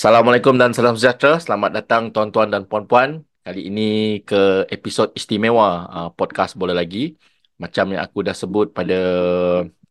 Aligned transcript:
Assalamualaikum 0.00 0.56
dan 0.56 0.72
salam 0.72 0.96
sejahtera. 0.96 1.36
Selamat 1.44 1.76
datang 1.76 2.08
tuan-tuan 2.08 2.48
dan 2.48 2.64
puan-puan. 2.64 3.20
Kali 3.44 3.68
ini 3.68 4.24
ke 4.24 4.64
episod 4.72 5.12
istimewa 5.12 5.84
uh, 5.92 6.08
podcast 6.16 6.56
Bola 6.56 6.72
Lagi. 6.72 7.20
Macam 7.60 7.92
yang 7.92 8.00
aku 8.00 8.24
dah 8.24 8.32
sebut 8.32 8.72
pada 8.72 8.96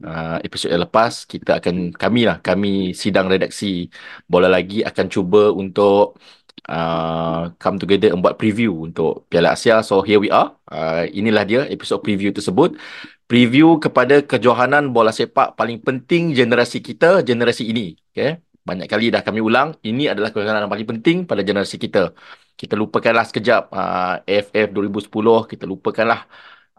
uh, 0.02 0.38
episod 0.42 0.74
yang 0.74 0.82
lepas, 0.82 1.30
kita 1.30 1.62
akan, 1.62 1.94
kami 1.94 2.26
lah, 2.26 2.42
kami 2.42 2.98
sidang 2.98 3.30
redaksi 3.30 3.94
Bola 4.26 4.50
Lagi 4.50 4.82
akan 4.82 5.06
cuba 5.14 5.54
untuk 5.54 6.18
uh, 6.66 7.54
come 7.62 7.78
together 7.78 8.10
and 8.10 8.26
buat 8.26 8.34
preview 8.34 8.90
untuk 8.90 9.30
Piala 9.30 9.54
Asia. 9.54 9.86
So 9.86 10.02
here 10.02 10.18
we 10.18 10.34
are. 10.34 10.58
Uh, 10.74 11.06
inilah 11.14 11.46
dia 11.46 11.62
episod 11.70 12.02
preview 12.02 12.34
tersebut. 12.34 12.82
Preview 13.30 13.78
kepada 13.78 14.26
kejohanan 14.26 14.90
bola 14.90 15.14
sepak 15.14 15.54
paling 15.54 15.78
penting 15.86 16.34
generasi 16.34 16.82
kita, 16.82 17.22
generasi 17.22 17.70
ini. 17.70 17.94
Okay? 18.10 18.49
Banyak 18.70 18.88
kali 18.94 19.06
dah 19.14 19.22
kami 19.28 19.40
ulang, 19.42 19.74
ini 19.90 20.04
adalah 20.12 20.30
kejohanan 20.34 20.66
yang 20.66 20.74
paling 20.76 20.90
penting 20.94 21.18
pada 21.30 21.42
generasi 21.48 21.76
kita. 21.82 22.14
Kita 22.60 22.74
lupakanlah 22.82 23.26
sekejap 23.30 23.64
uh, 23.72 24.16
AFF 24.30 24.68
2010, 24.76 25.52
kita 25.52 25.66
lupakanlah 25.72 26.20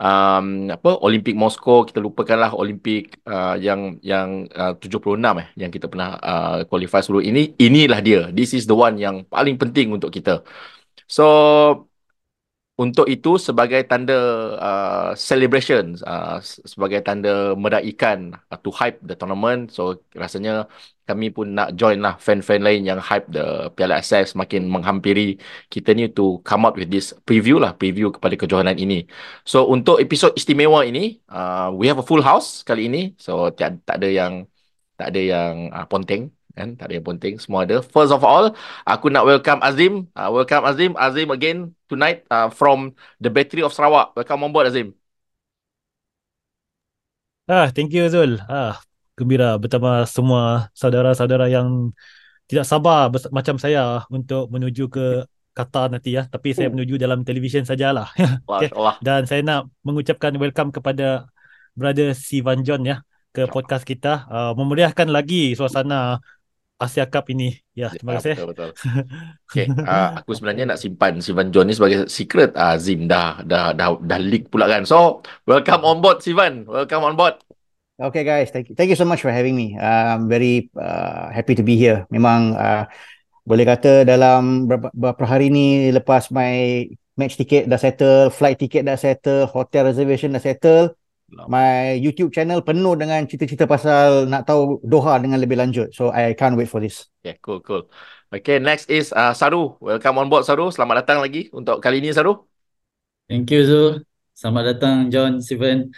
um, 0.00 0.46
apa 0.72 0.90
Olimpik 1.04 1.36
Moskow, 1.36 1.84
kita 1.88 2.00
lupakanlah 2.00 2.56
Olimpik 2.56 3.20
uh, 3.28 3.54
yang 3.60 4.00
yang 4.00 4.48
uh, 4.56 4.72
76 4.78 5.20
eh 5.42 5.48
yang 5.60 5.70
kita 5.74 5.86
pernah 5.92 6.16
uh, 6.20 6.58
qualify 6.70 7.04
sebelum 7.04 7.24
ini. 7.24 7.52
Inilah 7.60 8.00
dia. 8.00 8.20
This 8.32 8.56
is 8.56 8.64
the 8.70 8.76
one 8.76 8.96
yang 8.96 9.28
paling 9.28 9.60
penting 9.60 9.92
untuk 9.92 10.10
kita. 10.10 10.40
So 11.10 11.89
untuk 12.80 13.06
itu 13.12 13.36
sebagai 13.36 13.84
tanda 13.84 14.16
uh, 14.56 15.10
celebration 15.12 16.00
uh, 16.00 16.40
sebagai 16.72 17.04
tanda 17.04 17.52
meraikan 17.52 18.32
uh, 18.48 18.56
to 18.56 18.72
hype 18.72 18.96
the 19.04 19.12
tournament. 19.12 19.68
So 19.68 20.00
rasanya 20.16 20.64
kami 21.04 21.28
pun 21.28 21.52
nak 21.52 21.76
join 21.76 22.00
lah 22.00 22.16
fan-fan 22.16 22.64
lain 22.64 22.88
yang 22.88 22.96
hype 22.96 23.28
the 23.28 23.68
Piala 23.76 24.00
ASEF 24.00 24.32
semakin 24.32 24.64
menghampiri 24.64 25.36
kita 25.68 25.92
ni 25.92 26.08
to 26.08 26.40
come 26.40 26.64
up 26.64 26.74
with 26.80 26.88
this 26.88 27.12
preview 27.28 27.60
lah 27.60 27.76
preview 27.76 28.08
kepada 28.08 28.32
kejohanan 28.40 28.80
ini. 28.80 29.04
So 29.44 29.68
untuk 29.68 30.00
episod 30.00 30.32
istimewa 30.32 30.80
ini 30.88 31.20
uh, 31.28 31.68
we 31.76 31.84
have 31.84 32.00
a 32.00 32.06
full 32.06 32.24
house 32.24 32.64
kali 32.64 32.88
ini. 32.88 33.12
So 33.20 33.52
tak, 33.52 33.84
tak 33.84 34.00
ada 34.00 34.08
yang 34.08 34.32
tak 34.96 35.12
ada 35.12 35.20
yang 35.20 35.52
uh, 35.76 35.84
ponteng 35.84 36.32
kan? 36.54 36.74
Tak 36.78 36.90
ada 36.90 36.94
yang 36.98 37.06
penting. 37.06 37.34
Semua 37.38 37.66
ada. 37.66 37.82
First 37.82 38.12
of 38.14 38.22
all 38.22 38.54
aku 38.86 39.06
nak 39.08 39.26
welcome 39.26 39.60
Azim. 39.62 40.08
Uh, 40.12 40.30
welcome 40.30 40.64
Azim. 40.66 40.92
Azim 40.98 41.28
again 41.30 41.72
tonight 41.86 42.26
uh, 42.30 42.50
from 42.50 42.94
the 43.22 43.30
battery 43.30 43.62
of 43.62 43.74
Sarawak. 43.74 44.14
Welcome 44.14 44.46
on 44.46 44.50
board 44.50 44.70
Azim. 44.70 44.94
Ah 47.50 47.66
thank 47.74 47.90
you 47.90 48.06
Zul 48.06 48.38
ah 48.46 48.78
gembira 49.18 49.58
bersama 49.58 50.06
semua 50.06 50.70
saudara-saudara 50.72 51.50
yang 51.50 51.90
tidak 52.50 52.66
sabar 52.66 53.10
macam 53.30 53.58
saya 53.62 54.02
untuk 54.10 54.50
menuju 54.50 54.90
ke 54.90 55.22
Qatar 55.54 55.90
nanti 55.90 56.14
ya. 56.14 56.26
Tapi 56.30 56.54
saya 56.54 56.70
oh. 56.70 56.74
menuju 56.74 56.98
dalam 56.98 57.22
televisyen 57.26 57.66
sajalah. 57.66 58.10
Okay. 58.50 58.70
dan 59.00 59.24
saya 59.24 59.40
nak 59.46 59.70
mengucapkan 59.86 60.34
welcome 60.36 60.74
kepada 60.74 61.30
brother 61.78 62.12
Sivan 62.12 62.66
John 62.66 62.82
ya 62.82 63.06
ke 63.30 63.46
podcast 63.46 63.86
kita. 63.86 64.26
Uh, 64.26 64.52
memeriahkan 64.58 65.06
lagi 65.06 65.54
suasana 65.54 66.18
Asia 66.80 67.04
Cup 67.04 67.28
ini. 67.28 67.60
Ya, 67.76 67.92
terima 67.92 68.16
kasih. 68.16 68.40
Betul, 68.40 68.48
betul. 68.56 68.70
Okay, 69.50 69.66
uh, 69.66 70.22
aku 70.22 70.30
sebenarnya 70.32 70.64
nak 70.70 70.78
simpan 70.78 71.18
Sivan 71.18 71.50
John 71.50 71.66
ni 71.68 71.74
sebagai 71.76 72.06
secret. 72.06 72.56
Uh, 72.56 72.78
Zim 72.80 73.10
dah, 73.10 73.42
dah, 73.44 73.74
dah, 73.76 73.98
dah 73.98 74.18
leak 74.22 74.48
pula 74.48 74.70
kan. 74.70 74.86
So, 74.86 75.20
welcome 75.44 75.82
on 75.84 75.98
board 75.98 76.22
Sivan. 76.22 76.64
Welcome 76.64 77.02
on 77.04 77.18
board. 77.18 77.36
Okay 78.00 78.24
guys, 78.24 78.48
thank 78.48 78.72
you, 78.72 78.74
thank 78.78 78.88
you 78.88 78.96
so 78.96 79.04
much 79.04 79.20
for 79.20 79.28
having 79.28 79.52
me. 79.52 79.76
Uh, 79.76 80.16
I'm 80.16 80.24
very 80.24 80.72
uh, 80.72 81.28
happy 81.28 81.52
to 81.52 81.60
be 81.60 81.76
here. 81.76 82.08
Memang 82.08 82.56
uh, 82.56 82.88
boleh 83.44 83.68
kata 83.68 84.08
dalam 84.08 84.64
beberapa 84.64 85.28
hari 85.28 85.52
ni 85.52 85.92
lepas 85.92 86.32
my 86.32 86.88
match 87.20 87.36
ticket 87.36 87.68
dah 87.68 87.76
settle, 87.76 88.32
flight 88.32 88.56
ticket 88.56 88.88
dah 88.88 88.96
settle, 88.96 89.44
hotel 89.44 89.92
reservation 89.92 90.32
dah 90.32 90.40
settle, 90.40 90.96
my 91.30 91.96
YouTube 91.96 92.34
channel 92.34 92.60
penuh 92.60 92.98
dengan 92.98 93.22
cerita-cerita 93.24 93.64
pasal 93.70 94.26
nak 94.26 94.46
tahu 94.46 94.82
Doha 94.82 95.18
dengan 95.22 95.38
lebih 95.38 95.58
lanjut. 95.58 95.94
So 95.94 96.10
I 96.10 96.34
can't 96.34 96.58
wait 96.58 96.66
for 96.66 96.82
this. 96.82 97.06
Yeah, 97.22 97.38
cool, 97.40 97.62
cool. 97.62 97.86
Okay, 98.30 98.62
next 98.62 98.86
is 98.90 99.10
uh, 99.10 99.34
Saru. 99.34 99.74
Welcome 99.82 100.18
on 100.18 100.26
board 100.30 100.46
Saru. 100.46 100.70
Selamat 100.70 101.06
datang 101.06 101.18
lagi 101.22 101.50
untuk 101.50 101.82
kali 101.82 101.98
ini 102.02 102.14
Saru. 102.14 102.46
Thank 103.30 103.50
you 103.54 103.62
Zul. 103.62 103.92
Selamat 104.34 104.76
datang 104.76 105.10
John, 105.10 105.38
Steven. 105.38 105.90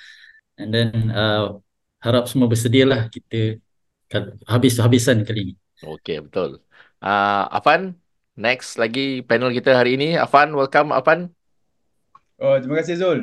And 0.60 0.68
then 0.72 1.12
uh, 1.12 1.60
harap 2.04 2.28
semua 2.28 2.48
bersedia 2.48 2.84
lah 2.84 3.08
kita 3.08 3.60
habis-habisan 4.44 5.24
kali 5.24 5.40
ini. 5.50 5.54
Okay, 5.80 6.20
betul. 6.20 6.60
Uh, 7.00 7.48
Afan, 7.48 7.96
next 8.36 8.76
lagi 8.76 9.24
panel 9.24 9.50
kita 9.50 9.72
hari 9.72 9.96
ini. 9.96 10.20
Afan, 10.20 10.52
welcome 10.52 10.92
Afan. 10.92 11.32
Oh, 12.36 12.58
terima 12.60 12.82
kasih 12.84 13.00
Zul. 13.00 13.20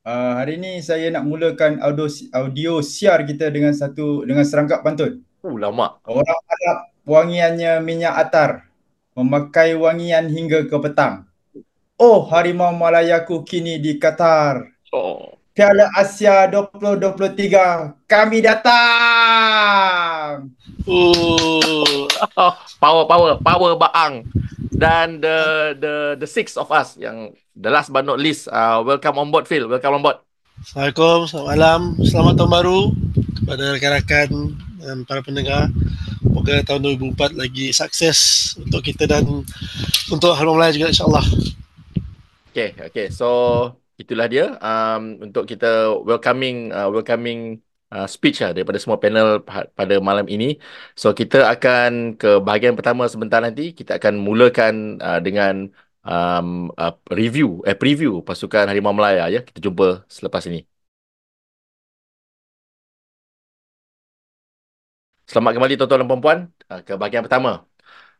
Uh, 0.00 0.32
hari 0.40 0.56
ini 0.56 0.80
saya 0.80 1.12
nak 1.12 1.28
mulakan 1.28 1.76
audio 1.84 2.08
audio 2.32 2.80
siar 2.80 3.20
kita 3.28 3.52
dengan 3.52 3.76
satu 3.76 4.24
dengan 4.24 4.48
serangkap 4.48 4.80
pantun. 4.80 5.20
Uh, 5.44 5.60
lama. 5.60 6.00
Orang 6.08 6.24
Arab 6.24 6.88
wangiannya 7.04 7.84
minyak 7.84 8.16
atar, 8.16 8.64
memakai 9.12 9.76
wangian 9.76 10.32
hingga 10.32 10.64
ke 10.64 10.76
petang. 10.80 11.28
Oh, 12.00 12.24
harimau 12.32 12.72
Malayaku 12.72 13.44
kini 13.44 13.76
di 13.76 14.00
Qatar. 14.00 14.72
Oh. 14.88 15.36
Piala 15.52 15.92
Asia 15.92 16.48
2023, 16.48 18.08
kami 18.08 18.40
datang. 18.40 18.72
Uh, 20.88 22.08
power, 22.80 23.04
power, 23.04 23.36
power 23.36 23.76
baang. 23.76 24.24
Dan 24.72 25.20
the 25.20 25.38
the 25.76 25.94
the 26.16 26.24
six 26.24 26.56
of 26.56 26.72
us 26.72 26.96
yang 26.96 27.36
the 27.56 27.70
last 27.70 27.90
but 27.92 28.04
not 28.06 28.18
least, 28.18 28.48
uh, 28.48 28.82
welcome 28.84 29.18
on 29.18 29.30
board 29.30 29.46
Phil. 29.46 29.66
Welcome 29.66 30.00
on 30.00 30.02
board. 30.02 30.18
Assalamualaikum, 30.60 31.18
selamat 31.24 31.46
malam, 31.56 31.80
selamat 32.04 32.34
tahun 32.36 32.50
baru 32.52 32.80
kepada 33.40 33.64
rakan-rakan 33.76 34.28
dan 34.80 34.96
para 35.08 35.20
pendengar. 35.24 35.72
Semoga 36.20 36.54
tahun 36.64 36.80
2004 37.00 37.40
lagi 37.40 37.72
sukses 37.72 38.18
untuk 38.60 38.84
kita 38.84 39.08
dan 39.08 39.24
untuk 40.12 40.32
Harum 40.36 40.60
Melayu 40.60 40.84
juga 40.84 40.92
insyaAllah. 40.92 41.26
Okay, 42.52 42.76
okay. 42.76 43.08
So, 43.08 43.28
itulah 43.96 44.28
dia 44.28 44.60
um, 44.60 45.20
untuk 45.24 45.48
kita 45.48 45.96
welcoming 46.04 46.72
uh, 46.72 46.88
welcoming 46.92 47.60
uh, 47.92 48.08
speech 48.08 48.40
lah 48.40 48.56
daripada 48.56 48.80
semua 48.80 48.96
panel 48.96 49.42
pada 49.76 49.94
malam 50.00 50.24
ini. 50.30 50.56
So 50.96 51.12
kita 51.12 51.50
akan 51.50 52.16
ke 52.16 52.40
bahagian 52.40 52.78
pertama 52.78 53.04
sebentar 53.10 53.44
nanti. 53.44 53.76
Kita 53.76 54.00
akan 54.00 54.16
mulakan 54.20 54.96
uh, 55.02 55.20
dengan 55.20 55.68
um, 56.04 56.70
uh, 56.76 56.92
review, 57.20 57.46
eh, 57.68 57.76
preview 57.76 58.12
pasukan 58.28 58.64
Harimau 58.70 58.92
Melaya. 58.96 59.24
Ya. 59.34 59.40
Kita 59.46 59.58
jumpa 59.66 60.04
selepas 60.08 60.42
ini. 60.48 60.66
Selamat 65.30 65.52
kembali 65.54 65.74
tuan-tuan 65.78 66.00
dan 66.02 66.08
puan-puan 66.10 66.38
uh, 66.70 66.80
ke 66.82 66.92
bahagian 66.98 67.22
pertama. 67.26 67.50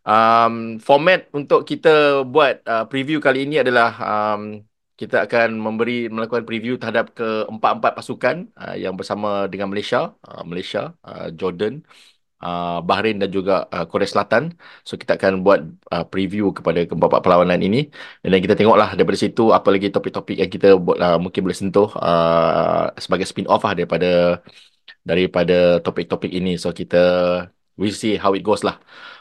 Um, 0.07 0.81
format 0.81 1.29
untuk 1.39 1.61
kita 1.69 2.25
buat 2.25 2.55
uh, 2.65 2.85
preview 2.91 3.19
kali 3.21 3.45
ini 3.45 3.61
adalah 3.61 3.91
um, 4.01 4.43
kita 5.01 5.17
akan 5.27 5.49
memberi 5.65 6.09
melakukan 6.13 6.45
preview 6.49 6.75
terhadap 6.81 7.13
keempat-empat 7.19 7.93
pasukan 7.99 8.37
uh, 8.63 8.77
yang 8.77 8.95
bersama 8.99 9.49
dengan 9.53 9.69
Malaysia, 9.73 10.13
uh, 10.29 10.43
Malaysia, 10.47 10.93
uh, 11.09 11.29
Jordan, 11.35 11.83
uh, 12.47 12.79
Bahrain 12.89 13.17
dan 13.23 13.31
juga 13.37 13.53
uh, 13.75 13.85
Korea 13.91 14.09
Selatan. 14.09 14.43
So 14.87 14.93
kita 15.01 15.13
akan 15.19 15.33
buat 15.45 15.61
uh, 15.95 16.05
preview 16.13 16.45
kepada 16.57 16.85
keempat-empat 16.89 17.23
perlawanan 17.25 17.61
ini 17.61 17.79
dan 18.25 18.39
kita 18.45 18.55
tengoklah 18.59 18.89
daripada 18.97 19.19
situ 19.25 19.43
apa 19.57 19.69
lagi 19.75 19.87
topik-topik 19.95 20.37
yang 20.43 20.51
kita 20.51 20.69
uh, 20.77 21.19
mungkin 21.25 21.41
boleh 21.45 21.59
sentuh 21.61 21.89
uh, 21.97 22.91
sebagai 23.05 23.27
spin 23.31 23.47
off 23.53 23.63
lah 23.67 23.75
daripada 23.79 24.41
daripada 25.05 25.81
topik-topik 25.85 26.31
ini. 26.33 26.57
So 26.63 26.69
kita 26.81 26.99
we 27.81 27.89
see 27.93 28.17
how 28.21 28.33
it 28.37 28.43
goes 28.45 28.63
lah. 28.69 28.77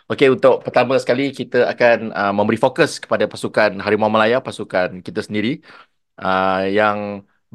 Okey, 0.10 0.28
untuk 0.36 0.66
pertama 0.66 0.98
sekali 0.98 1.30
kita 1.30 1.70
akan 1.74 1.98
uh, 2.12 2.34
memberi 2.34 2.58
fokus 2.58 2.98
kepada 2.98 3.30
pasukan 3.30 3.78
Harimau 3.84 4.10
Malaya, 4.10 4.42
pasukan 4.42 5.06
kita 5.06 5.22
sendiri 5.22 5.62
uh, 6.18 6.66
yang 6.66 6.98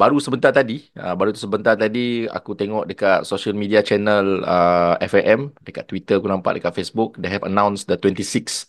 baru 0.00 0.16
sebentar 0.18 0.50
tadi, 0.50 0.90
uh, 0.98 1.14
baru 1.18 1.30
sebentar 1.34 1.74
tadi 1.78 2.26
aku 2.26 2.50
tengok 2.58 2.84
dekat 2.90 3.18
social 3.30 3.54
media 3.54 3.80
channel 3.88 4.42
uh, 4.42 4.94
FAM, 5.10 5.54
dekat 5.66 5.84
Twitter 5.90 6.18
aku 6.18 6.28
nampak, 6.30 6.58
dekat 6.58 6.72
Facebook, 6.78 7.14
they 7.20 7.30
have 7.30 7.46
announced 7.46 7.86
the 7.86 7.96
26 7.96 8.66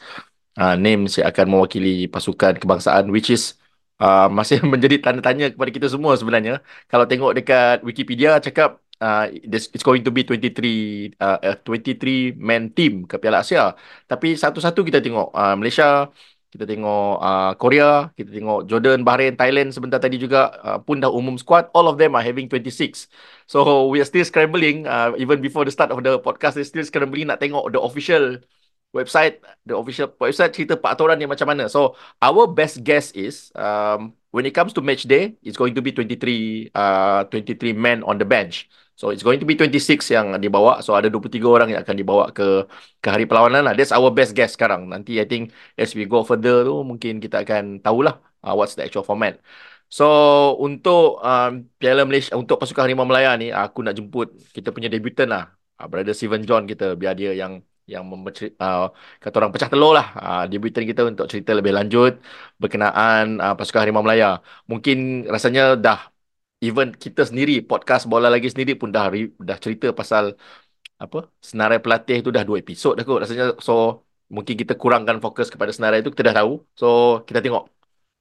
uh, 0.61 0.75
names 0.77 1.17
yang 1.17 1.27
akan 1.31 1.45
mewakili 1.51 2.05
pasukan 2.07 2.53
kebangsaan 2.61 3.09
which 3.11 3.29
is 3.33 3.57
uh, 3.99 4.27
masih 4.31 4.61
menjadi 4.73 4.95
tanda 5.03 5.21
tanya 5.25 5.45
kepada 5.53 5.71
kita 5.75 5.87
semua 5.91 6.13
sebenarnya. 6.19 6.61
Kalau 6.91 7.05
tengok 7.09 7.31
dekat 7.37 7.77
Wikipedia 7.87 8.37
cakap 8.39 8.79
uh, 9.01 9.25
it's 9.31 9.83
going 9.83 10.03
to 10.05 10.11
be 10.11 10.23
23 10.23 11.15
uh, 11.19 11.39
23 11.63 12.35
man 12.39 12.71
team 12.71 13.03
ke 13.09 13.15
Piala 13.21 13.43
Asia. 13.43 13.75
Tapi 14.07 14.35
satu-satu 14.37 14.79
kita 14.87 14.99
tengok 15.03 15.27
uh, 15.35 15.55
Malaysia, 15.59 16.09
kita 16.55 16.63
tengok 16.63 17.19
uh, 17.19 17.51
Korea, 17.59 18.07
kita 18.15 18.31
tengok 18.31 18.63
Jordan, 18.71 19.03
Bahrain, 19.03 19.35
Thailand 19.35 19.75
sebentar 19.75 19.99
tadi 19.99 20.15
juga 20.15 20.55
uh, 20.63 20.79
pun 20.79 21.03
dah 21.03 21.11
umum 21.11 21.35
squad. 21.35 21.67
All 21.75 21.91
of 21.91 21.99
them 21.99 22.15
are 22.15 22.23
having 22.23 22.47
26. 22.47 23.11
So 23.43 23.91
we 23.91 23.99
are 23.99 24.07
still 24.07 24.23
scrambling 24.23 24.87
uh, 24.87 25.11
even 25.19 25.43
before 25.43 25.67
the 25.67 25.73
start 25.75 25.91
of 25.91 25.99
the 25.99 26.15
podcast. 26.23 26.55
We 26.55 26.63
still 26.63 26.87
scrambling 26.87 27.27
nak 27.27 27.43
tengok 27.43 27.75
the 27.75 27.83
official 27.83 28.39
website 28.95 29.43
the 29.67 29.75
official 29.75 30.07
website 30.15 30.55
cerita 30.55 30.79
Pak 30.79 30.95
Atoran 30.95 31.19
ni 31.19 31.27
macam 31.27 31.51
mana. 31.51 31.67
So 31.67 31.99
our 32.23 32.47
best 32.47 32.79
guess 32.87 33.11
is 33.11 33.51
um, 33.59 34.15
when 34.35 34.43
it 34.43 34.51
comes 34.51 34.75
to 34.75 34.83
match 34.83 35.07
day, 35.07 35.39
it's 35.39 35.55
going 35.55 35.71
to 35.71 35.81
be 35.81 35.95
23 35.95 36.75
uh, 36.75 37.23
23 37.31 37.71
men 37.71 38.03
on 38.03 38.19
the 38.19 38.27
bench. 38.27 38.67
So 38.99 39.11
it's 39.11 39.23
going 39.23 39.39
to 39.39 39.47
be 39.47 39.55
26 39.55 40.11
yang 40.11 40.35
dibawa. 40.43 40.83
So 40.83 40.91
ada 40.95 41.07
23 41.07 41.39
orang 41.47 41.71
yang 41.71 41.79
akan 41.83 41.95
dibawa 41.95 42.35
ke 42.35 42.67
ke 42.99 43.07
hari 43.07 43.23
perlawanan 43.23 43.63
lah. 43.63 43.73
That's 43.75 43.95
our 43.95 44.11
best 44.11 44.35
guess 44.35 44.59
sekarang. 44.59 44.91
Nanti 44.91 45.23
I 45.23 45.27
think 45.27 45.55
as 45.79 45.95
we 45.95 46.03
go 46.03 46.27
further 46.27 46.67
tu 46.67 46.83
mungkin 46.83 47.23
kita 47.23 47.47
akan 47.47 47.79
tahulah 47.79 48.19
uh, 48.43 48.53
what's 48.55 48.75
the 48.75 48.83
actual 48.83 49.07
format. 49.07 49.39
So 49.87 50.05
untuk 50.59 51.23
um, 51.23 51.71
Piala 51.79 52.03
Malaysia 52.03 52.35
untuk 52.35 52.59
pasukan 52.59 52.83
Harimau 52.87 53.07
Melaya 53.07 53.39
ni 53.39 53.55
aku 53.55 53.87
nak 53.87 53.95
jemput 53.95 54.35
kita 54.51 54.75
punya 54.75 54.91
debutan 54.91 55.31
lah. 55.31 55.55
Uh, 55.79 55.87
brother 55.87 56.15
Steven 56.15 56.43
John 56.43 56.67
kita 56.67 56.95
biar 56.99 57.15
dia 57.19 57.31
yang 57.35 57.63
yang 57.93 58.03
uh, 58.63 58.85
kata 59.21 59.35
orang 59.39 59.51
pecah 59.53 59.69
telur 59.71 59.91
lah. 59.97 60.07
Uh, 60.25 60.43
debutan 60.51 60.83
kita 60.89 61.01
untuk 61.11 61.25
cerita 61.31 61.51
lebih 61.59 61.73
lanjut 61.77 62.11
berkenaan 62.61 63.23
uh, 63.43 63.53
pasukan 63.57 63.81
Harimau 63.83 64.03
Melaya. 64.05 64.27
Mungkin 64.71 64.97
rasanya 65.33 65.61
dah 65.85 65.99
even 66.65 66.87
kita 67.03 67.21
sendiri 67.29 67.53
podcast 67.69 68.03
bola 68.11 68.27
lagi 68.35 68.47
sendiri 68.53 68.73
pun 68.81 68.89
dah 68.95 69.05
dah 69.49 69.57
cerita 69.63 69.85
pasal 69.99 70.23
apa 71.03 71.17
senarai 71.49 71.77
pelatih 71.83 72.17
tu 72.25 72.29
dah 72.35 72.43
dua 72.47 72.57
episod 72.63 72.91
dah 72.97 73.03
kot 73.07 73.19
rasanya. 73.23 73.45
So 73.67 73.73
mungkin 74.35 74.55
kita 74.61 74.73
kurangkan 74.81 75.17
fokus 75.25 75.47
kepada 75.53 75.71
senarai 75.75 75.99
tu 76.05 76.09
kita 76.13 76.23
dah 76.29 76.35
tahu. 76.41 76.51
So 76.79 76.85
kita 77.27 77.39
tengok. 77.45 77.63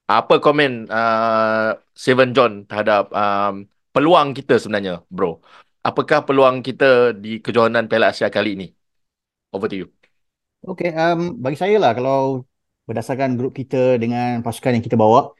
Apa 0.04 0.34
komen 0.44 0.70
uh, 0.92 1.80
Seven 2.04 2.28
John 2.36 2.52
terhadap 2.68 3.02
um, 3.20 3.54
peluang 3.94 4.28
kita 4.36 4.60
sebenarnya 4.60 5.00
bro? 5.08 5.40
Apakah 5.88 6.18
peluang 6.28 6.56
kita 6.66 7.16
di 7.22 7.28
kejohanan 7.44 7.84
Piala 7.88 8.06
Asia 8.12 8.28
kali 8.36 8.50
ini 8.56 8.66
Over 9.54 9.70
to 9.70 9.78
you. 9.78 9.86
Okay, 10.66 10.90
um, 10.98 11.38
bagi 11.38 11.54
saya 11.54 11.78
lah 11.78 11.94
kalau 11.94 12.42
berdasarkan 12.90 13.38
grup 13.38 13.54
kita 13.54 14.02
dengan 14.02 14.42
pasukan 14.42 14.74
yang 14.74 14.82
kita 14.82 14.98
bawa, 14.98 15.30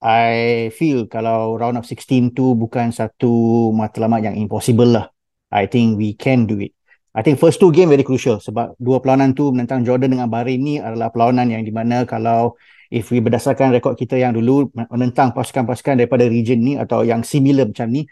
I 0.00 0.72
feel 0.72 1.04
kalau 1.04 1.60
round 1.60 1.76
of 1.76 1.84
16 1.84 2.32
tu 2.32 2.56
bukan 2.56 2.88
satu 2.88 3.68
matlamat 3.76 4.32
yang 4.32 4.36
impossible 4.40 4.88
lah. 4.88 5.12
I 5.52 5.68
think 5.68 6.00
we 6.00 6.16
can 6.16 6.48
do 6.48 6.56
it. 6.56 6.72
I 7.12 7.20
think 7.20 7.36
first 7.36 7.60
two 7.60 7.68
game 7.68 7.92
very 7.92 8.06
crucial 8.06 8.40
sebab 8.40 8.80
dua 8.80 9.02
perlawanan 9.02 9.36
tu 9.36 9.50
menentang 9.52 9.84
Jordan 9.84 10.14
dengan 10.14 10.30
Bahrain 10.30 10.62
ni 10.62 10.78
adalah 10.80 11.10
perlawanan 11.10 11.50
yang 11.50 11.66
di 11.66 11.74
mana 11.74 12.06
kalau 12.06 12.54
if 12.88 13.10
we 13.12 13.18
berdasarkan 13.20 13.74
rekod 13.74 13.98
kita 13.98 14.14
yang 14.16 14.32
dulu 14.32 14.70
menentang 14.72 15.34
pasukan-pasukan 15.34 16.00
daripada 16.00 16.24
region 16.30 16.62
ni 16.62 16.78
atau 16.78 17.02
yang 17.02 17.26
similar 17.26 17.66
macam 17.68 17.90
ni, 17.92 18.06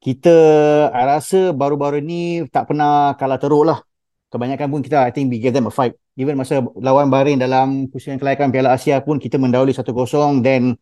kita 0.00 0.32
I 0.94 1.04
rasa 1.04 1.52
baru-baru 1.52 2.00
ni 2.00 2.46
tak 2.48 2.70
pernah 2.70 3.12
kalah 3.18 3.36
teruk 3.36 3.66
lah 3.66 3.82
kebanyakan 4.30 4.66
pun 4.68 4.80
kita 4.82 5.06
I 5.06 5.12
think 5.14 5.30
we 5.30 5.38
give 5.38 5.54
them 5.54 5.70
a 5.70 5.74
fight. 5.74 5.94
Even 6.16 6.36
masa 6.40 6.64
lawan 6.80 7.12
Bahrain 7.12 7.38
dalam 7.38 7.86
pusingan 7.92 8.18
kelayakan 8.18 8.50
Piala 8.50 8.74
Asia 8.74 8.98
pun 9.04 9.20
kita 9.20 9.36
mendahului 9.36 9.76
1-0 9.76 9.92
then 10.42 10.74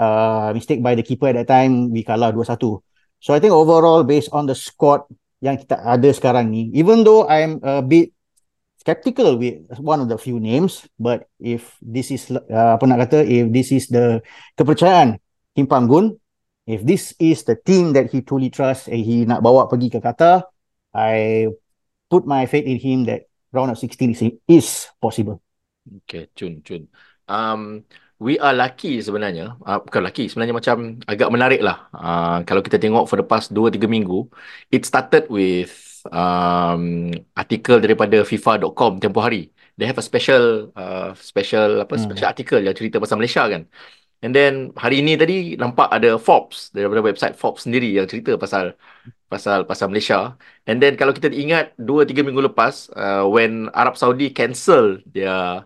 uh, 0.00 0.50
mistake 0.56 0.80
by 0.80 0.96
the 0.96 1.04
keeper 1.04 1.30
at 1.30 1.44
that 1.44 1.48
time 1.48 1.92
we 1.92 2.02
kalah 2.02 2.32
2-1. 2.32 2.80
So 3.20 3.36
I 3.36 3.38
think 3.38 3.52
overall 3.52 4.02
based 4.02 4.32
on 4.32 4.48
the 4.48 4.56
squad 4.56 5.04
yang 5.40 5.60
kita 5.60 5.76
ada 5.76 6.08
sekarang 6.12 6.52
ni 6.52 6.68
even 6.76 7.04
though 7.04 7.28
I'm 7.28 7.60
a 7.64 7.80
bit 7.80 8.12
skeptical 8.80 9.36
with 9.36 9.60
one 9.76 10.00
of 10.00 10.08
the 10.08 10.16
few 10.16 10.40
names 10.40 10.88
but 10.96 11.28
if 11.36 11.76
this 11.84 12.08
is 12.08 12.32
uh, 12.32 12.76
apa 12.76 12.84
nak 12.88 13.08
kata 13.08 13.24
if 13.24 13.52
this 13.52 13.72
is 13.72 13.92
the 13.92 14.24
kepercayaan 14.56 15.20
Kim 15.52 15.68
Panggun 15.68 16.16
if 16.64 16.80
this 16.84 17.12
is 17.20 17.44
the 17.44 17.56
team 17.56 17.92
that 17.92 18.08
he 18.08 18.24
truly 18.24 18.48
trust 18.48 18.88
and 18.88 19.04
he 19.04 19.28
nak 19.28 19.44
bawa 19.44 19.68
pergi 19.68 19.92
ke 19.92 19.98
Qatar 20.00 20.48
I 20.96 21.48
put 22.10 22.26
my 22.26 22.44
faith 22.44 22.66
in 22.66 22.76
him 22.76 23.06
that 23.06 23.30
round 23.54 23.70
of 23.70 23.78
16 23.78 24.10
is, 24.10 24.20
is 24.50 24.68
possible. 25.00 25.40
Okay, 26.04 26.28
Chun, 26.34 26.60
Chun. 26.66 26.90
Um, 27.30 27.86
we 28.18 28.36
are 28.42 28.52
lucky 28.52 28.98
sebenarnya. 29.00 29.56
Uh, 29.62 29.78
bukan 29.80 30.02
lucky, 30.02 30.26
sebenarnya 30.26 30.54
macam 30.58 30.98
agak 31.06 31.30
menarik 31.30 31.62
lah. 31.62 31.88
Uh, 31.94 32.38
kalau 32.44 32.60
kita 32.60 32.76
tengok 32.76 33.06
for 33.06 33.16
the 33.16 33.24
past 33.24 33.54
2-3 33.54 33.86
minggu, 33.86 34.26
it 34.74 34.82
started 34.84 35.30
with 35.30 35.72
um, 36.10 37.14
artikel 37.38 37.80
daripada 37.80 38.26
FIFA.com 38.26 39.00
tempoh 39.00 39.22
hari. 39.24 39.54
They 39.80 39.88
have 39.88 39.96
a 39.96 40.04
special 40.04 40.74
uh, 40.76 41.16
special 41.16 41.80
apa 41.80 41.96
hmm. 41.96 42.04
special 42.12 42.28
article 42.28 42.60
yang 42.60 42.76
cerita 42.76 43.00
pasal 43.00 43.16
Malaysia 43.16 43.48
kan. 43.48 43.64
And 44.20 44.36
then 44.36 44.76
hari 44.76 45.00
ini 45.00 45.16
tadi 45.16 45.56
nampak 45.56 45.88
ada 45.88 46.20
Forbes 46.20 46.68
daripada 46.76 47.00
website 47.00 47.40
Forbes 47.40 47.64
sendiri 47.64 47.88
yang 47.88 48.04
cerita 48.04 48.36
pasal 48.36 48.76
pasal 49.32 49.64
pasal 49.70 49.86
Malaysia. 49.90 50.34
And 50.68 50.82
then 50.82 50.98
kalau 50.98 51.14
kita 51.16 51.30
ingat 51.30 51.78
2 51.78 52.02
3 52.04 52.26
minggu 52.26 52.42
lepas 52.50 52.90
uh, 52.98 53.24
when 53.30 53.70
Arab 53.72 53.94
Saudi 53.94 54.34
cancel 54.34 54.98
their 55.06 55.64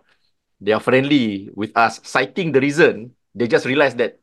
their 0.61 0.79
friendly 0.87 1.49
with 1.57 1.73
us 1.75 1.99
citing 2.05 2.53
the 2.55 2.61
reason 2.63 3.13
they 3.37 3.49
just 3.51 3.67
realised 3.67 3.97
that 4.01 4.21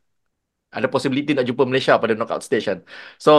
ada 0.72 0.88
possibility 0.88 1.36
nak 1.36 1.44
jumpa 1.44 1.68
Malaysia 1.68 2.00
pada 2.00 2.16
knockout 2.16 2.40
station. 2.46 2.80
So 3.20 3.32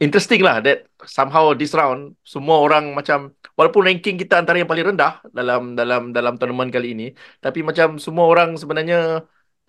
interesting 0.00 0.40
lah 0.46 0.58
that 0.66 0.88
somehow 1.04 1.52
this 1.52 1.76
round 1.76 2.16
semua 2.24 2.56
orang 2.64 2.96
macam 2.98 3.18
walaupun 3.58 3.82
ranking 3.86 4.16
kita 4.16 4.40
antara 4.40 4.56
yang 4.58 4.70
paling 4.70 4.86
rendah 4.94 5.20
dalam 5.30 5.76
dalam 5.78 6.10
dalam 6.16 6.34
tournament 6.40 6.70
kali 6.74 6.96
ini 6.96 7.06
tapi 7.44 7.60
macam 7.62 8.00
semua 8.02 8.24
orang 8.32 8.56
sebenarnya 8.58 9.22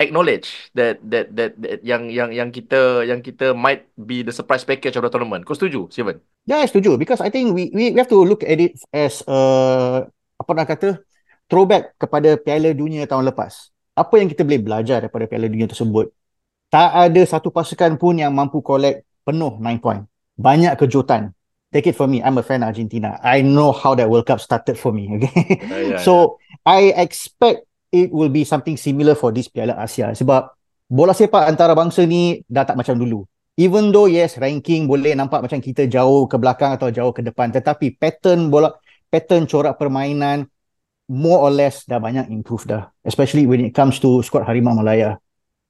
acknowledge 0.04 0.72
that 0.76 1.00
that 1.08 1.32
that, 1.34 1.56
that 1.58 1.80
yang 1.82 2.12
yang 2.12 2.30
yang 2.36 2.50
kita 2.52 3.08
yang 3.08 3.24
kita 3.24 3.56
might 3.56 3.88
be 3.96 4.22
the 4.22 4.36
surprise 4.36 4.68
package 4.68 5.00
of 5.00 5.04
the 5.04 5.12
tournament. 5.12 5.48
Kau 5.48 5.56
setuju, 5.56 5.88
Steven? 5.90 6.20
Yeah, 6.44 6.62
I 6.62 6.68
setuju 6.68 7.00
because 7.00 7.24
I 7.24 7.32
think 7.32 7.56
we 7.56 7.72
we, 7.72 7.96
we 7.96 8.00
have 8.00 8.12
to 8.12 8.20
look 8.22 8.44
at 8.44 8.60
it 8.60 8.76
as 8.92 9.24
a 9.26 9.40
apa 10.38 10.52
nak 10.52 10.68
kata 10.68 11.00
throwback 11.48 11.96
kepada 11.96 12.36
Piala 12.36 12.76
Dunia 12.76 13.08
tahun 13.08 13.32
lepas. 13.32 13.72
Apa 13.94 14.20
yang 14.20 14.28
kita 14.28 14.44
boleh 14.44 14.62
belajar 14.62 15.06
daripada 15.06 15.26
Piala 15.30 15.48
Dunia 15.48 15.70
tersebut? 15.70 16.12
Tak 16.74 16.90
ada 16.90 17.22
satu 17.24 17.54
pasukan 17.54 17.96
pun 18.02 18.18
yang 18.18 18.34
mampu 18.34 18.60
collect 18.66 19.06
penuh 19.22 19.62
9 19.62 19.78
point. 19.78 20.04
Banyak 20.34 20.74
kejutan. 20.76 21.32
Take 21.70 21.90
it 21.90 21.98
for 21.98 22.06
me, 22.06 22.22
I'm 22.22 22.38
a 22.38 22.46
fan 22.46 22.62
Argentina. 22.62 23.18
I 23.22 23.42
know 23.42 23.74
how 23.74 23.98
that 23.98 24.06
World 24.06 24.30
Cup 24.30 24.38
started 24.38 24.78
for 24.78 24.94
me. 24.94 25.10
Okay, 25.18 25.58
yeah, 25.58 25.98
yeah, 25.98 26.02
so 26.06 26.38
yeah. 26.38 26.70
I 26.70 26.82
expect 27.02 27.66
it 27.94 28.10
will 28.10 28.34
be 28.34 28.42
something 28.42 28.74
similar 28.74 29.14
for 29.14 29.30
this 29.30 29.46
Piala 29.46 29.78
Asia 29.78 30.10
sebab 30.18 30.50
bola 30.90 31.14
sepak 31.14 31.46
antara 31.46 31.78
bangsa 31.78 32.10
ni 32.10 32.42
dah 32.50 32.66
tak 32.66 32.74
macam 32.74 32.98
dulu. 32.98 33.22
Even 33.54 33.94
though 33.94 34.10
yes 34.10 34.42
ranking 34.42 34.90
boleh 34.90 35.14
nampak 35.14 35.46
macam 35.46 35.62
kita 35.62 35.86
jauh 35.86 36.26
ke 36.26 36.42
belakang 36.42 36.74
atau 36.74 36.90
jauh 36.90 37.14
ke 37.14 37.22
depan 37.22 37.54
tetapi 37.54 37.94
pattern 37.94 38.50
bola 38.50 38.74
pattern 39.14 39.46
corak 39.46 39.78
permainan 39.78 40.50
more 41.06 41.46
or 41.46 41.54
less 41.54 41.86
dah 41.86 42.02
banyak 42.02 42.34
improve 42.34 42.66
dah 42.66 42.90
especially 43.06 43.46
when 43.46 43.62
it 43.62 43.78
comes 43.78 44.02
to 44.02 44.26
squad 44.26 44.50
Harimau 44.50 44.74
Malaya. 44.74 45.22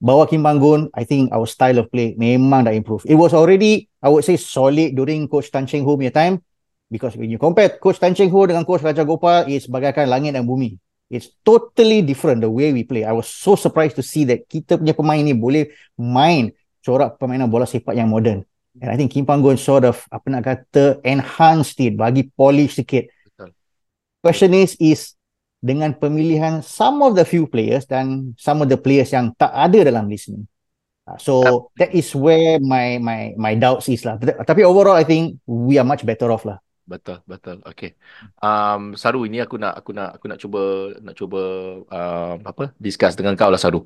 Bawa 0.03 0.27
Kim 0.27 0.43
Banggun, 0.43 0.91
I 0.91 1.07
think 1.07 1.31
our 1.31 1.47
style 1.47 1.79
of 1.79 1.87
play 1.87 2.11
memang 2.19 2.67
dah 2.67 2.75
improve. 2.75 3.07
It 3.07 3.15
was 3.15 3.31
already, 3.31 3.87
I 4.03 4.11
would 4.11 4.27
say, 4.27 4.35
solid 4.35 4.99
during 4.99 5.31
Coach 5.31 5.47
Tan 5.47 5.63
Cheng 5.63 5.87
Ho 5.87 5.95
punya 5.95 6.11
time. 6.11 6.43
Because 6.91 7.15
when 7.15 7.31
you 7.31 7.39
compare 7.39 7.79
Coach 7.79 8.03
Tan 8.03 8.11
Cheng 8.11 8.27
Ho 8.27 8.43
dengan 8.43 8.67
Coach 8.67 8.83
Raja 8.83 9.07
Gopal, 9.07 9.47
it's 9.47 9.63
bagaikan 9.63 10.11
langit 10.11 10.35
dan 10.35 10.43
bumi. 10.43 10.75
It's 11.13 11.29
totally 11.45 12.01
different 12.01 12.41
the 12.41 12.49
way 12.49 12.73
we 12.73 12.81
play. 12.81 13.05
I 13.05 13.13
was 13.13 13.29
so 13.29 13.53
surprised 13.53 13.93
to 14.01 14.03
see 14.03 14.25
that 14.25 14.49
kita 14.49 14.81
punya 14.81 14.97
pemain 14.97 15.21
ni 15.21 15.37
boleh 15.37 15.69
main 15.93 16.49
corak 16.81 17.21
permainan 17.21 17.53
bola 17.53 17.69
sepak 17.69 17.93
yang 17.93 18.09
modern. 18.09 18.41
And 18.81 18.89
I 18.89 18.97
think 18.97 19.13
Kim 19.13 19.29
Panggon 19.29 19.61
sort 19.61 19.85
of 19.85 20.01
apa 20.09 20.25
nak 20.33 20.41
kata 20.41 20.97
enhanced 21.05 21.77
it, 21.77 21.93
bagi 21.93 22.25
polish 22.33 22.81
sikit. 22.81 23.05
Betul. 23.29 23.53
Question 24.25 24.57
is, 24.57 24.73
is 24.81 25.13
dengan 25.61 25.93
pemilihan 25.93 26.65
some 26.65 27.05
of 27.05 27.13
the 27.13 27.21
few 27.21 27.45
players 27.45 27.85
dan 27.85 28.33
some 28.41 28.65
of 28.65 28.67
the 28.73 28.79
players 28.81 29.13
yang 29.13 29.29
tak 29.37 29.53
ada 29.53 29.85
dalam 29.85 30.09
list 30.09 30.33
ni. 30.33 30.41
Uh, 31.03 31.19
so 31.19 31.67
that 31.75 31.91
is 31.91 32.15
where 32.15 32.63
my 32.63 32.95
my 32.97 33.35
my 33.35 33.53
doubts 33.59 33.91
is 33.91 34.07
lah. 34.07 34.15
Tapi 34.17 34.63
overall 34.63 34.95
I 34.95 35.03
think 35.03 35.37
we 35.43 35.75
are 35.75 35.85
much 35.85 36.01
better 36.07 36.31
off 36.31 36.47
lah. 36.47 36.62
Betul, 36.91 37.17
betul. 37.31 37.55
Okay. 37.69 37.89
Um, 38.43 38.81
Saru, 39.01 39.23
ini 39.27 39.37
aku 39.45 39.55
nak 39.63 39.73
aku 39.79 39.91
nak 39.97 40.07
aku 40.19 40.25
nak 40.31 40.39
cuba 40.43 40.59
nak 41.05 41.15
cuba 41.19 41.39
uh, 41.95 42.35
apa 42.43 42.63
discuss 42.85 43.15
dengan 43.15 43.33
kau 43.39 43.47
lah 43.53 43.61
Saru. 43.63 43.77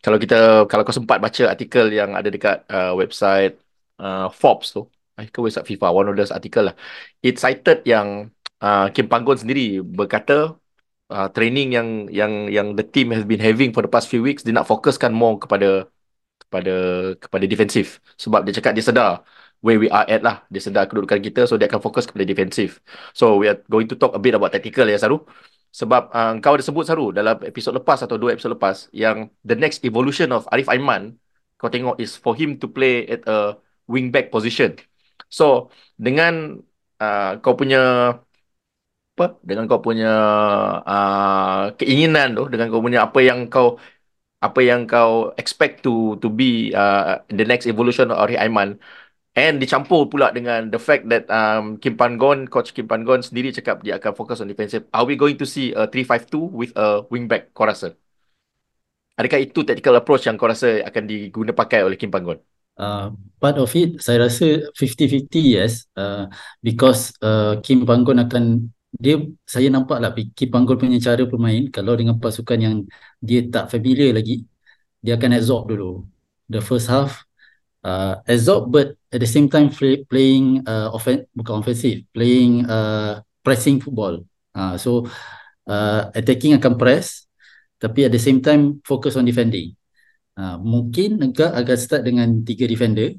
Kalau 0.00 0.16
kita 0.22 0.34
kalau 0.70 0.82
kau 0.86 0.96
sempat 0.96 1.18
baca 1.24 1.42
artikel 1.52 1.86
yang 1.92 2.10
ada 2.18 2.28
dekat 2.32 2.56
uh, 2.72 2.96
website 3.00 3.52
uh, 4.00 4.32
Forbes 4.40 4.72
tu, 4.72 4.80
eh, 5.20 5.28
ke 5.28 5.38
website 5.44 5.68
FIFA, 5.68 5.86
one 5.92 6.08
of 6.08 6.16
those 6.16 6.32
article 6.32 6.64
lah. 6.72 6.74
It 7.20 7.36
cited 7.36 7.84
yang 7.84 8.32
uh, 8.64 8.88
Kim 8.94 9.06
Panggon 9.12 9.36
sendiri 9.36 9.84
berkata 9.84 10.56
uh, 11.12 11.28
training 11.36 11.68
yang 11.76 11.88
yang 12.08 12.32
yang 12.56 12.68
the 12.78 12.84
team 12.94 13.12
has 13.12 13.24
been 13.30 13.42
having 13.42 13.70
for 13.74 13.82
the 13.84 13.90
past 13.94 14.06
few 14.12 14.22
weeks 14.24 14.42
dia 14.46 14.54
nak 14.56 14.66
fokuskan 14.70 15.12
more 15.12 15.36
kepada 15.42 15.92
kepada 16.42 16.72
kepada 17.22 17.44
defensif 17.52 17.98
sebab 18.22 18.40
dia 18.46 18.52
cakap 18.58 18.72
dia 18.76 18.84
sedar 18.86 19.10
where 19.66 19.82
we 19.82 19.90
are 19.90 20.06
at 20.06 20.22
lah. 20.22 20.46
Dia 20.46 20.62
sedar 20.62 20.86
kedudukan 20.86 21.18
kita 21.18 21.50
so 21.50 21.58
dia 21.58 21.66
akan 21.66 21.82
fokus 21.82 22.06
kepada 22.06 22.22
defensif. 22.22 22.78
So 23.10 23.34
we 23.42 23.50
are 23.50 23.58
going 23.66 23.90
to 23.90 23.98
talk 23.98 24.14
a 24.14 24.20
bit 24.22 24.38
about 24.38 24.54
tactical 24.54 24.86
ya 24.86 24.94
Saru. 25.02 25.26
Sebab 25.74 26.02
uh, 26.14 26.32
kau 26.38 26.54
ada 26.54 26.62
sebut 26.62 26.86
Saru 26.86 27.10
dalam 27.10 27.42
episod 27.42 27.74
lepas 27.74 27.98
atau 28.06 28.14
dua 28.14 28.38
episod 28.38 28.54
lepas 28.54 28.86
yang 28.94 29.26
the 29.42 29.58
next 29.58 29.82
evolution 29.82 30.30
of 30.30 30.46
Arif 30.54 30.70
Aiman 30.70 31.18
kau 31.58 31.66
tengok 31.66 31.98
is 31.98 32.14
for 32.14 32.38
him 32.38 32.54
to 32.62 32.70
play 32.70 33.10
at 33.10 33.26
a 33.26 33.58
wing 33.90 34.14
back 34.14 34.30
position. 34.30 34.78
So 35.26 35.74
dengan 35.98 36.62
uh, 37.02 37.42
kau 37.42 37.58
punya 37.58 38.14
apa 39.16 39.40
dengan 39.40 39.64
kau 39.64 39.80
punya 39.80 40.12
uh, 40.84 41.72
keinginan 41.80 42.36
tu 42.36 42.52
dengan 42.52 42.68
kau 42.68 42.84
punya 42.84 43.00
apa 43.08 43.18
yang 43.24 43.48
kau 43.48 43.80
apa 44.44 44.60
yang 44.60 44.84
kau 44.84 45.32
expect 45.40 45.80
to 45.80 46.20
to 46.20 46.28
be 46.28 46.68
uh, 46.76 47.24
the 47.32 47.44
next 47.48 47.64
evolution 47.64 48.12
of 48.12 48.20
Ari 48.20 48.36
Aiman 48.36 48.76
and 49.36 49.60
dicampur 49.60 50.08
pula 50.08 50.32
dengan 50.32 50.72
the 50.72 50.80
fact 50.80 51.04
that 51.12 51.28
um, 51.28 51.76
Kim 51.76 51.94
Pan-gon 51.94 52.48
coach 52.48 52.72
Kim 52.72 52.88
Pan-gon 52.88 53.20
sendiri 53.20 53.52
cakap 53.52 53.84
dia 53.84 54.00
akan 54.00 54.16
fokus 54.16 54.40
on 54.40 54.48
defensive. 54.48 54.88
Are 54.96 55.04
we 55.04 55.14
going 55.14 55.36
to 55.36 55.44
see 55.44 55.76
a 55.76 55.84
3-5-2 55.84 56.32
with 56.48 56.72
a 56.72 57.04
wingback 57.12 57.52
kau 57.52 57.68
rasa? 57.68 57.92
Adakah 59.20 59.44
itu 59.44 59.60
tactical 59.60 59.96
approach 60.00 60.24
yang 60.24 60.40
kau 60.40 60.48
rasa 60.48 60.80
akan 60.88 61.04
diguna 61.04 61.52
pakai 61.52 61.84
oleh 61.84 62.00
Kim 62.00 62.08
Pan-gon? 62.08 62.40
Uh, 62.76 63.12
part 63.40 63.56
of 63.56 63.72
it 63.76 64.00
saya 64.00 64.24
rasa 64.24 64.72
50-50 64.72 65.28
yes. 65.44 65.84
Uh, 65.92 66.32
because 66.64 67.12
uh, 67.20 67.60
Kim 67.60 67.84
Panggon 67.84 68.20
akan 68.24 68.72
dia 68.96 69.20
saya 69.44 69.68
nampak 69.68 70.00
lah 70.00 70.16
Kim 70.16 70.48
Panggon 70.48 70.80
punya 70.80 70.96
cara 70.96 71.28
bermain 71.28 71.68
kalau 71.68 71.92
dengan 71.92 72.16
pasukan 72.16 72.56
yang 72.56 72.74
dia 73.20 73.44
tak 73.48 73.68
familiar 73.68 74.16
lagi 74.16 74.48
dia 75.04 75.20
akan 75.20 75.36
absorb 75.36 75.68
dulu 75.68 76.08
the 76.48 76.60
first 76.64 76.88
half 76.88 77.25
uh, 77.86 78.18
absorb 78.26 78.74
but 78.74 78.98
at 79.14 79.22
the 79.22 79.30
same 79.30 79.46
time 79.46 79.70
play, 79.70 80.02
playing 80.02 80.66
uh, 80.66 80.90
offen 80.90 81.22
bukan 81.38 81.62
offensive 81.62 82.02
playing 82.10 82.66
uh, 82.66 83.22
pressing 83.46 83.78
football. 83.78 84.26
Uh, 84.50 84.74
so 84.74 85.06
uh, 85.70 86.10
attacking 86.10 86.58
akan 86.58 86.74
press 86.74 87.30
tapi 87.78 88.08
at 88.08 88.12
the 88.12 88.20
same 88.20 88.42
time 88.42 88.82
focus 88.82 89.14
on 89.14 89.22
defending. 89.22 89.78
Uh, 90.36 90.58
mungkin 90.60 91.22
agak 91.22 91.54
akan 91.54 91.78
start 91.78 92.02
dengan 92.04 92.44
tiga 92.44 92.66
defender. 92.68 93.16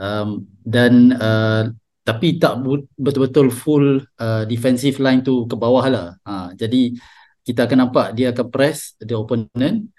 Um, 0.00 0.48
dan 0.64 1.14
uh, 1.14 1.70
tapi 2.02 2.42
tak 2.42 2.58
betul-betul 2.98 3.54
full 3.54 4.02
uh, 4.18 4.42
defensive 4.50 4.98
line 4.98 5.22
tu 5.22 5.46
ke 5.46 5.54
bawah 5.54 5.86
lah. 5.86 6.08
Uh, 6.26 6.50
jadi 6.58 6.98
kita 7.46 7.66
akan 7.66 7.86
nampak 7.86 8.14
dia 8.14 8.34
akan 8.34 8.46
press 8.50 8.94
the 9.02 9.14
opponent 9.14 9.90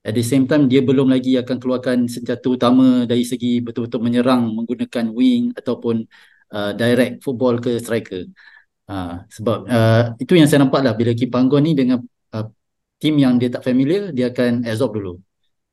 at 0.00 0.12
the 0.16 0.24
same 0.24 0.48
time 0.48 0.64
dia 0.70 0.80
belum 0.80 1.12
lagi 1.12 1.36
akan 1.36 1.56
keluarkan 1.60 1.98
senjata 2.08 2.46
utama 2.48 3.04
dari 3.04 3.24
segi 3.24 3.60
betul-betul 3.60 4.00
menyerang 4.00 4.48
menggunakan 4.56 5.12
wing 5.12 5.52
ataupun 5.52 6.08
uh, 6.56 6.72
direct 6.72 7.20
football 7.24 7.60
ke 7.60 7.76
striker. 7.76 8.24
Uh, 8.90 9.22
sebab 9.30 9.58
uh, 9.70 10.02
itu 10.18 10.34
yang 10.34 10.48
saya 10.50 10.66
nampak 10.66 10.82
lah 10.82 10.96
bila 10.98 11.12
Kipanggon 11.14 11.62
ni 11.62 11.72
dengan 11.78 12.02
uh, 12.34 12.46
team 12.98 13.20
yang 13.22 13.38
dia 13.38 13.52
tak 13.52 13.62
familiar 13.62 14.10
dia 14.10 14.32
akan 14.32 14.64
absorb 14.66 14.96
dulu. 14.96 15.12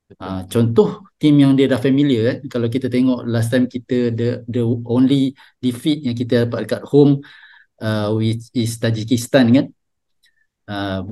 Uh, 0.08 0.48
contoh 0.48 1.04
tim 1.20 1.36
yang 1.36 1.52
dia 1.52 1.68
dah 1.68 1.80
familiar 1.84 2.24
kan 2.24 2.38
kalau 2.48 2.68
kita 2.72 2.88
tengok 2.88 3.28
last 3.28 3.52
time 3.52 3.68
kita 3.68 4.08
the 4.16 4.40
the 4.48 4.64
only 4.88 5.36
defeat 5.60 6.00
yang 6.00 6.16
kita 6.16 6.48
dapat 6.48 6.64
dekat 6.64 6.84
home 6.88 7.20
uh, 7.84 8.16
which 8.16 8.48
is 8.56 8.80
Tajikistan 8.80 9.52
kan 9.52 9.66
uh, 10.72 11.04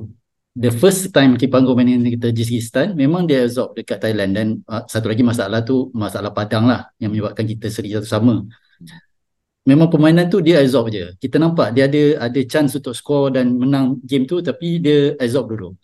the 0.56 0.72
first 0.72 1.12
time 1.12 1.36
kita 1.36 1.52
panggung 1.52 1.76
main 1.76 2.00
dengan 2.00 2.16
Tajikistan 2.16 2.96
memang 2.96 3.28
dia 3.28 3.44
absorb 3.44 3.76
dekat 3.76 4.00
Thailand 4.00 4.32
dan 4.32 4.46
uh, 4.66 4.82
satu 4.88 5.12
lagi 5.12 5.20
masalah 5.20 5.60
tu 5.60 5.92
masalah 5.92 6.32
padang 6.32 6.64
lah 6.64 6.88
yang 6.96 7.12
menyebabkan 7.12 7.44
kita 7.44 7.68
seri 7.68 7.92
satu 7.92 8.08
sama 8.08 8.40
memang 9.68 9.92
permainan 9.92 10.32
tu 10.32 10.40
dia 10.40 10.64
absorb 10.64 10.88
je 10.88 11.12
kita 11.20 11.36
nampak 11.36 11.76
dia 11.76 11.84
ada 11.84 12.32
ada 12.32 12.40
chance 12.48 12.72
untuk 12.72 12.96
score 12.96 13.36
dan 13.36 13.52
menang 13.52 14.00
game 14.00 14.24
tu 14.24 14.40
tapi 14.40 14.80
dia 14.80 15.12
absorb 15.20 15.52
dulu 15.52 15.76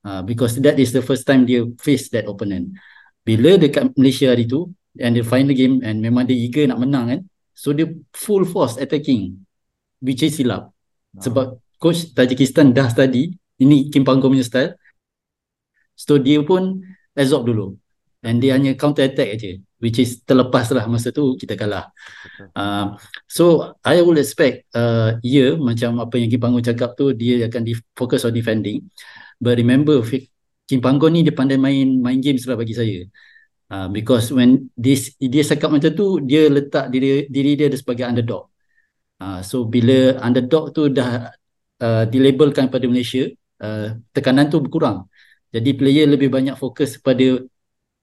Uh, 0.00 0.24
because 0.24 0.56
that 0.64 0.80
is 0.80 0.96
the 0.96 1.04
first 1.04 1.28
time 1.28 1.44
dia 1.44 1.60
face 1.76 2.08
that 2.08 2.24
opponent. 2.24 2.72
Bila 3.20 3.60
dekat 3.60 3.92
Malaysia 4.00 4.32
hari 4.32 4.48
tu 4.48 4.72
and 4.96 5.12
the 5.12 5.20
final 5.20 5.52
game 5.52 5.84
and 5.84 6.00
memang 6.00 6.24
dia 6.24 6.32
eager 6.32 6.64
nak 6.64 6.80
menang 6.80 7.04
kan. 7.12 7.20
So 7.52 7.76
dia 7.76 7.84
full 8.16 8.48
force 8.48 8.80
attacking 8.80 9.44
which 10.00 10.24
is 10.24 10.40
silap. 10.40 10.72
Uh. 11.12 11.20
Sebab 11.20 11.46
coach 11.76 12.16
Tajikistan 12.16 12.72
dah 12.72 12.88
study 12.88 13.36
ini 13.60 13.92
Kim 13.92 14.02
Panggo 14.02 14.32
punya 14.32 14.42
style. 14.42 14.74
So 15.94 16.16
dia 16.16 16.40
pun 16.40 16.80
absorb 17.12 17.44
dulu. 17.46 17.76
And 18.20 18.40
dia 18.40 18.56
hanya 18.56 18.76
counter 18.76 19.08
attack 19.08 19.40
aja 19.40 19.56
which 19.80 19.96
is 19.96 20.20
terlepas 20.28 20.68
lah 20.76 20.84
masa 20.86 21.08
tu 21.10 21.34
kita 21.40 21.56
kalah. 21.56 21.88
Uh, 22.52 22.94
so 23.24 23.74
I 23.80 24.04
will 24.04 24.20
expect 24.20 24.68
uh, 24.76 25.16
yeah 25.24 25.56
macam 25.56 25.98
apa 26.04 26.20
yang 26.20 26.28
Kim 26.28 26.40
Panggo 26.40 26.60
cakap 26.60 26.94
tu 26.94 27.16
dia 27.16 27.48
akan 27.48 27.62
di 27.64 27.74
focus 27.96 28.28
on 28.28 28.36
defending. 28.36 28.86
But 29.40 29.56
remember 29.56 30.04
Kim 30.68 30.80
Panggon 30.84 31.16
ni 31.16 31.24
dia 31.24 31.32
pandai 31.32 31.56
main 31.56 31.98
main 31.98 32.20
games 32.20 32.44
lah 32.44 32.60
bagi 32.60 32.76
saya. 32.76 33.08
Uh, 33.72 33.88
because 33.88 34.28
when 34.30 34.68
this 34.76 35.16
dia 35.16 35.40
cakap 35.40 35.72
macam 35.72 35.90
tu 35.96 36.20
dia 36.20 36.46
letak 36.52 36.92
diri 36.92 37.24
diri 37.32 37.56
dia 37.56 37.72
sebagai 37.72 38.04
underdog. 38.04 38.52
Uh, 39.16 39.40
so 39.40 39.64
bila 39.64 40.20
underdog 40.20 40.76
tu 40.76 40.92
dah 40.92 41.32
uh, 41.80 42.04
dilabelkan 42.04 42.68
pada 42.68 42.84
Malaysia, 42.84 43.32
uh, 43.60 43.96
tekanan 44.10 44.48
tu 44.48 44.58
berkurang. 44.58 45.06
Jadi 45.50 45.70
player 45.74 46.06
lebih 46.06 46.30
banyak 46.30 46.54
fokus 46.54 46.96
pada 46.98 47.42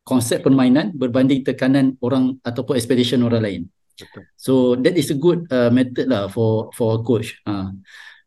konsep 0.08 0.40
permainan 0.40 0.96
berbanding 0.96 1.44
tekanan 1.44 2.00
orang 2.00 2.40
ataupun 2.44 2.80
expectation 2.80 3.24
orang 3.28 3.44
lain. 3.44 3.62
So 4.38 4.78
that 4.78 4.94
is 4.94 5.10
a 5.10 5.18
good 5.18 5.50
uh, 5.50 5.74
method 5.74 6.06
lah 6.08 6.30
for 6.30 6.70
for 6.72 6.96
a 6.96 7.00
coach. 7.02 7.42
Uh, 7.44 7.74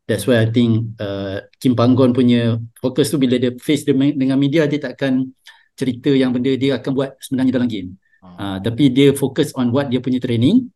that's 0.04 0.26
why 0.26 0.42
I 0.42 0.50
think 0.50 0.98
uh, 0.98 1.46
Kim 1.62 1.78
Panggon 1.78 2.10
punya 2.10 2.58
fokus 2.82 3.08
tu 3.14 3.22
bila 3.22 3.38
dia 3.38 3.54
face 3.62 3.86
dengan 3.86 4.36
media 4.36 4.66
dia 4.66 4.82
tak 4.82 4.98
akan 4.98 5.30
cerita 5.78 6.10
yang 6.10 6.34
benda 6.34 6.50
dia 6.58 6.82
akan 6.82 6.90
buat 6.90 7.10
sebenarnya 7.22 7.52
dalam 7.54 7.68
game. 7.70 7.94
Hmm. 8.20 8.36
Uh, 8.36 8.58
tapi 8.60 8.90
dia 8.90 9.14
fokus 9.14 9.54
on 9.54 9.70
what 9.70 9.86
dia 9.88 10.02
punya 10.02 10.18
training. 10.18 10.68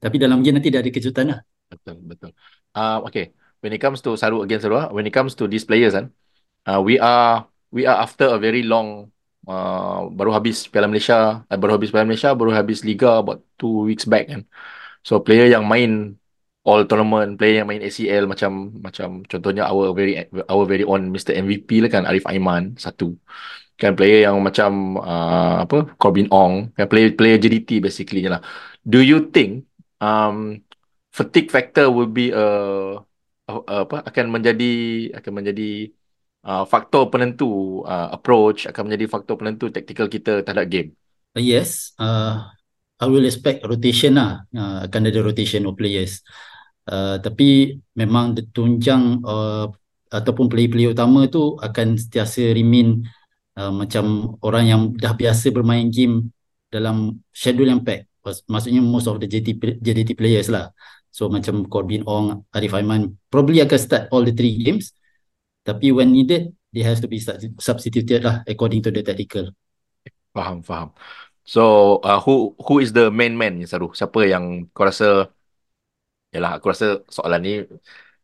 Tapi 0.00 0.16
dalam 0.16 0.40
game 0.40 0.56
nanti 0.56 0.72
dia 0.72 0.80
ada 0.80 0.88
kejutan 0.88 1.36
lah. 1.36 1.38
Betul, 1.68 2.00
betul. 2.02 2.30
Uh, 2.72 3.04
okay. 3.04 3.36
When 3.60 3.72
it 3.76 3.80
comes 3.80 4.00
to 4.08 4.16
Saru 4.16 4.40
against 4.42 4.64
Saru, 4.64 4.80
when 4.92 5.04
it 5.04 5.12
comes 5.12 5.36
to 5.36 5.44
these 5.44 5.64
players 5.68 5.92
kan, 5.92 6.12
uh, 6.64 6.80
we 6.80 6.96
are 7.00 7.46
we 7.70 7.84
are 7.84 8.00
after 8.00 8.28
a 8.32 8.38
very 8.40 8.64
long 8.64 9.12
uh, 9.44 10.08
baru 10.08 10.32
habis 10.32 10.64
Piala 10.68 10.88
Malaysia, 10.88 11.44
uh, 11.44 11.58
baru 11.60 11.76
habis 11.76 11.92
Piala 11.92 12.08
Malaysia, 12.08 12.32
baru 12.32 12.52
habis 12.56 12.82
Liga 12.84 13.20
about 13.20 13.44
two 13.60 13.84
weeks 13.84 14.08
back 14.08 14.32
kan. 14.32 14.48
So 15.04 15.20
player 15.20 15.48
yang 15.48 15.64
main 15.68 16.20
all 16.64 16.84
tournament 16.84 17.40
player 17.40 17.64
yang 17.64 17.68
main 17.68 17.80
ACL 17.80 18.28
macam 18.28 18.76
macam 18.84 19.24
contohnya 19.24 19.64
our 19.64 19.96
very 19.96 20.12
our 20.52 20.64
very 20.68 20.84
own 20.84 21.08
Mr 21.08 21.32
MVP 21.32 21.80
lah 21.80 21.88
kan 21.88 22.04
Arif 22.04 22.24
Aiman 22.28 22.76
satu 22.76 23.16
kan 23.80 23.96
player 23.96 24.28
yang 24.28 24.36
macam 24.44 25.00
uh, 25.00 25.64
apa 25.64 25.96
Corbin 25.96 26.28
Ong 26.28 26.68
kan 26.76 26.84
player 26.84 27.16
player 27.16 27.40
JDT 27.40 27.80
basically 27.80 28.28
lah 28.28 28.44
do 28.84 29.00
you 29.00 29.32
think 29.32 29.64
um 30.04 30.60
fatigue 31.16 31.48
factor 31.48 31.88
will 31.88 32.08
be 32.08 32.28
a, 32.28 32.44
a 33.00 33.09
apa 33.66 33.96
akan 34.06 34.26
menjadi 34.30 34.72
akan 35.18 35.32
menjadi 35.42 35.70
uh, 36.46 36.64
faktor 36.64 37.10
penentu 37.10 37.82
uh, 37.84 38.14
approach 38.14 38.70
akan 38.70 38.90
menjadi 38.90 39.04
faktor 39.10 39.34
penentu 39.40 39.68
taktikal 39.68 40.06
kita 40.06 40.46
terhadap 40.46 40.66
game 40.70 40.88
yes 41.34 41.92
uh, 41.98 42.48
I 43.00 43.06
will 43.08 43.24
expect 43.24 43.66
rotation 43.66 44.16
lah 44.16 44.46
uh, 44.54 44.86
akan 44.86 45.00
ada 45.10 45.20
rotation 45.24 45.66
of 45.66 45.74
players 45.74 46.22
Uh, 46.90 47.22
tapi 47.22 47.78
memang 47.94 48.34
tunjang 48.50 49.22
uh, 49.22 49.70
ataupun 50.10 50.50
player-player 50.50 50.90
utama 50.90 51.30
tu 51.30 51.54
akan 51.60 51.94
sentiasa 51.94 52.50
remain 52.50 52.98
uh, 53.54 53.70
macam 53.70 54.34
orang 54.42 54.64
yang 54.66 54.82
dah 54.98 55.14
biasa 55.14 55.54
bermain 55.54 55.86
game 55.86 56.34
dalam 56.66 57.20
schedule 57.30 57.70
yang 57.70 57.86
pack. 57.86 58.10
Maksudnya 58.24 58.82
most 58.82 59.06
of 59.06 59.22
the 59.22 59.30
JT, 59.30 59.78
JDT 59.78 60.18
players 60.18 60.50
lah. 60.50 60.74
So 61.10 61.26
macam 61.26 61.66
Corbin 61.66 62.06
Ong, 62.06 62.46
Arif 62.54 62.74
Aiman 62.74 63.18
probably 63.28 63.58
akan 63.60 63.78
start 63.78 64.04
all 64.14 64.22
the 64.22 64.34
three 64.34 64.58
games. 64.62 64.94
Tapi 65.66 65.90
when 65.90 66.14
needed, 66.14 66.54
they 66.70 66.86
has 66.86 67.02
to 67.02 67.10
be 67.10 67.18
substituted 67.58 68.22
lah 68.24 68.46
according 68.46 68.80
to 68.86 68.94
the 68.94 69.02
tactical. 69.02 69.50
Faham, 70.30 70.62
faham. 70.62 70.94
So 71.42 71.98
uh, 72.06 72.22
who 72.22 72.54
who 72.62 72.78
is 72.78 72.94
the 72.94 73.10
main 73.10 73.34
man, 73.34 73.58
Saru? 73.66 73.90
Siapa 73.90 74.22
yang 74.24 74.70
kau 74.70 74.86
rasa 74.86 75.28
Yalah 76.30 76.62
aku 76.62 76.70
rasa 76.70 77.02
soalan 77.10 77.40
ni 77.42 77.54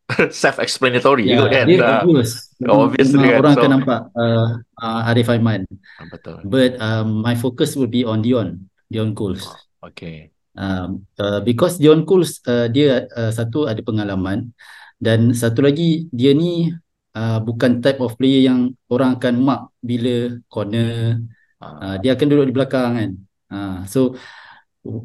self-explanatory 0.42 1.26
yeah, 1.26 1.42
juga 1.42 1.46
kan. 1.50 1.64
Dia 1.66 1.82
uh, 1.82 2.00
obvious. 2.06 2.54
Obviously 2.62 3.26
kan. 3.26 3.38
Orang 3.42 3.54
so, 3.54 3.58
akan 3.58 3.70
nampak 3.74 4.00
uh, 4.14 4.48
uh, 4.78 5.10
Arif 5.10 5.26
Aiman. 5.26 5.66
Ah, 5.98 6.06
betul. 6.06 6.38
But 6.46 6.78
um, 6.78 7.26
my 7.26 7.34
focus 7.34 7.74
will 7.74 7.90
be 7.90 8.06
on 8.06 8.22
Dion. 8.22 8.70
Dion 8.86 9.18
Cools. 9.18 9.42
Oh, 9.42 9.90
okay. 9.90 10.30
Um, 10.56 11.04
uh, 11.20 11.44
because 11.44 11.76
Dion 11.76 12.08
Cools 12.08 12.40
uh, 12.48 12.72
dia 12.72 13.04
uh, 13.12 13.28
satu 13.28 13.68
ada 13.68 13.76
pengalaman 13.84 14.56
dan 14.96 15.36
satu 15.36 15.60
lagi 15.60 16.08
dia 16.08 16.32
ni 16.32 16.72
uh, 17.12 17.38
bukan 17.44 17.84
type 17.84 18.00
of 18.00 18.16
player 18.16 18.48
yang 18.48 18.72
orang 18.88 19.20
akan 19.20 19.34
mark 19.36 19.62
bila 19.84 20.32
corner. 20.48 21.20
Uh, 21.60 22.00
dia 22.00 22.16
akan 22.16 22.26
duduk 22.28 22.46
di 22.48 22.54
belakang 22.56 22.90
kan. 22.96 23.10
Uh, 23.52 23.78
so 23.84 24.16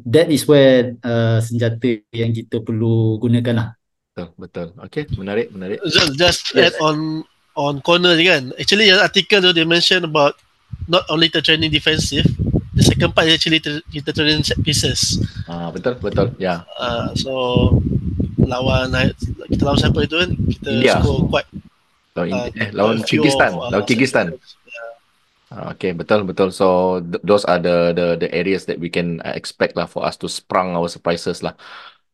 that 0.08 0.32
is 0.32 0.48
where 0.48 0.96
uh, 1.04 1.40
senjata 1.44 2.00
yang 2.16 2.32
kita 2.32 2.64
perlu 2.64 3.20
gunakan 3.20 3.54
lah. 3.56 3.68
Betul, 4.12 4.28
betul. 4.36 4.66
Okay, 4.88 5.04
menarik, 5.16 5.48
menarik. 5.52 5.80
Just, 5.88 6.12
just 6.20 6.42
yes. 6.52 6.72
add 6.72 6.74
on 6.84 7.24
on 7.56 7.80
corner 7.80 8.12
je 8.16 8.24
kan. 8.28 8.42
Actually, 8.60 8.92
yang 8.92 9.00
artikel 9.00 9.40
tu 9.40 9.52
dia 9.56 9.64
mention 9.64 10.04
about 10.04 10.36
not 10.84 11.04
only 11.08 11.32
the 11.32 11.40
training 11.40 11.72
defensive, 11.72 12.28
the 12.72 12.82
second 12.84 13.12
part 13.12 13.28
actually 13.28 13.60
kita 13.60 14.10
training 14.12 14.44
set 14.44 14.58
pieces. 14.64 15.20
Ah, 15.48 15.68
betul, 15.68 15.96
betul. 16.00 16.32
Ya. 16.40 16.44
Yeah. 16.44 16.58
Uh, 16.80 17.08
so 17.16 17.32
lawan 18.42 18.92
kita 19.48 19.62
lawan 19.64 19.78
siapa 19.78 19.98
itu 20.04 20.16
kan 20.18 20.30
kita 20.34 20.70
India. 20.80 20.96
score 21.00 21.24
quite 21.28 21.48
Lawan, 22.12 22.28
uh, 22.28 22.48
eh, 22.52 22.68
lawan 22.76 22.96
Kyrgyzstan. 23.00 23.50
uh, 23.56 23.72
Lawan 23.72 23.84
Kyrgyzstan. 23.88 24.26
Yeah. 24.36 24.90
Ah, 25.52 25.76
Okay, 25.76 25.92
betul 25.92 26.24
betul. 26.24 26.48
So 26.52 27.00
th- 27.00 27.20
those 27.24 27.44
are 27.48 27.60
the 27.60 27.92
the 27.92 28.06
the 28.24 28.28
areas 28.32 28.64
that 28.68 28.80
we 28.80 28.88
can 28.92 29.20
uh, 29.24 29.32
expect 29.36 29.76
lah 29.76 29.88
for 29.88 30.04
us 30.04 30.16
to 30.20 30.28
sprung 30.28 30.76
our 30.76 30.88
surprises 30.88 31.40
lah. 31.44 31.56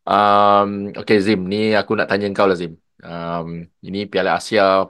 Um, 0.07 0.91
okay 0.95 1.19
Zim, 1.19 1.47
ni 1.47 1.75
aku 1.75 1.95
nak 1.95 2.11
tanya 2.11 2.27
kau 2.35 2.47
lah 2.47 2.55
Zim. 2.59 2.75
Um, 2.99 3.67
ini 3.79 4.07
Piala 4.07 4.39
Asia 4.39 4.87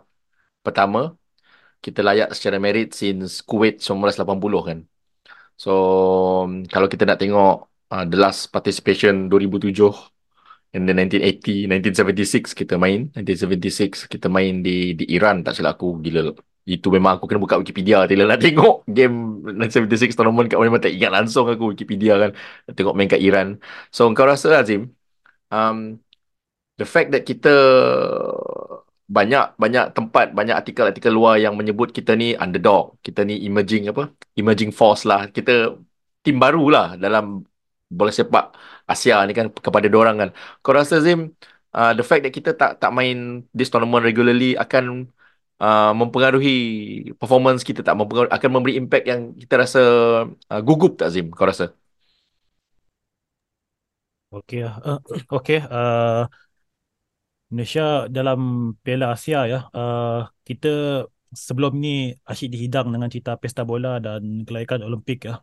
pertama 0.65 1.13
kita 1.79 2.01
layak 2.01 2.33
secara 2.35 2.57
merit 2.57 2.91
since 2.93 3.41
Kuwait 3.45 3.81
1980 3.81 4.65
kan. 4.65 4.79
So 5.59 5.71
kalau 6.71 6.87
kita 6.87 7.03
nak 7.03 7.19
tengok 7.19 7.53
uh, 7.91 8.05
the 8.07 8.17
last 8.23 8.47
participation 8.55 9.27
2007 9.27 9.91
and 10.71 10.87
then 10.87 10.95
1980, 11.03 11.67
1976 11.67 12.55
kita 12.55 12.79
main, 12.79 13.11
1976 13.11 14.07
kita 14.07 14.27
main 14.31 14.63
di 14.63 14.95
di 14.95 15.05
Iran 15.11 15.43
tak 15.43 15.59
silap 15.59 15.75
aku 15.75 15.99
gila. 15.99 16.31
Itu 16.63 16.87
memang 16.95 17.17
aku 17.17 17.25
kena 17.27 17.41
buka 17.43 17.57
Wikipedia 17.59 18.05
Tila 18.07 18.23
nak 18.29 18.39
tengok 18.45 18.87
game 18.87 19.15
1976 19.57 20.15
tournament 20.15 20.47
kat 20.47 20.57
mana 20.61 20.79
tak 20.79 20.93
ingat 20.95 21.11
langsung 21.11 21.45
aku 21.51 21.75
Wikipedia 21.75 22.13
kan. 22.21 22.31
Tengok 22.77 22.95
main 22.95 23.09
kat 23.11 23.19
Iran. 23.19 23.59
So 23.91 24.07
kau 24.15 24.23
rasa 24.31 24.63
Azim, 24.63 24.95
um, 25.51 25.99
the 26.79 26.87
fact 26.87 27.11
that 27.11 27.27
kita 27.27 27.51
banyak 29.15 29.43
banyak 29.63 29.83
tempat 29.97 30.25
banyak 30.37 30.55
artikel-artikel 30.59 31.11
luar 31.17 31.35
yang 31.43 31.53
menyebut 31.59 31.89
kita 31.97 32.11
ni 32.21 32.25
underdog 32.43 32.83
kita 33.05 33.19
ni 33.29 33.33
emerging 33.47 33.83
apa 33.91 34.03
emerging 34.39 34.71
force 34.79 35.01
lah. 35.09 35.21
Kita 35.35 35.51
tim 36.23 36.35
baru 36.43 36.61
lah 36.75 36.85
dalam 37.03 37.23
bola 37.97 38.11
sepak 38.19 38.43
Asia 38.91 39.15
ni 39.27 39.33
kan 39.37 39.45
kepada 39.65 39.87
dorang 39.95 40.15
kan. 40.21 40.29
Kau 40.63 40.73
rasa 40.79 40.95
Zim 41.05 41.19
uh, 41.77 41.91
the 41.97 42.03
fact 42.09 42.21
that 42.25 42.33
kita 42.37 42.49
tak 42.61 42.71
tak 42.81 42.91
main 42.97 43.17
this 43.57 43.69
tournament 43.71 44.03
regularly 44.05 44.53
akan 44.63 45.09
uh, 45.61 45.91
mempengaruhi 45.99 46.49
performance 47.19 47.61
kita 47.69 47.81
tak? 47.85 47.95
Mempengaruhi, 47.99 48.31
akan 48.37 48.49
memberi 48.55 48.73
impact 48.81 49.05
yang 49.11 49.21
kita 49.41 49.53
rasa 49.63 49.79
uh, 50.51 50.61
gugup 50.67 50.91
tak 50.99 51.09
Zim? 51.13 51.27
Kau 51.33 51.47
rasa? 51.49 51.65
Okey, 54.31 54.61
uh, 54.61 54.99
okey. 55.37 55.57
Uh, 55.73 56.29
Malaysia 57.50 58.06
dalam 58.18 58.39
Piala 58.84 59.18
Asia 59.18 59.39
ya, 59.50 59.60
uh, 59.74 60.29
kita 60.48 60.70
sebelum 61.34 61.82
ni 61.84 62.13
asyik 62.29 62.50
dihidang 62.53 62.88
dengan 62.94 63.10
cerita 63.10 63.38
pesta 63.41 63.62
bola 63.65 63.98
dan 63.98 64.46
kelayakan 64.48 64.86
Olimpik 64.86 65.20
ya. 65.29 65.41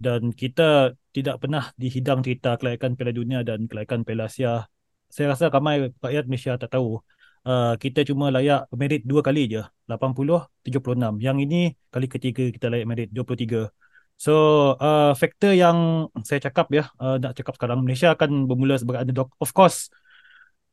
Dan 0.00 0.32
kita 0.32 0.96
tidak 1.12 1.36
pernah 1.44 1.72
dihidang 1.76 2.20
cerita 2.24 2.56
kelayakan 2.60 2.96
Piala 2.96 3.12
Dunia 3.12 3.40
dan 3.44 3.68
kelayakan 3.68 4.00
Piala 4.04 4.28
Asia. 4.28 4.68
Saya 5.12 5.32
rasa 5.32 5.44
ramai 5.52 5.92
rakyat 6.04 6.24
Malaysia 6.28 6.52
tak 6.60 6.70
tahu. 6.76 7.00
Uh, 7.40 7.72
kita 7.80 8.04
cuma 8.04 8.28
layak 8.28 8.68
merit 8.76 9.00
dua 9.08 9.24
kali 9.24 9.48
je, 9.48 9.64
80, 9.88 10.44
76. 10.60 11.24
Yang 11.24 11.36
ini 11.48 11.60
kali 11.88 12.06
ketiga 12.08 12.44
kita 12.52 12.66
layak 12.68 12.86
merit 12.88 13.08
23. 13.16 13.72
So, 14.20 14.32
uh, 14.76 15.16
faktor 15.16 15.56
yang 15.56 16.08
saya 16.28 16.40
cakap 16.44 16.68
ya, 16.68 16.92
uh, 17.00 17.16
nak 17.16 17.32
cakap 17.32 17.56
sekarang, 17.56 17.80
Malaysia 17.80 18.12
akan 18.12 18.44
bermula 18.44 18.76
sebagai 18.76 19.00
underdog. 19.08 19.32
Of 19.40 19.56
course, 19.56 19.88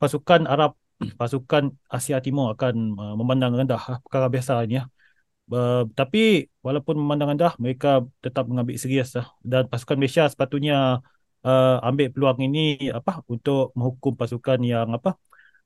pasukan 0.02 0.42
Arab, 0.54 0.72
pasukan 1.20 1.64
Asia 1.96 2.18
Timur 2.26 2.46
akan 2.56 2.76
uh, 3.02 3.14
memandang 3.20 3.52
rendah 3.60 3.82
uh, 3.92 4.00
perkara 4.06 4.28
biasa 4.34 4.54
ini 4.66 4.76
ya. 4.80 4.84
Uh, 5.48 5.88
tapi 6.00 6.20
walaupun 6.66 6.96
memandang 7.02 7.30
rendah, 7.34 7.54
mereka 7.64 7.88
tetap 8.24 8.44
mengambil 8.50 8.76
serius 8.82 9.10
uh, 9.20 9.28
dan 9.52 9.64
pasukan 9.72 9.96
Malaysia 10.00 10.24
sepatutnya 10.34 10.76
uh, 11.48 11.88
ambil 11.88 12.08
peluang 12.14 12.40
ini 12.48 12.60
apa 13.00 13.12
untuk 13.32 13.72
menghukum 13.78 14.14
pasukan 14.20 14.60
yang 14.72 14.88
apa 14.98 15.10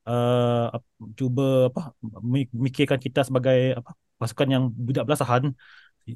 uh, 0.10 0.70
cuba 1.17 1.44
apa 1.70 1.82
memikirkan 2.54 3.00
kita 3.06 3.20
sebagai 3.28 3.58
apa 3.80 3.91
pasukan 4.22 4.48
yang 4.54 4.63
budak 4.70 5.04
belasahan 5.08 5.44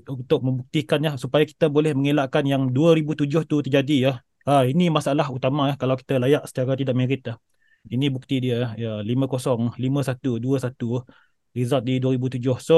untuk 0.10 0.40
membuktikannya 0.46 1.18
supaya 1.24 1.44
kita 1.46 1.66
boleh 1.70 1.92
mengelakkan 1.98 2.44
yang 2.46 2.70
2007 2.74 3.50
tu 3.50 3.56
terjadi 3.66 3.96
ya. 4.10 4.14
Ha, 4.46 4.66
ini 4.70 4.94
masalah 4.94 5.26
utama 5.34 5.74
ya 5.74 5.76
kalau 5.82 5.96
kita 5.98 6.22
layak 6.22 6.46
secara 6.50 6.78
tidak 6.78 6.94
merit 6.98 7.22
dah. 7.26 7.38
Ini 7.94 8.06
bukti 8.10 8.42
dia 8.42 8.74
ya 8.76 9.00
5-0, 9.06 9.78
5-1, 9.78 10.42
2-1 10.42 11.06
result 11.56 11.84
di 11.88 11.96
2007. 12.02 12.60
So 12.60 12.78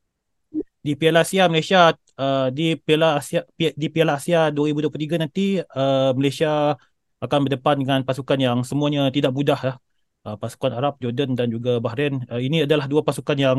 di 0.86 0.92
Piala 0.94 1.26
Asia 1.26 1.50
Malaysia 1.50 1.90
uh, 2.20 2.48
di 2.54 2.78
Piala 2.78 3.18
Asia 3.18 3.42
di 3.56 3.86
Piala 3.90 4.20
Asia 4.20 4.54
2023 4.54 5.22
nanti 5.22 5.58
uh, 5.58 6.14
Malaysia 6.14 6.76
akan 7.24 7.38
berdepan 7.48 7.76
dengan 7.80 8.00
pasukan 8.04 8.38
yang 8.38 8.58
semuanya 8.62 9.08
tidak 9.10 9.32
mudah 9.32 9.58
ya. 9.58 9.74
Uh, 10.26 10.34
pasukan 10.38 10.74
Arab, 10.74 10.98
Jordan 10.98 11.38
dan 11.38 11.48
juga 11.54 11.78
Bahrain. 11.78 12.22
Uh, 12.26 12.42
ini 12.42 12.66
adalah 12.66 12.86
dua 12.90 13.02
pasukan 13.06 13.38
yang 13.38 13.58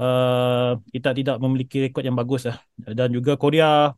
uh, 0.00 0.80
kita 0.92 1.12
tidak 1.12 1.36
memiliki 1.40 1.76
rekod 1.88 2.02
yang 2.04 2.16
bagus 2.16 2.48
ya. 2.48 2.56
Dan 2.76 3.12
juga 3.12 3.36
Korea 3.36 3.92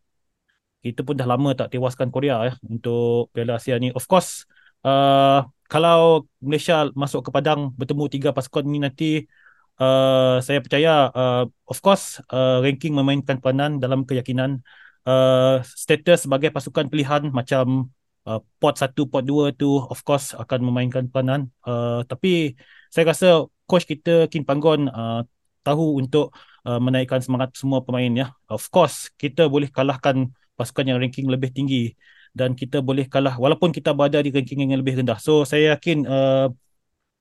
kita 0.83 1.07
pun 1.07 1.15
dah 1.15 1.31
lama 1.31 1.55
tak 1.55 1.71
tewaskan 1.79 2.11
Korea 2.11 2.37
ya 2.43 2.53
untuk 2.67 3.31
Piala 3.31 3.59
Asia 3.59 3.79
ni. 3.79 3.95
Of 3.95 4.11
course 4.11 4.45
uh, 4.83 5.47
kalau 5.73 6.29
Malaysia 6.45 6.93
masuk 6.93 7.21
ke 7.27 7.31
padang 7.37 7.73
bertemu 7.79 8.05
tiga 8.13 8.29
pasukan 8.37 8.65
ini 8.69 8.79
nanti 8.85 9.11
uh, 9.81 10.37
saya 10.45 10.61
percaya 10.61 11.09
uh, 11.09 11.45
of 11.73 11.79
course 11.81 12.21
uh, 12.29 12.61
ranking 12.61 12.93
memainkan 12.93 13.41
peranan 13.41 13.81
dalam 13.81 14.05
keyakinan 14.05 14.61
uh, 15.09 15.65
status 15.65 16.29
sebagai 16.29 16.53
pasukan 16.53 16.93
pilihan 16.93 17.33
macam 17.33 17.89
uh, 18.29 18.41
pot 18.61 18.77
1 18.77 18.93
pot 19.09 19.25
2 19.25 19.57
tu 19.57 19.81
of 19.81 20.01
course 20.05 20.37
akan 20.37 20.61
memainkan 20.69 21.09
peranan. 21.09 21.49
Uh, 21.65 22.05
tapi 22.05 22.53
saya 22.93 23.09
rasa 23.09 23.49
coach 23.65 23.89
kita 23.89 24.29
Kim 24.29 24.45
Panggon 24.45 24.93
uh, 24.93 25.25
tahu 25.65 26.05
untuk 26.05 26.37
uh, 26.69 26.77
menaikkan 26.77 27.25
semangat 27.25 27.57
semua 27.57 27.81
pemain 27.81 28.13
ya. 28.13 28.27
Of 28.45 28.69
course 28.69 29.09
kita 29.17 29.49
boleh 29.49 29.73
kalahkan 29.73 30.29
pasukan 30.53 30.85
yang 30.85 30.99
ranking 31.01 31.33
lebih 31.33 31.49
tinggi 31.57 31.97
dan 32.33 32.57
kita 32.57 32.81
boleh 32.81 33.05
kalah 33.09 33.37
walaupun 33.37 33.71
kita 33.71 33.93
berada 33.93 34.19
di 34.25 34.33
ranking 34.33 34.65
yang 34.65 34.81
lebih 34.81 35.01
rendah. 35.05 35.21
So 35.21 35.45
saya 35.45 35.77
yakin 35.77 36.09
uh, 36.09 36.49